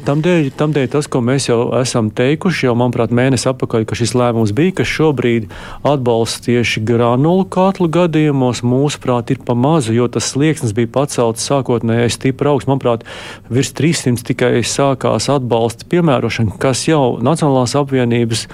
Tam 0.06 0.24
dēļ, 0.24 0.50
tam 0.58 0.76
dēļ 0.76 0.90
tas, 0.92 1.08
ko 1.10 1.22
mēs 1.24 1.48
jau 1.50 1.60
esam 1.80 2.10
teikuši, 2.14 2.66
jau, 2.68 2.76
manuprāt, 2.78 3.14
mēnesi 3.14 3.48
atpakaļ, 3.50 3.86
ka 3.88 3.98
šis 3.98 4.14
lēmums 4.18 4.54
bija, 4.56 4.80
ka 4.80 4.86
šobrīd 4.88 5.48
atbalsts 5.86 6.44
tieši 6.46 6.82
granulu 6.86 7.46
katlu 7.50 7.88
gadījumos, 7.92 8.64
mūsuprāt, 8.66 9.32
ir 9.34 9.40
pa 9.46 9.56
mazu, 9.58 9.94
jo 9.96 10.08
tas 10.12 10.32
slieksnis 10.32 10.74
bija 10.76 10.90
pacelts 11.00 11.46
sākotnēji 11.48 12.16
stipri 12.16 12.52
augsts. 12.52 12.70
Manuprāt, 12.70 13.06
virs 13.52 13.72
300 13.76 14.26
tikai 14.32 14.52
sākās 14.66 15.30
atbalsta 15.32 15.88
piemērošana, 15.90 16.58
kas 16.60 16.86
jau 16.88 17.18
Nacionālās 17.24 17.76
apvienības 17.78 18.46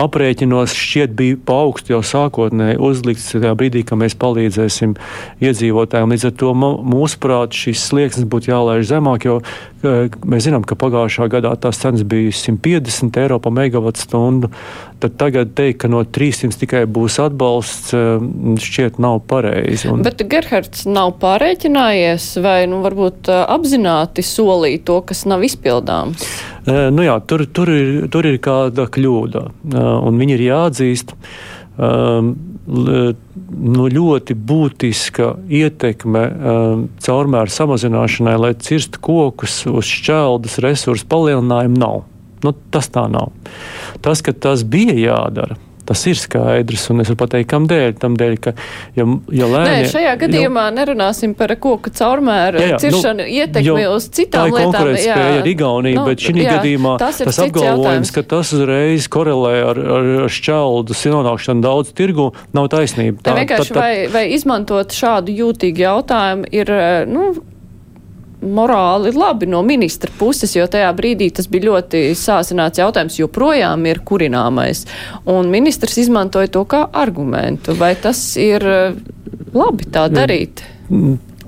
aprēķinos 0.00 0.74
šķiet 0.74 1.14
bija 1.18 1.38
paaugsts 1.46 1.92
jau 1.92 2.00
sākotnēji 2.04 2.80
uzlikts 2.82 3.30
tajā 3.34 3.52
brīdī, 3.58 3.84
kad 3.86 4.00
mēs 4.00 4.16
palīdzēsim 4.18 4.96
iedzīvotājiem. 5.44 6.14
Līdz 6.14 6.26
ar 6.30 6.34
to 6.40 6.50
mūsuprāt 6.58 7.54
šis 7.54 7.84
slieksnis 7.90 8.28
būtu 8.30 8.50
jālaiž 8.50 8.88
zemāk, 8.90 9.28
jo 9.28 9.38
mēs 9.84 10.48
zinām, 10.48 10.66
ka 10.66 10.78
pagājušā 10.80 11.28
gadā 11.32 11.54
tās 11.60 11.80
cenas 11.82 12.04
bija 12.08 12.34
150 12.34 13.20
eiro 13.22 13.38
par 13.42 13.54
megawatu 13.54 14.02
stundu. 14.02 14.50
Tad 15.04 15.18
tagad 15.20 15.50
teikt, 15.52 15.82
ka 15.82 15.88
no 15.92 15.98
300 16.00 16.56
tikai 16.62 16.84
būs 16.88 17.18
atbalsts, 17.20 17.92
šķiet 18.64 18.96
nav 19.04 19.18
pareizi. 19.28 19.90
Un... 19.92 20.00
Bet 20.06 20.22
Gerhards 20.32 20.86
nav 20.88 21.18
pārreķinājies 21.20 22.30
vai 22.44 22.62
nu, 22.70 22.78
varbūt 22.86 23.28
apzināti 23.28 24.24
solīja 24.24 24.80
to, 24.88 24.96
kas 25.10 25.26
nav 25.28 25.44
izpildāms? 25.44 26.24
Nu 26.64 27.04
jā, 27.04 27.18
tur, 27.28 27.44
tur, 27.52 27.68
ir, 27.68 28.06
tur 28.08 28.24
ir 28.30 28.40
kāda 28.40 28.88
kļūda, 28.88 29.44
un 30.08 30.22
viņi 30.22 30.38
ir 30.38 30.46
jāatzīst. 30.46 31.12
Um, 31.74 32.32
nu, 32.64 33.88
ļoti 33.92 34.38
būtiska 34.38 35.34
ietekme 35.52 36.24
um, 36.24 36.88
caurmēra 37.04 37.52
samazināšanai, 37.52 38.38
lai 38.40 38.52
cirstu 38.56 39.02
kokus 39.04 39.60
uz 39.68 39.90
šķeldas 39.90 40.60
resursu 40.64 41.08
palielinājumu, 41.12 41.80
nav. 41.82 42.04
Nu, 42.44 42.54
tas 42.74 42.90
tā 42.92 43.06
nav. 43.10 43.32
Tas, 44.04 44.22
ka 44.24 44.34
tas 44.36 44.66
bija 44.68 44.96
jādara, 44.98 45.56
Tas 45.84 46.00
ir 46.08 46.16
skaidrs, 46.16 46.86
un 46.92 47.02
es 47.02 47.10
varu 47.10 47.18
pateikt, 47.20 47.48
kam 47.50 47.66
dēļ. 47.68 47.96
Tam 48.00 48.14
dēļ, 48.16 48.36
ka, 48.40 48.54
ja, 48.96 49.04
ja 49.36 49.48
lēnie, 49.50 49.82
Nē, 49.82 49.90
šajā 49.92 50.14
gadījumā 50.22 50.64
jau, 50.70 50.74
nerunāsim 50.78 51.34
par 51.36 51.52
koku 51.60 51.92
caurmēru 51.92 52.62
jā, 52.62 52.70
jā, 52.72 52.78
ciršanu 52.86 53.20
nu, 53.20 53.26
ietekmi 53.42 53.84
uz 53.92 54.08
citām 54.08 54.48
lietām. 54.48 54.56
Tā 54.56 54.64
ir 54.64 54.70
konkurētspēja 54.70 55.36
ar 55.42 55.50
Igauniju, 55.52 56.00
nu, 56.00 56.06
bet 56.08 56.24
šī 56.24 56.34
gadījumā 56.40 56.96
tas, 57.02 57.20
tas 57.20 57.40
apgalvojums, 57.44 57.84
jautājums. 57.84 58.14
ka 58.16 58.24
tas 58.32 58.52
uzreiz 58.56 59.08
korelē 59.12 59.54
ar, 59.68 59.82
ar 59.98 60.10
šķeldu 60.32 61.00
nonākšanu 61.18 61.64
daudz 61.68 61.92
tirgu, 61.96 62.30
nav 62.56 62.70
taisnība. 62.72 63.20
Tā, 63.20 63.36
tā, 63.36 63.48
tā, 63.52 63.64
tā, 63.68 63.76
vai, 63.76 63.92
vai 64.12 64.28
izmantot 64.32 64.96
šādu 64.96 65.36
jūtīgu 65.36 65.84
jautājumu 65.84 66.48
ir, 66.56 66.72
nu, 67.12 67.34
morāli 68.44 69.12
labi 69.16 69.48
no 69.50 69.62
ministra 69.66 70.12
puses, 70.18 70.54
jo 70.56 70.66
tajā 70.70 70.90
brīdī 70.96 71.30
tas 71.34 71.48
bija 71.50 71.70
ļoti 71.70 72.04
sāsināts 72.18 72.82
jautājums, 72.82 73.18
joprojām 73.20 73.86
ir 73.90 74.02
kurināmais. 74.06 74.84
Un 75.30 75.50
ministrs 75.52 75.98
izmantoja 76.04 76.52
to 76.52 76.64
kā 76.68 76.84
argumentu. 76.92 77.76
Vai 77.78 77.94
tas 77.96 78.20
ir 78.40 78.64
eh, 78.64 78.96
labi 79.54 79.90
tā 79.90 80.06
darīt? 80.12 80.64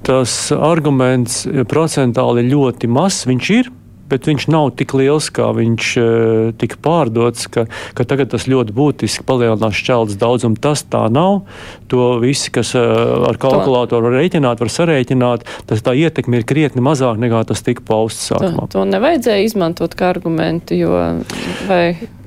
Tas 0.06 0.36
arguments 0.54 1.44
procentāli 1.68 2.46
ļoti 2.46 2.88
mazs 2.90 3.26
viņš 3.28 3.50
ir 3.56 3.72
bet 4.10 4.28
viņš 4.28 4.48
nav 4.52 4.72
tik 4.78 4.94
liels, 4.98 5.28
kā 5.34 5.48
viņš 5.56 5.90
uh, 6.00 6.50
tika 6.60 6.78
pārdots, 6.82 7.48
ka, 7.52 7.66
ka 7.96 8.06
tagad 8.08 8.32
tas 8.34 8.48
ļoti 8.50 8.74
būtiski 8.76 9.26
palielinās 9.26 9.78
šķeldes 9.78 10.20
daudzumu. 10.20 10.60
Tas 10.62 10.84
tā 10.88 11.06
nav. 11.12 11.42
To 11.92 12.16
visi, 12.22 12.50
kas 12.54 12.74
uh, 12.78 13.26
ar 13.30 13.40
kalkulātoru 13.40 14.10
var 14.10 14.18
rēķināt, 14.20 14.62
var 14.62 14.72
sarēķināt. 14.72 15.46
Tas 15.70 15.84
tā 15.86 15.96
ietekme 15.98 16.40
ir 16.40 16.48
krietni 16.48 16.84
mazāk 16.84 17.20
nekā 17.22 17.44
tas 17.48 17.64
tika 17.66 17.84
pausts 17.86 18.30
sākumā. 18.32 18.68
To, 18.68 18.80
to 18.80 18.86
nevajadzēja 18.90 19.48
izmantot 19.48 19.96
kā 19.98 20.10
argumentu, 20.14 20.78
jo 20.78 20.94
vai 21.68 21.82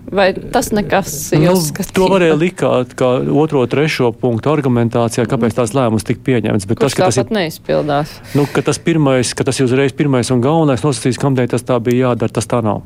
Vai 0.10 0.32
tas 0.34 0.72
nekas 0.74 1.14
Nu, 1.38 1.51
jūs 1.51 1.70
to 1.93 2.07
varēja 2.10 2.38
likāt 2.39 2.95
kā 2.97 3.12
otro, 3.30 3.62
trešo 3.70 4.10
punktu 4.18 4.49
argumentācijā, 4.49 5.28
kāpēc 5.30 5.57
tās 5.60 5.76
lēmums 5.78 6.07
tika 6.07 6.24
pieņemts. 6.26 6.66
Bet 6.70 6.82
Kurš 6.82 6.95
tas, 6.95 6.97
ka 6.97 7.10
tas, 7.10 7.20
tāpat 7.20 7.36
neizpildās? 7.36 8.14
ir, 8.18 8.38
nu, 8.39 8.45
ka 8.49 8.64
tas 8.66 8.82
pirmais, 8.82 9.36
ka 9.38 9.45
tas 9.45 9.60
ir 9.62 9.70
uzreiz 9.70 9.93
pirmais 9.93 10.32
un 10.34 10.41
galvenais 10.41 10.86
nosacījums, 10.86 11.22
kādēļ 11.22 11.51
tas 11.53 11.68
tā 11.68 11.78
bija 11.84 12.10
jādara, 12.10 12.34
tas 12.39 12.49
tā 12.49 12.64
nav. 12.66 12.82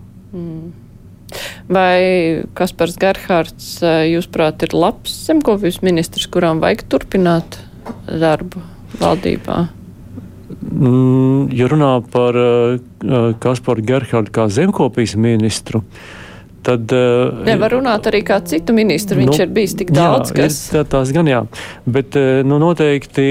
Vai 1.72 2.44
Kaspars 2.58 2.98
Gerhards, 3.00 3.78
jūsuprāt, 3.82 4.66
ir 4.68 4.76
labs 4.76 5.14
zemkopības 5.30 5.80
ministrs, 5.86 6.28
kuram 6.32 6.60
vajag 6.64 6.84
turpināt 6.92 7.58
darbu 8.08 8.62
valdībā? 9.00 9.64
Mm, 10.74 11.48
ja 11.56 11.70
runā 11.72 11.94
par 12.14 12.38
uh, 12.38 13.32
Kasparu 13.42 13.86
Gerhardu 13.86 14.34
kā 14.34 14.48
zemkopijas 14.52 15.16
ministru, 15.20 15.84
tad. 16.64 16.92
Uh, 16.96 17.44
Nevar 17.48 17.74
runāt 17.76 18.08
arī 18.10 18.24
kā 18.28 18.40
citu 18.48 18.74
ministru, 18.76 19.20
viņš 19.20 19.34
Nu, 19.38 19.42
ir 19.46 19.52
bijis 19.56 19.76
tik 19.80 19.92
daudz, 19.96 20.32
jā, 20.32 20.44
kas. 20.44 20.60
ir 20.72 20.80
tā- 20.80 20.86
tās 20.96 21.12
gan 21.16 21.30
jā, 21.30 21.42
bet 21.86 22.16
eh, 22.20 22.42
nu, 22.48 22.60
noteikti. 22.64 23.28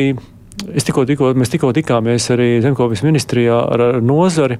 Es 0.77 0.85
tikko, 0.87 1.03
tikko, 1.09 1.33
mēs 1.35 1.51
tikko 1.51 1.73
tikāmies 1.75 2.29
arī 2.31 2.61
Zemkopijas 2.63 3.03
ministrijā 3.03 3.57
ar, 3.73 3.81
ar 3.97 4.03
nozari. 4.05 4.59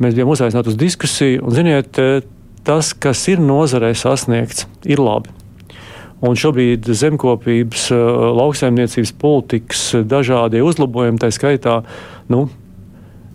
Mēs 0.00 0.14
bijām 0.16 0.30
uzaicināti 0.32 0.72
uz 0.72 0.76
diskusiju, 0.80 1.44
un, 1.44 1.54
ziniet, 1.54 1.98
eh, 1.98 2.20
tas, 2.64 2.92
kas 2.94 3.20
ir 3.28 3.38
nozarē 3.38 3.92
sasniegts, 3.94 4.66
ir 4.88 4.98
labi. 5.02 5.30
Un 6.20 6.34
šobrīd 6.34 6.88
zemkopības, 6.90 7.90
eh, 7.94 7.98
lauksaimniecības 8.40 9.12
politikas 9.20 9.82
eh, 9.94 10.02
dažādie 10.02 10.64
uzlabojumi, 10.66 11.18
tā 11.22 11.30
skaitā, 11.30 11.82
nu, 12.28 12.48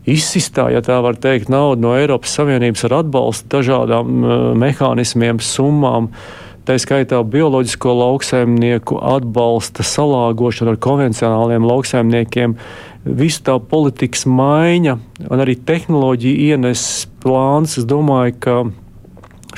izsistā, 0.09 0.69
ja 0.73 0.81
tā 0.83 0.99
var 1.03 1.17
teikt, 1.19 1.51
naudu 1.53 1.85
no 1.85 1.93
Eiropas 1.97 2.33
Savienības 2.37 2.87
ar 2.89 2.97
atbalstu 3.01 3.51
dažādām 3.57 4.23
uh, 4.23 4.33
mehānismiem, 4.59 5.41
summām. 5.43 6.11
Tā 6.63 6.77
skaitā 6.79 7.17
bioloģisko 7.27 7.91
lauksaimnieku 7.99 8.95
atbalsta 9.03 9.83
salāgošana 9.83 10.71
ar 10.71 10.79
konvencionāliem 10.83 11.65
lauksaimniekiem, 11.67 12.55
visu 13.03 13.41
tā 13.43 13.57
politikas 13.59 14.23
maiņa 14.31 14.95
un 15.27 15.43
arī 15.43 15.57
tehnoloģija 15.59 16.53
ienes 16.53 16.85
plāns. 17.23 17.75
Es 17.81 17.87
domāju, 17.89 18.37
ka 18.39 18.55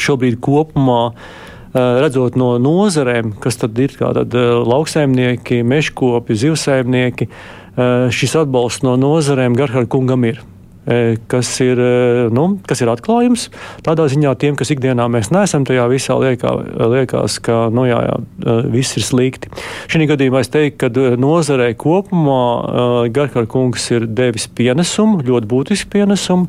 šobrīd 0.02 0.40
kopumā, 0.44 1.14
eh, 1.14 1.80
redzot 2.02 2.36
no 2.36 2.56
nozarēm, 2.60 3.36
kas 3.40 3.58
tad 3.62 3.78
ir 3.80 3.90
kā 3.90 4.14
tad 4.14 4.34
eh, 4.34 4.58
lauksaimnieki, 4.66 5.64
meškopi, 5.64 6.34
zivsaimnieki, 6.42 7.30
eh, 7.30 7.65
šis 7.76 8.36
atbalsts 8.40 8.84
no 8.86 8.96
nozarēm 9.00 9.56
Garhard 9.58 9.90
kungam 9.92 10.24
ir. 10.26 10.42
eh, 10.88 11.18
Kas 11.28 11.60
ir, 11.62 11.80
eh, 11.80 12.30
nu, 12.32 12.60
kas 12.68 12.82
ir 12.82 12.88
atklājums? 12.88 13.50
Tādā 13.82 14.06
ziņā 14.06 14.36
tiem, 14.38 14.56
kas 14.56 14.70
ikdienā 14.70 15.10
mēs 15.10 15.32
neesam 15.32 15.66
tajā 15.66 15.88
visā, 15.90 16.14
liekā, 16.14 16.52
liekas, 16.78 17.40
ka 17.42 17.70
nu, 17.74 17.88
jā, 17.90 18.00
jā, 18.06 18.18
eh, 18.46 18.70
viss 18.70 18.96
ir 18.98 19.04
slikti. 19.04 19.50
Šī 19.88 20.08
gadījumā 20.08 20.40
es 20.40 20.50
teiktu, 20.50 20.78
ka 20.78 20.86
eh, 20.88 21.16
nozarei 21.18 21.74
kopumā 21.74 23.10
Garhard 23.12 23.48
kungs 23.48 23.92
ir 23.92 24.06
devis 24.06 24.48
pienesumu, 24.48 25.24
ļoti 25.24 25.46
būtisku 25.46 25.90
pienesumu. 25.90 26.48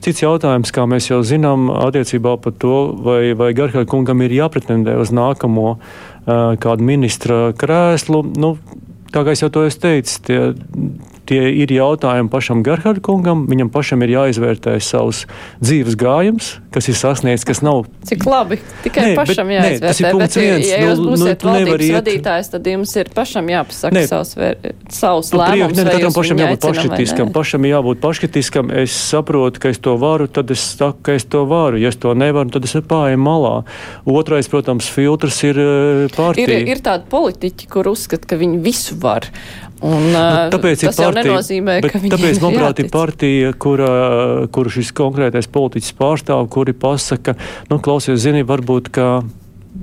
Cits 0.00 0.22
jautājums, 0.22 0.70
kā 0.70 0.84
mēs 0.86 1.08
jau 1.10 1.22
zinām, 1.26 1.70
attiecībā 1.74 2.36
par 2.40 2.52
to, 2.52 2.94
vai, 3.02 3.32
vai 3.34 3.52
Garhard 3.52 3.88
kungam 3.90 4.22
ir 4.22 4.30
jāpretendē 4.30 4.94
uz 5.00 5.10
nākamo 5.10 5.64
uh, 5.74 6.54
kādu 6.54 6.86
ministra 6.86 7.52
krēslu. 7.58 8.20
Nu, 8.38 8.52
kā 9.12 9.24
es 9.32 9.42
jau 9.44 9.50
to 9.52 9.64
esmu 9.68 9.84
teicis, 9.84 10.18
tie, 10.26 10.40
tie 11.28 11.42
ir 11.62 11.68
jautājumi 11.76 12.30
pašam 12.32 12.62
Garhard 12.66 13.02
kungam. 13.04 13.44
Viņam 13.50 13.68
pašam 13.74 14.00
ir 14.06 14.14
jāizvērtē 14.16 14.78
savs 14.82 15.26
dzīves 15.60 15.96
gājums, 16.00 16.54
kas 16.74 16.88
ir 16.88 16.96
sasniegts, 16.98 17.44
kas 17.48 17.60
nav 17.64 17.84
Cik 18.08 18.24
labi, 18.24 18.56
tikai 18.84 19.02
Nē, 19.02 19.08
nē, 19.10 19.14
bet- 19.14 19.20
pašam 19.28 19.48
nē, 19.52 19.58
tas 19.60 20.00
ir 20.00 20.06
jāizvērtē. 20.06 20.12
punkts 20.16 20.34
Bet, 20.34 20.44
viens. 20.44 20.68
ja 20.72 20.78
Nu, 20.78 20.86
jūs 20.88 20.98
nu, 21.04 21.10
būsiet 21.12 21.38
tu 21.42 21.46
nevari 21.48 21.68
valdības 21.68 21.88
iet- 21.88 21.98
vadītājs, 22.00 22.50
tad 22.54 22.70
jums 22.72 22.96
ir 22.96 23.10
pašam 23.14 23.46
jāpasaka 23.52 23.92
Nē. 23.98 24.04
savs, 24.08 24.34
vēr, 24.40 24.56
savs 24.88 25.32
Nu, 25.32 25.38
lēmums. 25.42 25.76
ne, 25.76 25.84
vai 25.84 25.92
katram 25.98 26.12
pašam 26.16 26.36
jābūt 26.38 26.60
paškritiskam. 26.64 27.26
nē. 27.28 27.32
Pašam 27.38 27.62
jābūt 27.68 28.00
paškritiskam. 28.00 28.72
Es 28.72 28.90
saprotu, 29.12 29.60
ka 29.60 29.68
es 29.68 29.78
to 29.78 29.96
varu, 29.96 30.26
tad 30.26 30.50
es 30.50 30.60
saku, 30.78 30.98
ka 31.02 31.12
es 31.12 31.24
to 31.24 31.44
varu. 31.44 31.76
Ja 31.78 31.88
es 31.88 31.96
to 31.96 32.14
nevaru, 32.14 32.50
tad 32.50 32.64
es 32.64 32.72
pārēju 32.72 33.18
malā. 33.20 33.64
Otrais, 34.06 34.48
protams, 34.48 34.88
filtrs 34.88 35.42
ir 35.44 35.58
eh, 35.58 36.08
partija. 36.16 36.48
Ir, 36.48 36.68
ir 36.68 36.76
tādi 36.80 37.04
politiķi, 37.10 37.68
kur 37.68 37.84
uzskata, 37.92 38.26
ka 38.26 38.36
viņi 38.36 38.62
visu 38.62 38.96
var. 39.00 39.26
Un, 39.78 40.08
Nu, 40.10 40.22
tāpēc 40.50 40.80
tas 40.82 40.96
jau 40.98 41.10
partija, 41.12 41.32
nenozīmē, 41.32 41.78
bet 41.84 41.92
ka 41.94 42.00
viņi 42.02 42.14
tāpēc, 42.16 42.40
manuprāt, 42.42 42.80
ir 42.82 42.88
partija, 42.90 43.50
kura, 43.62 43.90
kuru 44.54 44.72
šis 44.74 44.90
konkrētais 44.96 45.46
politiķis 45.54 45.94
pārstāv, 45.98 46.48
kuri 46.50 46.74
pasaka, 46.74 47.36
nu, 47.70 47.78
klausies, 47.82 48.18
zini, 48.24 48.42
varbūt, 48.48 48.90
ka 48.94 49.20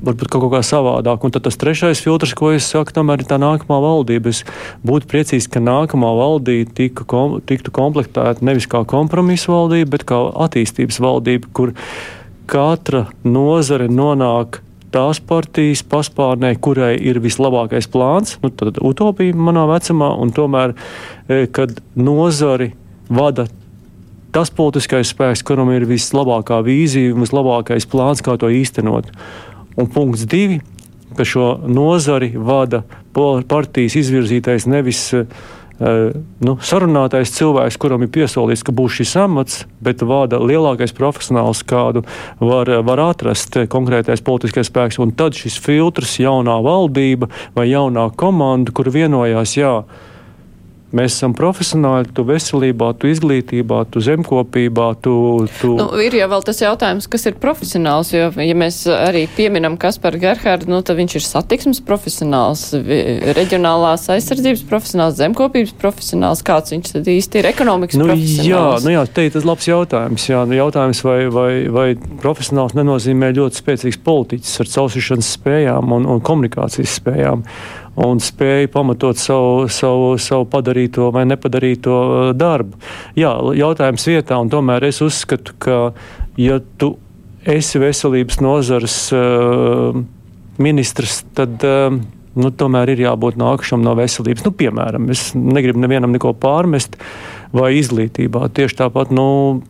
varbūt 0.03 0.31
kaut 0.33 0.49
kā 0.51 0.61
savādāk. 0.65 1.23
Un 1.23 1.33
tad 1.35 1.45
tas 1.47 1.59
trešais 1.59 2.01
filtrs, 2.03 2.35
ko 2.35 2.51
es 2.55 2.67
saku, 2.67 2.91
tomēr 2.95 3.23
ir 3.23 3.29
tā 3.29 3.39
nākamā 3.41 3.79
valdība. 3.83 4.33
Es 4.33 4.43
būtu 4.85 5.07
priecīgs, 5.11 5.47
ka 5.51 5.63
nākamā 5.63 6.11
valdība 6.17 6.75
tika, 6.75 7.07
kom, 7.07 7.39
tiktu 7.45 7.73
komplektēta 7.75 8.45
nevis 8.45 8.67
kā 8.71 8.83
kompromisa 8.89 9.53
valdība, 9.53 9.93
bet 9.95 10.07
kā 10.09 10.19
attīstības 10.47 10.99
valdība, 11.03 11.51
kur 11.55 11.75
katra 12.51 13.05
nozare 13.23 13.87
nonāk 13.89 14.59
tās 14.95 15.19
partijas 15.19 15.83
paspārnē, 15.91 16.53
kurai 16.63 16.93
ir 16.95 17.19
vislabākais 17.23 17.89
plāns, 17.91 18.37
nu, 18.43 18.51
tad 18.55 18.79
utopija 18.79 19.35
manā 19.35 19.65
vecumā, 19.69 20.13
un 20.21 20.31
tomēr, 20.35 20.75
eh, 21.27 21.45
kad 21.51 21.81
nozari 21.95 22.71
vada 23.09 23.47
tas 24.35 24.51
politiskais 24.51 25.13
spēks, 25.13 25.43
kuram 25.47 25.71
ir 25.71 25.87
vislabākā 25.87 26.59
vīzija 26.65 27.13
un 27.15 27.23
vislabākais 27.23 27.87
plāns, 27.87 28.23
kā 28.23 28.35
to 28.39 28.49
īstenot. 28.51 29.11
Un 29.79 29.87
punkts 29.91 30.25
divi, 30.27 30.59
ka 31.15 31.23
šo 31.23 31.53
nozari 31.67 32.33
vada 32.35 32.83
partijas 33.15 33.95
izvirzītais 33.95 34.67
nevis 34.67 35.07
uh, 35.15 35.23
nu, 35.79 36.55
sarunātais 36.63 37.33
cilvēks, 37.35 37.77
kuram 37.81 38.05
ir 38.05 38.11
piesolīts, 38.15 38.63
ka 38.63 38.71
būs 38.75 39.01
šis 39.01 39.15
amats, 39.19 39.65
bet 39.83 40.03
vada 40.07 40.39
lielākais 40.39 40.95
profesionāls, 40.95 41.65
kādu 41.67 42.05
var, 42.39 42.71
var 42.87 43.01
atrast 43.09 43.57
eh, 43.59 43.67
konkrētais 43.67 44.23
politiskais 44.23 44.71
spēks. 44.71 45.01
Un 45.03 45.11
tad 45.17 45.35
šis 45.35 45.59
filtrs, 45.59 46.15
jaunā 46.21 46.61
valdība 46.63 47.27
vai 47.57 47.67
jaunā 47.73 48.07
komanda, 48.15 48.71
kur 48.75 48.87
vienojās, 48.93 49.57
jā, 49.59 49.73
Mēs 50.95 51.17
esam 51.17 51.33
profesionāļi, 51.35 52.13
tu 52.15 52.23
veselībā, 52.27 52.93
tu 52.99 53.09
izglītībā, 53.11 53.81
tu 53.91 53.99
zemkopībā, 54.03 54.87
tu. 55.03 55.15
tu... 55.59 55.73
Nu, 55.75 55.89
ir 55.99 56.15
jau 56.15 56.29
vēl 56.31 56.45
tas 56.47 56.61
jautājums, 56.63 57.09
kas 57.11 57.27
ir 57.27 57.35
profesionāls, 57.41 58.13
jo, 58.15 58.29
ja 58.39 58.55
mēs 58.55 58.83
arī 58.87 59.25
pieminam 59.35 59.75
Kasparu 59.81 60.21
Gerhardu, 60.21 60.69
nu, 60.71 60.79
tad 60.85 60.99
viņš 61.01 61.17
ir 61.19 61.25
satiksmes 61.25 61.81
profesionāls, 61.83 62.69
reģionālās 63.35 64.07
aizsardzības 64.15 64.63
profesionāls, 64.69 65.19
zemkopības 65.19 65.75
profesionāls, 65.81 66.45
kāds 66.47 66.71
viņš 66.75 66.95
tad 66.95 67.11
īsti 67.11 67.41
ir 67.41 67.51
ekonomikas 67.51 67.99
Nu, 67.99 68.07
jā, 68.07 68.15
profesionāls. 68.15 68.87
nu 68.87 68.95
jā, 68.95 69.05
te 69.11 69.27
ir 69.27 69.35
tas 69.35 69.47
labs 69.51 69.67
jautājums. 69.67 70.29
Jā, 70.31 70.45
nu, 70.47 70.55
jautājums 70.61 71.03
vai, 71.03 71.19
vai, 71.33 71.51
vai 71.75 71.87
profesionāls 72.23 72.77
nenozīmē 72.77 73.33
ļoti 73.35 73.63
spēcīgs 73.65 73.99
politiķis 74.05 74.61
ar 74.63 74.71
caursišanas 74.77 75.33
spējām 75.39 75.97
un, 75.99 76.07
un 76.15 76.23
komunikācijas 76.23 77.01
spējām. 77.01 77.43
Un 77.95 78.19
spēja 78.19 78.67
pamatot 78.73 79.15
savu, 79.15 79.69
savu, 79.71 80.09
savu 80.19 80.47
padarīto 80.51 81.07
vai 81.15 81.23
nepadarīto 81.29 81.95
uh, 81.95 82.25
darbu. 82.35 82.75
Jā, 83.15 83.31
jautājums 83.55 84.07
vietā, 84.09 84.39
un 84.41 84.51
tomēr 84.51 84.83
es 84.89 84.99
uzskatu, 85.05 85.55
ka, 85.63 85.77
ja 86.35 86.59
tu 86.81 86.97
esi 87.47 87.79
veselības 87.79 88.41
nozares 88.43 88.97
uh, 89.15 89.95
ministrs, 90.59 91.21
tad 91.37 91.63
uh, 91.63 91.95
nu, 92.35 92.51
tomēr 92.51 92.91
ir 92.93 93.05
jābūt 93.05 93.39
nākušam 93.39 93.83
no 93.85 93.95
veselības. 93.97 94.43
Nu, 94.47 94.51
piemēram, 94.59 95.07
es 95.13 95.29
negribu 95.37 95.79
nevienam 95.83 96.13
neko 96.15 96.33
pārmest, 96.41 96.99
vai 97.55 97.71
izglītībā. 97.79 98.45
Tieši 98.55 98.77
tāpat, 98.81 99.11
nu, 99.15 99.25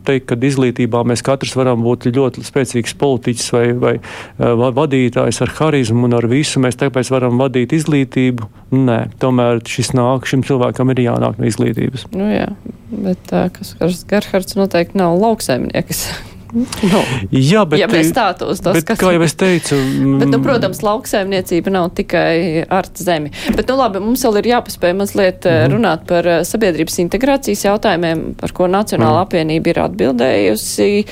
teikt, 0.06 0.28
ka 0.30 0.38
izglītībā 0.48 1.02
mēs 1.08 1.24
katrs 1.26 1.54
varam 1.58 1.84
būt 1.86 2.08
ļoti 2.10 2.44
spēcīgs 2.46 2.96
politiķis 3.00 3.48
vai, 3.54 3.64
vai 3.80 3.94
uh, 3.98 4.68
vadītājs 4.76 5.42
ar 5.46 5.54
harizmu 5.60 6.08
un 6.08 6.18
ar 6.18 6.28
visu. 6.30 6.62
Mēs 6.62 6.78
tāpēc 6.80 7.10
varam 7.14 7.40
vadīt 7.40 7.74
izglītību. 7.76 8.50
Nē, 8.76 9.00
tomēr 9.22 9.62
šis 9.70 9.94
nāk, 9.96 10.28
šim 10.28 10.44
cilvēkam 10.46 10.94
ir 10.94 11.04
jānāk 11.06 11.40
no 11.40 11.48
izglītības. 11.48 12.08
Nu, 12.16 12.30
jā, 12.32 12.48
bet 12.90 13.34
uh, 13.34 13.48
Kaspars 13.54 14.06
Gerhards 14.10 14.58
noteikti 14.58 14.98
nav 15.00 15.18
lauksaimnieks. 15.22 16.08
Nu, 16.52 17.00
Jā, 17.30 17.64
bet, 17.68 17.80
ja 17.80 17.88
mēs 17.90 18.10
stātos 18.12 18.60
to 18.64 18.74
bet 18.76 18.88
kā 18.88 19.12
jau 19.14 19.22
es 19.26 19.34
teicu, 19.38 19.78
Bet, 20.20 20.28
nu, 20.30 20.40
protams, 20.44 20.82
lauksaimniecība 20.84 21.72
nav 21.74 21.90
tikai 21.98 22.66
ar 22.68 22.88
zemi. 22.98 23.32
Bet, 23.56 23.66
nu, 23.68 23.78
labi, 23.80 24.02
mums 24.04 24.24
vēl 24.26 24.40
ir 24.42 24.50
jāpaspēj 24.52 24.94
mazliet 24.98 25.44
mm 25.44 25.56
-hmm. 25.56 25.74
runāt 25.74 26.06
par 26.06 26.26
eh, 26.26 26.44
sabiedrības 26.44 26.98
integrācijas 27.06 27.64
jautājumiem, 27.64 28.24
par 28.40 28.52
ko 28.52 28.70
Nacionāla 28.70 29.18
mm. 29.18 29.26
apvienība 29.26 29.70
ir 29.70 29.82
atbildējusi, 29.86 31.04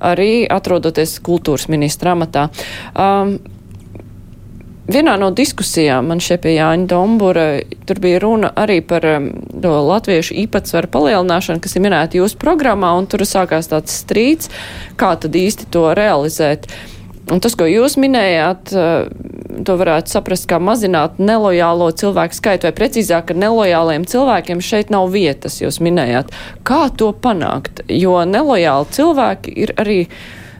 arī 0.00 0.46
atrodoties 0.50 1.18
kultūras 1.24 1.68
ministra 1.68 2.12
amatā. 2.12 2.48
Um, 2.94 3.38
Vienā 4.84 5.14
no 5.16 5.30
diskusijām 5.32 6.10
man 6.10 6.20
šeit 6.20 6.42
pie 6.44 6.58
Jāņa 6.58 6.88
Dombura 6.90 7.44
tur 7.88 8.00
bija 8.04 8.18
runa 8.20 8.50
arī 8.52 8.82
par 8.84 9.06
um, 9.08 9.30
to 9.48 9.70
latviešu 9.88 10.36
īpatsvaru 10.42 10.90
palielināšanu, 10.92 11.62
kas 11.64 11.78
ir 11.78 11.84
minēta 11.86 12.18
jūsu 12.18 12.36
programmā, 12.40 12.90
un 12.98 13.08
tur 13.08 13.24
sākās 13.24 13.70
tāds 13.72 13.96
strīds, 14.02 14.50
kā 15.00 15.14
tad 15.20 15.38
īsti 15.40 15.70
to 15.72 15.86
realizēt. 15.96 16.68
Un 17.32 17.40
tas, 17.40 17.54
ko 17.56 17.64
jūs 17.64 17.96
minējāt, 17.96 18.74
to 19.64 19.76
varētu 19.80 20.12
saprast 20.12 20.44
kā 20.50 20.58
mazināt 20.60 21.16
nelojālo 21.16 21.86
cilvēku 21.96 22.36
skaitu, 22.36 22.68
vai 22.68 22.74
precīzāk, 22.76 23.30
ka 23.30 23.36
nelojāliem 23.38 24.04
cilvēkiem 24.04 24.60
šeit 24.60 24.92
nav 24.92 25.08
vietas, 25.14 25.56
jūs 25.62 25.80
minējāt. 25.80 26.34
Kā 26.68 26.82
to 26.92 27.14
panākt? 27.16 27.80
Jo 27.88 28.18
nelojāli 28.28 28.92
cilvēki 28.98 29.56
ir 29.64 29.72
arī 29.80 29.98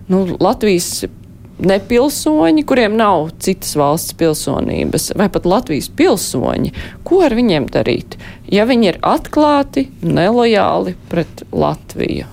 nu, 0.09 0.25
Latvijas 0.41 1.05
nepilsoņi, 1.59 2.65
kuriem 2.67 2.97
nav 2.99 3.29
citas 3.43 3.75
valsts 3.79 4.17
pilsonības, 4.19 5.13
vai 5.19 5.29
pat 5.33 5.47
Latvijas 5.49 5.91
pilsoņi. 5.95 6.73
Ko 7.07 7.21
ar 7.27 7.37
viņiem 7.37 7.69
darīt, 7.73 8.19
ja 8.51 8.67
viņi 8.69 8.91
ir 8.93 8.99
atklāti, 9.03 9.89
nelojāli 10.03 10.97
pret 11.13 11.47
Latviju? 11.53 12.27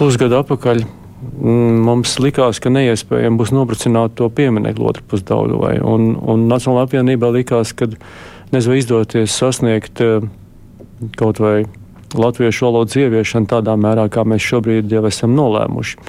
Pusgadu 0.00 0.40
atpakaļ 0.40 0.86
Mm, 1.20 1.82
mums 1.84 2.14
likās, 2.20 2.58
ka 2.64 2.72
neiespējami 2.72 3.36
būs 3.40 3.52
nobrucināt 3.52 4.14
to 4.16 4.28
pieminiektu 4.32 4.86
otru 4.88 5.04
pusdaļai. 5.12 5.74
Un, 5.84 6.14
un 6.16 6.46
Nacionālajā 6.48 6.88
apvienībā 6.88 7.28
likās, 7.34 7.74
ka 7.76 7.90
nezinu, 8.54 8.78
izdoties 8.80 9.36
sasniegt 9.36 10.00
kaut 11.20 11.40
vai 11.40 11.66
latviešu 12.16 12.66
valodas 12.66 12.96
ieviešanu 13.00 13.48
tādā 13.52 13.76
mērā, 13.80 14.08
kā 14.12 14.24
mēs 14.24 14.44
šobrīd 14.48 14.92
jau 14.92 15.04
esam 15.08 15.36
nolēmuši. 15.36 16.00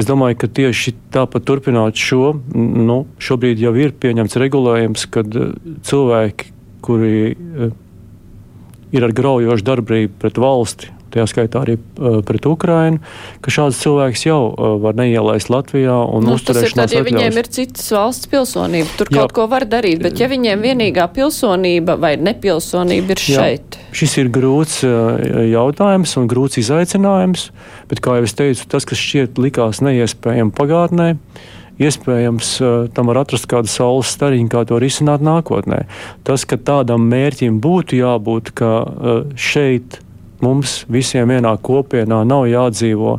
Es 0.00 0.06
domāju, 0.08 0.38
ka 0.40 0.48
tieši 0.48 0.94
tāpat 1.12 1.44
turpināt 1.44 1.98
šo, 2.00 2.32
nu, 2.56 3.02
šobrīd 3.20 3.60
jau 3.60 3.74
ir 3.76 3.92
pieņemts 4.00 4.38
regulējums, 4.40 5.04
kad 5.12 5.34
eh, 5.36 5.50
cilvēki, 5.84 6.54
kuri 6.80 7.12
eh, 7.34 7.74
ir 8.96 9.06
ar 9.06 9.12
graujošu 9.16 9.66
darbību 9.66 10.16
pret 10.22 10.40
valsti, 10.40 10.88
tajā 11.14 11.26
skaitā 11.30 11.64
arī 11.64 11.76
uh, 11.76 12.20
pret 12.26 12.46
Ukrainu, 12.48 13.00
ka 13.44 13.52
šāds 13.54 13.80
cilvēks 13.82 14.24
jau 14.26 14.40
uh, 14.50 14.74
var 14.82 14.96
neielaist 14.98 15.50
Latvijā 15.52 15.96
un 16.06 16.26
nu, 16.28 16.36
uzturēšanās 16.38 16.90
tad, 16.90 16.94
ja 16.94 17.02
atļaus. 17.02 17.10
viņiem 17.10 17.40
ir 17.42 17.50
citas 17.58 17.90
valsts 17.94 18.30
pilsonība, 18.30 18.88
tur 18.98 19.10
Jā. 19.10 19.20
kaut 19.20 19.36
ko 19.36 19.46
var 19.50 19.66
darīt, 19.70 20.02
bet 20.04 20.20
ja 20.22 20.30
viņiem 20.30 20.64
vienīgā 20.64 21.06
pilsonība 21.16 21.98
vai 22.00 22.14
nepilsonība 22.20 23.16
ir 23.16 23.24
Jā. 23.24 23.44
šeit. 23.44 23.80
Šis 23.96 24.18
ir 24.22 24.32
grūts 24.32 24.80
uh, 24.88 25.20
jautājums 25.50 26.16
un 26.20 26.28
grūts 26.30 26.60
izaicinājums, 26.62 27.48
bet, 27.90 28.02
kā 28.04 28.18
jau 28.20 28.28
es 28.28 28.36
teicu, 28.38 28.68
tas, 28.70 28.86
kas 28.88 29.00
šķiet 29.00 29.40
likās 29.42 29.82
neiespējami 29.84 30.54
pagātnē, 30.56 31.14
iespējams, 31.80 32.52
tam 32.94 33.08
var 33.08 33.22
atrast 33.22 33.48
kādu 33.50 33.70
saules 33.72 34.12
stariņu, 34.12 34.50
kā 34.52 34.66
to 34.68 34.78
risināt 34.82 35.24
nākotnē. 35.24 35.86
Tas, 36.28 36.44
ka 36.44 36.60
tādam 36.60 37.06
mērķim 37.08 37.56
būtu 37.64 38.00
jābūt, 38.00 38.52
ka 38.60 38.72
šeit 39.40 40.00
mums 40.44 40.82
visiem 40.90 41.30
vienā 41.30 41.54
kopienā 41.62 42.22
nav 42.28 42.46
jādzīvo 42.50 43.18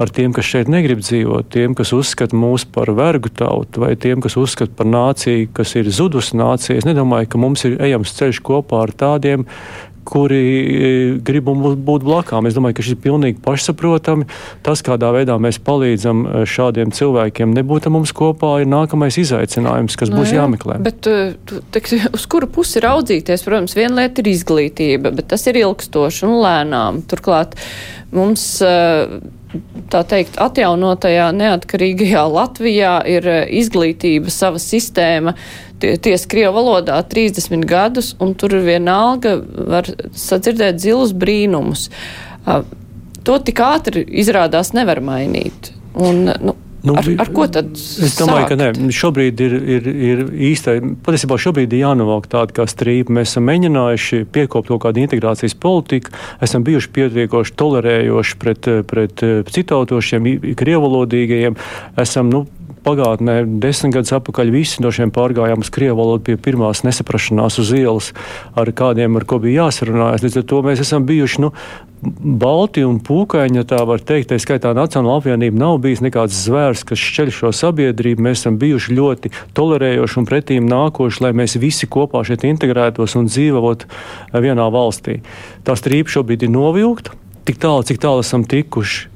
ar 0.00 0.08
tiem, 0.16 0.32
kas 0.32 0.48
šeit 0.48 0.70
negrib 0.72 1.02
dzīvot, 1.04 1.50
tiem, 1.52 1.74
kas 1.76 1.92
uzskata 1.92 2.36
mūs 2.36 2.64
par 2.72 2.88
vergu 2.96 3.28
tautu, 3.36 3.82
vai 3.84 3.92
tiem, 4.00 4.22
kas 4.24 4.38
uzskata 4.40 4.72
par 4.78 4.88
nāciju, 4.88 5.50
kas 5.56 5.74
ir 5.76 5.90
zudusi 5.92 6.38
nācija. 6.40 6.78
Es 6.80 6.88
nedomāju, 6.88 7.28
ka 7.28 7.40
mums 7.42 7.66
ir 7.68 7.76
ejams 7.84 8.14
ceļš 8.16 8.40
kopā 8.46 8.86
ar 8.86 8.94
tādiem, 8.96 9.44
kuri 10.10 10.40
e, 10.40 10.90
grib 11.24 11.48
būt 11.50 12.04
blakām. 12.06 12.48
Es 12.48 12.56
domāju, 12.56 12.78
ka 12.78 12.86
šis 12.86 12.96
ir 12.96 13.00
pilnīgi 13.04 13.40
pašsaprotami. 13.44 14.26
Tas, 14.66 14.82
kādā 14.86 15.12
veidā 15.14 15.38
mēs 15.42 15.60
palīdzam 15.64 16.24
e, 16.26 16.44
šādiem 16.50 16.94
cilvēkiem 16.96 17.54
nebūt 17.56 17.88
mums 17.92 18.14
kopā, 18.16 18.56
ir 18.62 18.70
nākamais 18.70 19.18
izaicinājums, 19.22 19.98
kas 19.98 20.12
no, 20.12 20.18
nu 20.18 20.22
būs 20.24 20.34
jā, 20.34 20.42
jāmeklē. 20.42 20.78
Bet 20.84 21.08
e, 21.10 21.18
tek, 21.74 21.90
uz 22.16 22.28
kuru 22.30 22.50
pusi 22.50 22.82
raudzīties? 22.84 23.46
Protams, 23.46 23.76
viena 23.78 24.02
lieta 24.02 24.24
ir 24.24 24.32
izglītība, 24.34 25.14
bet 25.16 25.30
tas 25.32 25.46
ir 25.50 25.62
ilgstoši 25.62 26.26
un 26.28 26.38
lēnām. 26.44 27.04
Turklāt 27.10 27.58
mums 28.14 28.46
tā 29.90 30.02
teikt, 30.06 30.36
atjaunotajā 30.42 31.30
neatkarīgajā 31.34 32.22
Latvijā 32.30 32.94
ir 33.10 33.26
izglītība, 33.60 34.30
sava 34.30 34.60
sistēma 34.62 35.34
ties 35.80 36.26
Krievu 36.30 36.54
valodā 36.60 37.00
30 37.08 37.66
gadus, 37.68 38.14
un 38.20 38.34
tur 38.38 38.54
vienalga 38.64 39.36
var 39.40 39.88
sadzirdēt 40.16 40.80
zilus 40.82 41.14
brīnumus. 41.16 41.88
To 43.26 43.38
tik 43.44 43.60
ātri 43.64 44.04
izrādās 44.22 44.74
nevar 44.76 45.02
mainīt. 45.04 45.74
Un, 46.00 46.28
nu, 46.40 46.56
Nu, 46.80 46.94
ar, 46.96 47.04
ar 47.20 47.28
ko 47.34 47.44
tad? 47.52 47.74
Es 47.76 48.14
domāju, 48.16 48.46
sākt? 48.46 48.52
ka 48.52 48.56
nē, 48.56 48.92
šobrīd 48.96 49.40
ir, 49.44 49.54
ir, 49.74 49.88
ir 50.10 50.22
īstai. 50.50 50.78
Patiesībā 51.04 51.36
šobrīd 51.40 51.74
ir 51.76 51.82
jānovelk 51.82 52.30
tāda 52.32 52.56
kā 52.56 52.64
strīpa. 52.70 53.12
Mēs 53.18 53.34
esam 53.34 53.44
mēģinājuši 53.50 54.22
piekopt 54.32 54.70
kaut 54.72 54.80
kādu 54.86 55.02
integrācijas 55.04 55.56
politiku, 55.60 56.14
esam 56.40 56.64
bijuši 56.64 56.92
pietiekoši 56.96 57.56
tolerējoši 57.60 58.38
pret, 58.40 58.70
pret 58.88 59.24
citautošiem, 59.52 60.30
krievalodīgajiem. 60.56 61.58
Esam, 62.00 62.32
nu, 62.32 62.46
pagātnē, 62.84 63.42
desmit 63.62 63.94
gadus 63.96 64.14
atpakaļ, 64.16 64.52
visi 64.54 64.82
no 64.84 64.92
šiem 64.94 65.12
pārgājām 65.14 65.64
uz 65.64 65.70
krievu 65.72 65.98
valodu 66.00 66.26
pie 66.30 66.36
pirmās 66.40 66.84
nesaprašanās 66.86 67.60
uz 67.62 67.74
ielas 67.76 68.10
ar 68.58 68.72
kādiem, 68.76 69.18
ar 69.18 69.26
ko 69.28 69.40
bija 69.42 69.66
jāsarunājas. 69.66 70.24
Līdz 70.26 70.40
ar 70.42 70.48
to 70.52 70.60
mēs 70.66 70.82
esam 70.84 71.06
bijuši 71.08 71.44
nu, 71.44 71.52
balti 72.40 72.84
un 72.86 72.98
pūkaini, 73.04 73.60
ja 73.60 73.66
tā 73.68 73.80
var 73.88 74.00
teikt. 74.04 74.30
Tā 74.30 74.38
skaitā 74.40 74.72
Nacionāla 74.76 75.20
apvienība 75.20 75.60
nav 75.60 75.78
bijis 75.84 76.02
nekāds 76.04 76.38
zvērs, 76.46 76.84
kas 76.88 77.02
šķeļ 77.02 77.32
šo 77.36 77.52
sabiedrību. 77.56 78.24
Mēs 78.24 78.42
esam 78.42 78.56
bijuši 78.60 78.96
ļoti 78.96 79.32
tolerējoši 79.56 80.20
un 80.20 80.28
pretīm 80.28 80.68
nākoši, 80.70 81.24
lai 81.26 81.32
mēs 81.36 81.58
visi 81.60 81.88
kopā 81.90 82.24
šeit 82.26 82.46
integrētos 82.48 83.16
un 83.20 83.28
dzīvot 83.28 83.86
vienā 84.40 84.68
valstī. 84.72 85.20
Tā 85.66 85.76
strīpa 85.76 86.16
šobrīd 86.16 86.46
ir 86.48 86.54
novilkta. 86.54 87.16
Tik 87.48 87.60
tālu, 87.60 87.84
cik 87.88 88.00
tālu 88.00 88.24
esam 88.24 88.44
tikuši, 88.48 89.08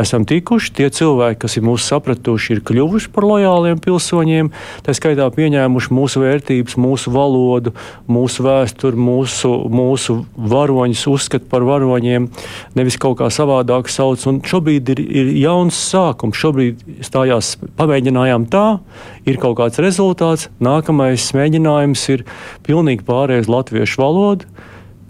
esam 0.00 0.24
tikuši. 0.28 0.72
Tie 0.76 0.88
cilvēki, 0.92 1.38
kas 1.44 1.56
ir 1.58 1.64
mūsu 1.66 1.86
sapratuši, 1.86 2.56
ir 2.56 2.62
kļuvuši 2.66 3.10
par 3.14 3.26
lojāliem 3.28 3.80
pilsoņiem, 3.82 4.50
tā 4.86 4.94
skaitā 4.96 5.28
pieņēmuši 5.34 5.92
mūsu 5.96 6.22
vērtības, 6.24 6.76
mūsu 6.80 7.12
valodu, 7.14 7.74
mūsu 8.10 8.46
vēsturi, 8.46 8.98
mūsu, 9.00 9.52
mūsu 9.70 10.18
varoņus 10.36 11.04
uzskata 11.12 11.48
par 11.50 11.66
varoņiem, 11.68 12.30
nevis 12.78 12.98
kaut 13.00 13.18
kā 13.20 13.30
savādāk 13.34 13.92
sauc. 13.92 14.24
Un 14.30 14.42
šobrīd 14.46 14.94
ir, 14.94 15.04
ir 15.04 15.30
jauns 15.42 15.78
sākums. 15.90 16.40
Šobrīd 16.40 16.82
stājās, 17.06 17.54
pamēģinājām 17.78 18.48
tā, 18.50 18.66
ir 19.28 19.40
kaut 19.42 19.58
kāds 19.60 19.80
rezultāts. 19.82 20.48
Nākamais 20.62 21.30
mēģinājums 21.36 22.08
ir 22.16 22.26
pilnīgi 22.66 23.06
pārējais 23.06 23.50
latviešu 23.50 24.02
valodu, 24.02 24.50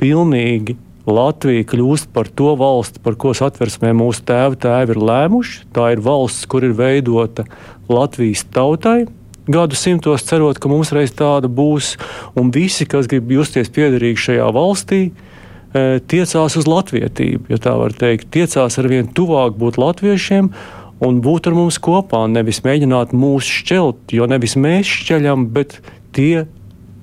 pilnīgi 0.01 0.79
Latvija 1.09 1.65
kļūst 1.65 2.11
par 2.13 2.29
to 2.29 2.53
valsti, 2.61 3.01
par 3.03 3.17
ko 3.21 3.33
satversmē 3.37 3.95
mūsu 3.97 4.25
tēvi 4.29 4.59
tēvi 4.61 4.95
ir 4.95 5.01
lēmuši. 5.01 5.63
Tā 5.75 5.93
ir 5.95 6.03
valsts, 6.05 6.45
kur 6.51 6.67
ir 6.67 6.77
veidota 6.77 7.47
Latvijas 7.89 8.45
tautai. 8.53 9.07
Gadu 9.51 9.79
simtos 9.79 10.27
cerot, 10.29 10.61
ka 10.61 10.69
mums 10.71 10.93
reiz 10.95 11.15
tāda 11.17 11.49
būs, 11.49 11.95
un 12.39 12.53
visi, 12.55 12.87
kas 12.87 13.09
grib 13.11 13.33
justies 13.33 13.73
piederīgi 13.73 14.27
šajā 14.27 14.51
valstī, 14.55 15.01
e, 15.09 15.83
tiecās 16.13 16.59
uz 16.61 16.69
latvietību, 16.69 17.49
ja 17.51 17.59
tā 17.59 17.73
var 17.81 17.97
teikt, 17.97 18.29
tiecās 18.37 18.79
ar 18.79 18.91
vien 18.93 19.09
tuvāk 19.09 19.57
būt 19.59 19.81
latviešiem 19.81 20.53
un 21.01 21.21
būt 21.25 21.49
ar 21.49 21.57
mums 21.57 21.81
kopā, 21.83 22.27
nevis 22.31 22.61
mēģināt 22.67 23.17
mūs 23.17 23.49
šķelt, 23.49 24.13
jo 24.15 24.29
nevis 24.31 24.55
mēs 24.61 24.93
šķeļam, 25.01 25.49
bet 25.57 25.81
tie 26.15 26.45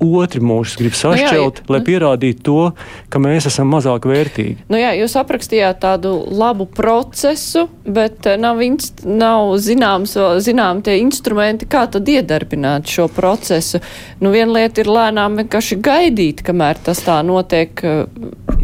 otri 0.03 0.41
mūs 0.43 0.75
grib 0.79 0.95
sašķelt, 0.97 1.61
nu 1.61 1.65
jā, 1.65 1.73
lai 1.73 1.81
pierādītu 1.85 2.43
to, 2.45 2.61
ka 3.09 3.21
mēs 3.21 3.47
esam 3.49 3.69
mazāk 3.73 4.07
vērtīgi. 4.09 4.67
Nu 4.71 4.79
jā, 4.79 4.93
jūs 4.99 5.15
aprakstījāt 5.19 5.81
tādu 5.83 6.13
labu 6.37 6.67
procesu, 6.69 7.67
bet 7.83 8.27
eh, 8.29 8.37
nav, 8.41 8.61
inst, 8.65 9.03
nav 9.07 9.55
zināms, 9.63 10.15
zinām 10.43 10.83
tie 10.85 10.99
instrumenti, 11.01 11.69
kā 11.69 11.85
tad 11.91 12.09
iedarbināt 12.09 12.89
šo 12.91 13.07
procesu. 13.13 13.81
Nu, 14.21 14.31
viena 14.33 14.59
lieta 14.59 14.83
ir 14.83 14.91
lēnām 14.91 15.39
vienkārši 15.41 15.79
gaidīt, 15.83 16.43
kamēr 16.47 16.81
tas 16.85 17.01
tā 17.05 17.19
notiek. 17.25 17.73
Eh, 17.83 18.05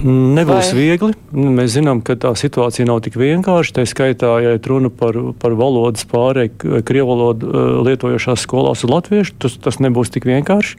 Nebūs 0.04 0.72
vai? 0.74 0.78
viegli. 0.78 1.14
Mēs 1.34 1.78
zinām, 1.78 2.02
ka 2.06 2.16
tā 2.20 2.34
situācija 2.38 2.88
nav 2.90 3.04
tik 3.06 3.18
vienkārša. 3.20 3.78
Tā 3.78 3.88
skaitā, 3.90 4.36
ja 4.44 4.54
runa 4.70 4.92
par, 4.94 5.18
par 5.40 5.56
valodas 5.58 6.06
pārēju, 6.10 6.84
krievu 6.86 7.10
valodu 7.14 7.50
eh, 7.50 7.74
lietojošās 7.90 8.46
skolās 8.46 8.86
uz 8.86 8.94
latviešu, 8.94 9.40
tas, 9.42 9.58
tas 9.64 9.82
nebūs 9.84 10.14
tik 10.14 10.30
vienkārši. 10.30 10.78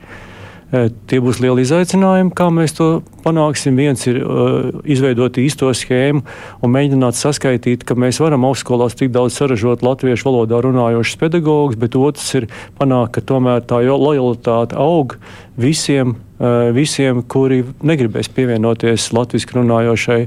Tie 0.74 1.20
būs 1.22 1.38
lieli 1.38 1.62
izaicinājumi, 1.62 2.32
kā 2.34 2.48
mēs 2.50 2.74
to 2.74 2.88
panāksim. 3.22 3.76
Viens 3.78 4.02
ir 4.10 4.18
uh, 4.18 4.72
izveidot 4.90 5.38
īsto 5.38 5.70
schēmu 5.70 6.24
un 6.64 6.74
mēģināt 6.74 7.18
saskaitīt, 7.18 7.86
ka 7.86 7.94
mēs 7.98 8.18
varam 8.22 8.46
augstskolās 8.48 8.98
tik 8.98 9.12
daudz 9.14 9.38
saražot 9.38 9.84
latviešu 9.86 10.30
valodā 10.30 10.58
runājošus 10.64 11.20
pedagogus, 11.20 11.78
bet 11.78 11.94
otrs 12.00 12.26
ir 12.40 12.50
panākt, 12.80 13.14
ka 13.14 13.26
tomēr 13.30 13.62
tā 13.68 13.84
lojalitāte 13.86 14.78
aug 14.80 15.18
visiem 15.60 16.16
visiem, 16.74 17.22
kuri 17.22 17.60
negribēs 17.86 18.28
pievienoties 18.34 19.12
latviešu 19.14 19.54
runājošai 19.54 20.18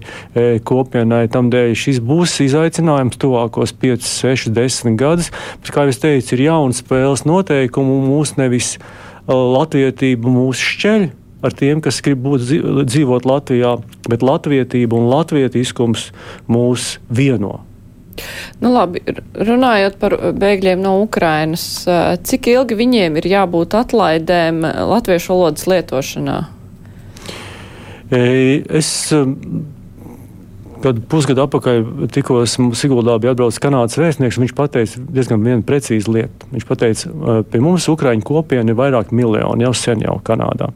kopienai. 0.66 1.26
Tādēļ 1.34 1.74
šis 1.78 2.00
būs 2.00 2.38
izaicinājums 2.46 3.20
tuvākos 3.20 3.76
5, 3.76 4.08
6, 4.08 4.54
10 4.56 4.96
gadus. 5.00 5.30
Bet, 5.60 5.74
kā 5.76 5.84
jau 5.88 5.98
teicu, 6.08 6.38
ir 6.38 6.46
jauns 6.48 6.80
spēles 6.82 7.26
noteikumi 7.28 8.00
un 8.00 8.08
mūs 8.14 8.38
nevis 8.40 8.78
latvietība 9.28 10.32
mūs 10.32 10.62
šķeļ 10.74 11.08
ar 11.46 11.54
tiem, 11.54 11.82
kas 11.84 12.02
grib 12.06 12.24
būt, 12.26 12.44
dzīvot 12.90 13.28
Latvijā, 13.28 13.78
bet 14.10 14.26
latvietība 14.26 14.98
un 14.98 15.10
latvietiskums 15.12 16.10
mūs 16.50 16.98
vieno. 17.14 17.60
Nu, 18.64 18.72
labi, 18.74 19.04
runājot 19.38 20.00
par 20.02 20.16
bēgļiem 20.42 20.82
no 20.82 20.96
Ukrainas, 21.04 21.86
cik 22.26 22.50
ilgi 22.50 22.78
viņiem 22.80 23.20
ir 23.20 23.30
jābūt 23.30 23.78
atlaidēm 23.78 24.64
latviešu 24.66 25.36
valodas 25.36 25.68
lietošanā? 25.70 26.40
Es 28.10 28.90
Kad 30.84 31.00
pusgadu 31.10 31.42
atpakaļ 31.46 31.84
tikos 32.14 32.58
Siguldā 32.78 33.18
bija 33.22 33.34
atbraucis 33.34 33.62
Kanādas 33.64 33.98
vēstnieks, 33.98 34.38
viņš 34.42 34.54
teica 34.58 35.02
diezgan 35.16 35.42
vienu 35.42 35.66
precīzu 35.66 36.14
lietu. 36.14 36.50
Viņš 36.54 36.68
teica, 36.84 37.12
pie 37.50 37.62
mums 37.64 37.88
Ukraiņu 37.90 38.26
kopiena 38.28 38.74
ir 38.74 38.78
vairāk 38.78 39.12
miljoni 39.16 39.66
jau 39.66 39.74
sen 39.78 40.06
jau 40.06 40.20
Kanādā. 40.26 40.70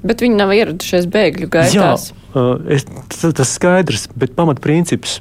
Bet 0.00 0.24
viņi 0.24 0.38
nav 0.38 0.54
ieradušies 0.56 1.06
bēgļu 1.12 1.50
gaitās. 1.52 2.10
Jā, 2.32 2.44
es, 2.72 2.86
tas 3.20 3.52
skaidrs, 3.52 4.08
bet 4.16 4.32
pamatprincips. 4.38 5.18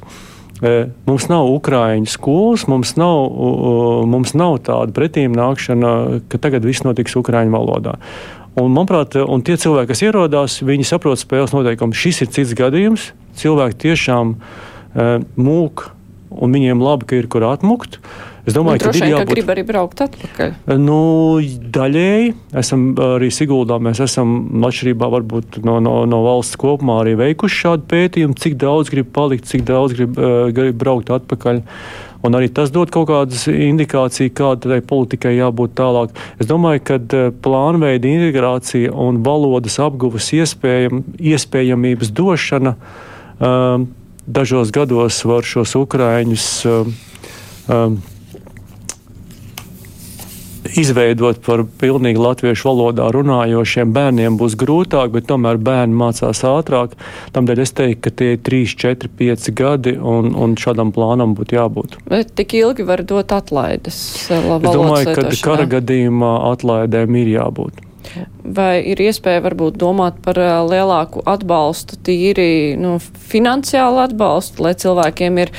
Mums 1.07 1.29
nav 1.31 1.47
ukrāņu 1.53 2.09
skolas, 2.11 2.65
mums 2.67 2.97
nav, 2.99 3.31
mums 4.11 4.33
nav 4.35 4.57
tāda 4.67 4.91
pretīm 4.95 5.35
nākšana, 5.35 5.91
ka 6.31 6.39
tagad 6.43 6.67
viss 6.67 6.83
notiks 6.83 7.15
ukrāņu 7.19 7.55
valodā. 7.55 7.95
Un, 8.59 8.73
manuprāt, 8.75 9.15
un 9.19 9.43
tie 9.45 9.55
cilvēki, 9.59 9.91
kas 9.93 10.01
ierodās, 10.03 10.59
viņi 10.65 10.87
saprot 10.87 11.21
spēles 11.21 11.53
noteikumus. 11.55 11.99
Šis 11.99 12.25
ir 12.25 12.33
cits 12.35 12.55
gadījums. 12.57 13.11
Cilvēki 13.39 13.79
tiešām 13.85 14.35
uh, 14.35 15.13
mūk, 15.39 15.85
un 16.35 16.57
viņiem 16.57 16.83
labi, 16.83 17.07
ka 17.09 17.21
ir 17.21 17.29
kur 17.31 17.45
atmukt. 17.47 18.01
Es 18.47 18.55
domāju, 18.55 18.81
ka 18.81 18.91
viņi 18.95 19.11
jābūt... 19.11 19.31
grib 19.35 19.49
arī 19.53 19.63
braukt 19.67 20.01
atpakaļ. 20.01 20.53
Nu, 20.81 20.99
daļēji 21.75 22.31
esam 22.57 22.85
arī 23.03 23.29
Siguldā. 23.35 23.77
Mēs 23.83 24.01
esam 24.01 24.63
atšķirībā 24.65 25.09
varbūt 25.13 25.59
no, 25.67 25.77
no, 25.83 25.95
no 26.09 26.21
valsts 26.25 26.57
kopumā 26.59 27.01
arī 27.03 27.13
veikuši 27.19 27.61
šādu 27.65 27.85
pētījumu, 27.91 28.39
cik 28.41 28.57
daudz 28.59 28.91
grib 28.93 29.11
palikt, 29.13 29.47
cik 29.51 29.67
daudz 29.69 29.95
grib, 29.99 30.17
uh, 30.17 30.49
grib 30.55 30.79
braukt 30.81 31.11
atpakaļ. 31.13 31.61
Uh, 31.61 32.08
Un 32.25 32.35
arī 32.35 32.49
tas 32.51 32.71
dod 32.75 32.91
kaut 32.91 33.07
kādas 33.07 33.45
indikācijas, 33.47 34.33
kādai 34.35 34.81
politikai 34.83 35.37
jābūt 35.37 35.77
tālāk. 35.79 36.11
Es 36.39 36.49
domāju, 36.49 36.83
ka 36.89 36.97
eh, 36.99 37.29
plānveida 37.45 38.11
integrācija 38.11 38.91
un 38.91 39.21
valodas 39.23 39.79
apguves 39.79 40.27
iespējam, 40.35 41.05
iespējamības 41.15 42.11
došana 42.15 42.75
um, 43.39 43.87
dažos 44.27 44.73
gados 44.75 45.23
var 45.25 45.47
šos 45.47 45.77
ukrāņus 45.79 46.49
um, 46.69 46.93
um, 47.71 47.97
izveidot 50.77 51.41
par 51.45 51.63
pilnīgi 51.81 52.21
latviešu 52.21 52.69
valodā 52.69 53.09
runājošiem 53.15 53.93
bērniem 53.95 54.37
būs 54.39 54.57
grūtāk, 54.59 55.13
bet 55.15 55.27
tomēr 55.29 55.59
bērni 55.61 55.97
mācās 55.97 56.43
ātrāk. 56.47 56.95
Tādēļ 57.35 57.63
es 57.65 57.75
teiktu, 57.77 58.01
ka 58.05 58.15
tie 58.21 58.31
ir 58.35 58.43
3, 58.45 58.77
4, 58.85 59.11
5 59.23 59.51
gadi 59.57 59.95
un, 59.97 60.33
un 60.35 60.55
šādam 60.59 60.93
plānam 60.95 61.35
būtu 61.37 61.59
jābūt. 61.59 61.99
Bet 62.09 62.33
tik 62.37 62.57
ilgi 62.59 62.87
var 62.87 63.03
dot 63.07 63.33
atlaides? 63.35 63.99
Es 64.29 64.49
domāju, 64.63 65.15
ka 65.17 65.29
kara 65.43 65.69
gadījumā 65.77 66.33
atlaidēm 66.53 67.21
ir 67.23 67.35
jābūt. 67.39 67.88
Vai 68.43 68.79
ir 68.91 69.01
iespēja 69.03 69.43
varbūt 69.45 69.77
domāt 69.79 70.19
par 70.25 70.39
lielāku 70.69 71.21
atbalstu, 71.29 71.99
tīri 72.05 72.75
nu, 72.79 72.95
finansiālu 73.29 74.01
atbalstu, 74.05 74.63
lai 74.65 74.73
cilvēkiem 74.79 75.37
ir 75.43 75.51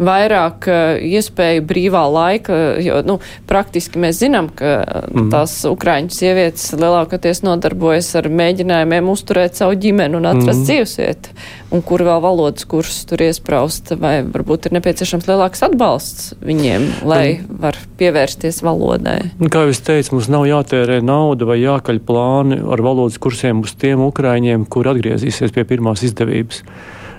vairāk 0.00 0.68
iespēju 1.04 1.66
brīvā 1.68 2.04
laika, 2.12 2.58
jo 2.82 3.02
nu, 3.06 3.18
praktiski 3.50 4.00
mēs 4.02 4.22
zinām, 4.22 4.50
ka 4.56 4.80
mm. 5.10 5.28
tās 5.34 5.58
ukraiņu 5.68 6.14
sievietes 6.14 6.70
lielākoties 6.78 7.44
nodarbojas 7.46 8.10
ar 8.18 8.30
mēģinājumiem 8.32 9.12
uzturēt 9.12 9.58
savu 9.58 9.76
ģimeni 9.82 10.18
un 10.18 10.30
atrast 10.32 10.62
mm. 10.62 10.68
dzīvesvietu, 10.70 11.36
un 11.74 11.82
kur 11.84 12.02
vēl 12.06 12.20
valodas 12.24 12.66
kursus 12.68 13.04
tur 13.08 13.22
iespraust, 13.24 13.92
vai 14.00 14.20
varbūt 14.26 14.68
ir 14.68 14.76
nepieciešams 14.78 15.28
lielāks 15.28 15.64
atbalsts 15.66 16.30
viņiem, 16.44 16.86
lai 17.08 17.40
var 17.48 17.76
pievērsties 18.00 18.62
valodai. 18.64 19.18
Kā 19.52 19.66
jau 19.66 19.74
es 19.74 19.82
teicu, 19.84 20.16
mums 20.16 20.30
nav 20.32 20.46
jātērē 20.48 21.00
nauda 21.04 21.48
vai 21.48 21.60
jākaļ 21.60 22.00
plāni 22.08 22.60
ar 22.64 22.84
valodas 22.84 23.20
kursiem 23.20 23.64
uz 23.64 23.74
tiem 23.78 24.04
ukraiņiem, 24.06 24.64
kur 24.70 24.88
atgriezīsies 24.94 25.54
pie 25.54 25.66
pirmās 25.68 26.04
izdevības. 26.08 26.64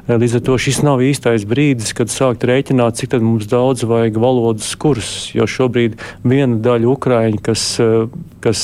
Līdz 0.07 0.39
ar 0.39 0.45
to 0.47 0.55
šis 0.61 0.79
nav 0.85 1.03
īstais 1.05 1.45
brīdis, 1.49 1.91
kad 1.97 2.09
sākt 2.13 2.45
rēķināt, 2.47 2.97
cik 3.01 3.17
mums 3.19 3.49
daudz 3.49 3.83
vajag 3.89 4.17
valodas 4.21 4.71
kursus. 4.79 5.29
Jo 5.35 5.45
šobrīd 5.49 5.99
viena 6.23 6.57
daļa 6.63 6.89
ukrāņi, 6.89 7.41
kas, 7.45 7.65
kas 8.43 8.63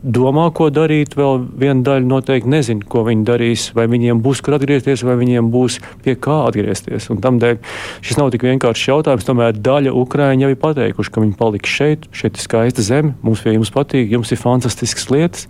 domā, 0.00 0.46
ko 0.56 0.70
darīt, 0.72 1.14
vēl 1.18 1.42
viena 1.60 1.84
daļa 1.84 2.06
noteikti 2.08 2.50
nezina, 2.50 2.84
ko 2.88 3.04
viņi 3.06 3.26
darīs. 3.28 3.66
Vai 3.76 3.86
viņiem 3.90 4.22
būs 4.24 4.42
kur 4.44 4.56
atgriezties, 4.56 5.04
vai 5.06 5.16
viņiem 5.20 5.50
būs 5.52 5.78
pie 6.04 6.16
kā 6.16 6.40
atgriezties. 6.48 7.10
Un 7.12 7.20
tamdēļ 7.24 7.58
šis 8.06 8.20
nav 8.20 8.32
tik 8.34 8.46
vienkāršs 8.48 8.88
jautājums. 8.90 9.26
Tomēr 9.28 9.60
daļa 9.60 9.94
ukrāņi 10.00 10.46
jau 10.46 10.52
ir 10.54 10.60
pateikuši, 10.62 11.12
ka 11.12 11.24
viņi 11.24 11.36
paliks 11.40 11.76
šeit. 11.80 12.08
Šeit 12.16 12.38
ir 12.38 12.46
skaista 12.46 12.86
zeme, 12.86 13.14
mums 13.26 13.44
pie 13.44 13.54
jums 13.56 13.72
patīk, 13.74 14.08
jums 14.14 14.32
ir 14.32 14.40
fantastiskas 14.40 15.10
lietas. 15.12 15.46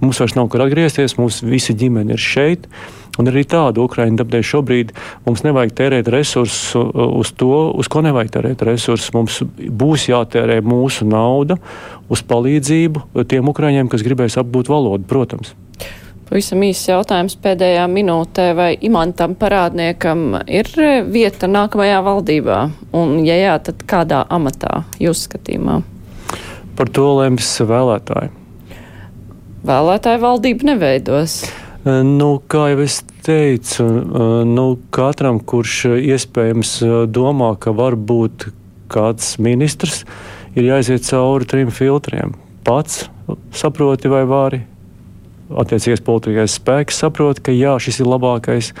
Mums 0.00 0.22
vairs 0.22 0.38
nav 0.38 0.48
kur 0.52 0.64
atgriezties, 0.64 1.18
mūsu 1.20 1.50
visa 1.50 1.76
ģimene 1.76 2.16
ir 2.16 2.24
šeit. 2.24 2.70
Un 3.18 3.28
arī 3.28 3.42
tādu 3.48 3.84
Ukraiņu 3.88 4.20
dabdēļ 4.20 4.44
šobrīd 4.46 4.92
mums 5.26 5.42
nevajag 5.44 5.72
tērēt 5.80 6.10
resursus 6.14 6.76
uz 6.76 7.32
to, 7.36 7.54
uz 7.74 7.90
ko 7.90 8.04
nevajag 8.06 8.30
tērēt 8.36 8.62
resursus. 8.68 9.10
Mums 9.16 9.40
būs 9.58 10.06
jātērē 10.12 10.60
mūsu 10.62 11.08
nauda 11.08 11.58
uz 12.10 12.22
palīdzību 12.26 13.24
tiem 13.30 13.50
Ukraiņiem, 13.50 13.90
kas 13.90 14.06
gribēs 14.06 14.38
apgūt 14.40 14.70
valodu, 14.70 15.08
protams. 15.10 15.56
Pavisam 16.30 16.60
īsts 16.62 16.86
jautājums 16.86 17.34
pēdējā 17.42 17.88
minūtē, 17.90 18.44
vai 18.54 18.68
imantam 18.86 19.32
parādniekam 19.34 20.36
ir 20.46 20.68
vieta 21.10 21.48
nākamajā 21.50 21.96
valdībā? 22.06 22.58
Un, 22.94 23.16
ja 23.26 23.34
jā, 23.34 23.56
tad 23.66 23.82
kādā 23.90 24.20
amatā 24.30 24.84
jūs 25.02 25.24
skatījumā? 25.26 25.80
Par 26.78 26.92
to 26.94 27.08
lems 27.18 27.48
vēlētāji. 27.66 28.30
Vēlētāju 29.66 30.22
valdību 30.22 30.70
neveidos. 30.70 31.40
Nu, 31.84 32.34
kā 32.44 32.66
jau 32.74 32.80
es 32.84 32.98
teicu, 33.24 33.84
nu, 34.44 34.64
katram, 34.92 35.38
kurš 35.40 35.76
iespējams 35.96 36.74
domā, 37.08 37.54
ka 37.56 37.72
var 37.72 37.96
būt 37.96 38.50
kāds 38.92 39.38
ministrs, 39.40 40.02
ir 40.52 40.66
jāiziet 40.68 41.06
cauri 41.08 41.48
trim 41.48 41.70
filtriem. 41.72 42.34
Pats 42.66 43.06
saproti 43.56 44.10
vai 44.12 44.26
vari. 44.28 44.60
Attiecīgais 45.50 46.02
politiskais 46.04 46.58
spēks 46.60 47.00
saprot, 47.00 47.40
ka 47.42 47.54
jā, 47.54 47.72
šis 47.82 48.02
ir 48.02 48.10
labākais. 48.12 48.74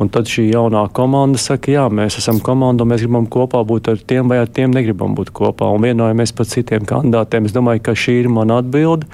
Un 0.00 0.10
tad 0.12 0.28
šī 0.28 0.44
jaunā 0.50 0.84
komanda 0.94 1.40
saka, 1.40 1.72
jā, 1.72 1.86
mēs 1.88 2.18
esam 2.20 2.40
komanda 2.42 2.84
mēs 2.88 3.02
gribam 3.04 3.26
kopā 3.32 3.62
būt 3.66 3.90
ar 3.92 4.04
tiem, 4.12 4.28
vai 4.28 4.42
ar 4.42 4.50
tiem 4.50 4.74
negribam 4.74 5.16
būt 5.16 5.32
kopā. 5.34 5.70
Un 5.72 5.82
vienojamies 5.88 6.34
par 6.36 6.48
citiem 6.52 6.84
kandidātiem. 6.88 7.48
Es 7.48 7.56
domāju, 7.56 7.84
ka 7.88 7.96
šī 7.96 8.20
ir 8.22 8.30
mana 8.32 8.60
atbilde. 8.62 9.08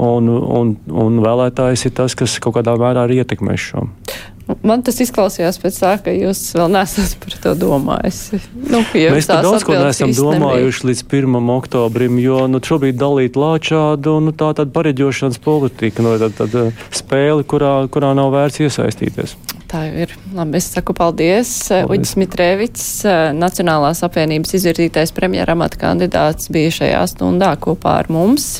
Un, 0.00 0.28
un, 0.28 0.76
un 0.88 1.18
vēlētājs 1.22 1.86
ir 1.88 1.96
tas, 1.96 2.14
kas 2.18 2.38
kaut 2.42 2.56
kādā 2.56 2.72
mērā 2.80 3.04
arī 3.06 3.20
ietekmē 3.22 3.58
šo. 3.60 3.84
Man 4.66 4.82
tas 4.84 4.98
izklausījās 5.00 5.58
pēc 5.62 5.76
tā, 5.78 5.92
ka 6.02 6.12
jūs 6.12 6.40
vēl 6.56 6.72
neesat 6.74 7.14
par 7.22 7.36
to 7.44 7.52
domājis. 7.60 8.18
Nu, 8.56 8.82
Mēs 8.90 9.28
par 9.30 9.44
daudz 9.46 9.64
ko 9.66 9.76
neesam 9.76 10.12
domājuši 10.16 10.82
nebija. 10.82 10.88
līdz 10.90 11.02
1. 11.06 11.50
oktobrim, 11.54 12.18
jo 12.20 12.40
nu, 12.50 12.60
šobrīd 12.64 12.98
dalīt 12.98 13.38
lāčādu 13.38 14.18
nu, 14.24 14.34
tā 14.34 14.50
tāda 14.58 14.72
pareģošanas 14.74 15.38
politika, 15.42 16.04
nu, 16.04 16.16
tāda, 16.18 16.32
tāda 16.42 16.64
spēle, 16.90 17.46
kurā, 17.48 17.74
kurā 17.92 18.12
nav 18.18 18.32
vērts 18.34 18.64
iesaistīties. 18.66 19.36
Tā 19.72 19.86
jau 19.86 20.02
ir. 20.04 20.10
Labi, 20.36 20.58
es 20.58 20.66
saku 20.74 20.92
paldies. 20.96 21.52
paldies. 21.70 21.92
Uģis 21.94 22.16
Mitrēvics, 22.20 22.88
Nacionālās 23.38 24.02
apvienības 24.04 24.58
izvirzītais 24.58 25.14
premjeramata 25.16 25.80
kandidāts, 25.80 26.50
bija 26.52 26.74
šajā 26.82 27.06
stundā 27.14 27.54
kopā 27.62 28.02
ar 28.02 28.10
mums. 28.12 28.58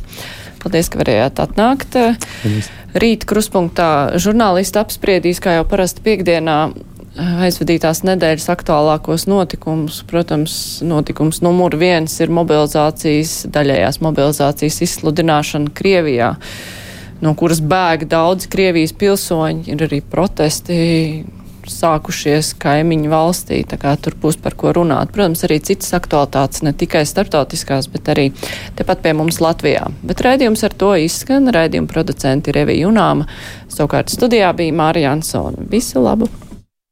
Paldies, 0.62 0.88
ka 0.92 1.02
varējāt 1.02 1.42
atnākt. 1.42 1.98
Paldies. 1.98 2.70
Rīt 2.92 3.24
kruspunktā 3.28 4.18
žurnālisti 4.20 4.78
apspriedīs, 4.78 5.40
kā 5.42 5.56
jau 5.56 5.64
parasti 5.68 6.04
piekdienā, 6.04 6.56
aizvadītās 7.46 8.02
nedēļas 8.08 8.48
aktuālākos 8.52 9.26
notikumus. 9.28 10.02
Protams, 10.08 10.54
notikums 10.86 11.42
numur 11.44 11.76
viens 11.80 12.14
ir 12.20 12.32
mobilizācijas, 12.32 13.42
daļējās 13.52 14.00
mobilizācijas 14.04 14.80
izsludināšana 14.86 15.72
Krievijā, 15.76 16.32
no 17.24 17.34
kuras 17.38 17.62
bēg 17.64 18.06
daudz 18.10 18.48
Krievijas 18.52 18.94
pilsoņi. 18.96 19.66
Ir 19.72 19.86
arī 19.88 20.02
protesti 20.04 20.78
sākušies 21.70 22.52
kaimiņu 22.62 23.10
valstī, 23.12 23.62
tur 23.68 24.16
būs 24.22 24.38
par 24.42 24.56
ko 24.58 24.72
runāt. 24.76 25.12
Protams, 25.14 25.44
arī 25.46 25.60
citas 25.62 25.92
aktualitātes, 25.96 26.62
ne 26.66 26.72
tikai 26.72 27.04
starptautiskās, 27.08 27.90
bet 27.92 28.12
arī 28.12 28.30
tepat 28.78 29.02
pie 29.04 29.16
mums 29.18 29.40
Latvijā. 29.42 29.88
Bet 30.02 30.24
raidījums 30.24 30.64
ar 30.66 30.76
to 30.78 30.94
izskan, 30.98 31.50
raidījuma 31.54 31.90
producenti 31.90 32.54
Revija 32.54 32.86
Junāma, 32.86 33.28
savukārt 33.72 34.12
studijā 34.12 34.54
bija 34.56 34.78
Mārija 34.82 35.14
Ansona. 35.16 35.68
Visu 35.70 36.02
labu! 36.02 36.30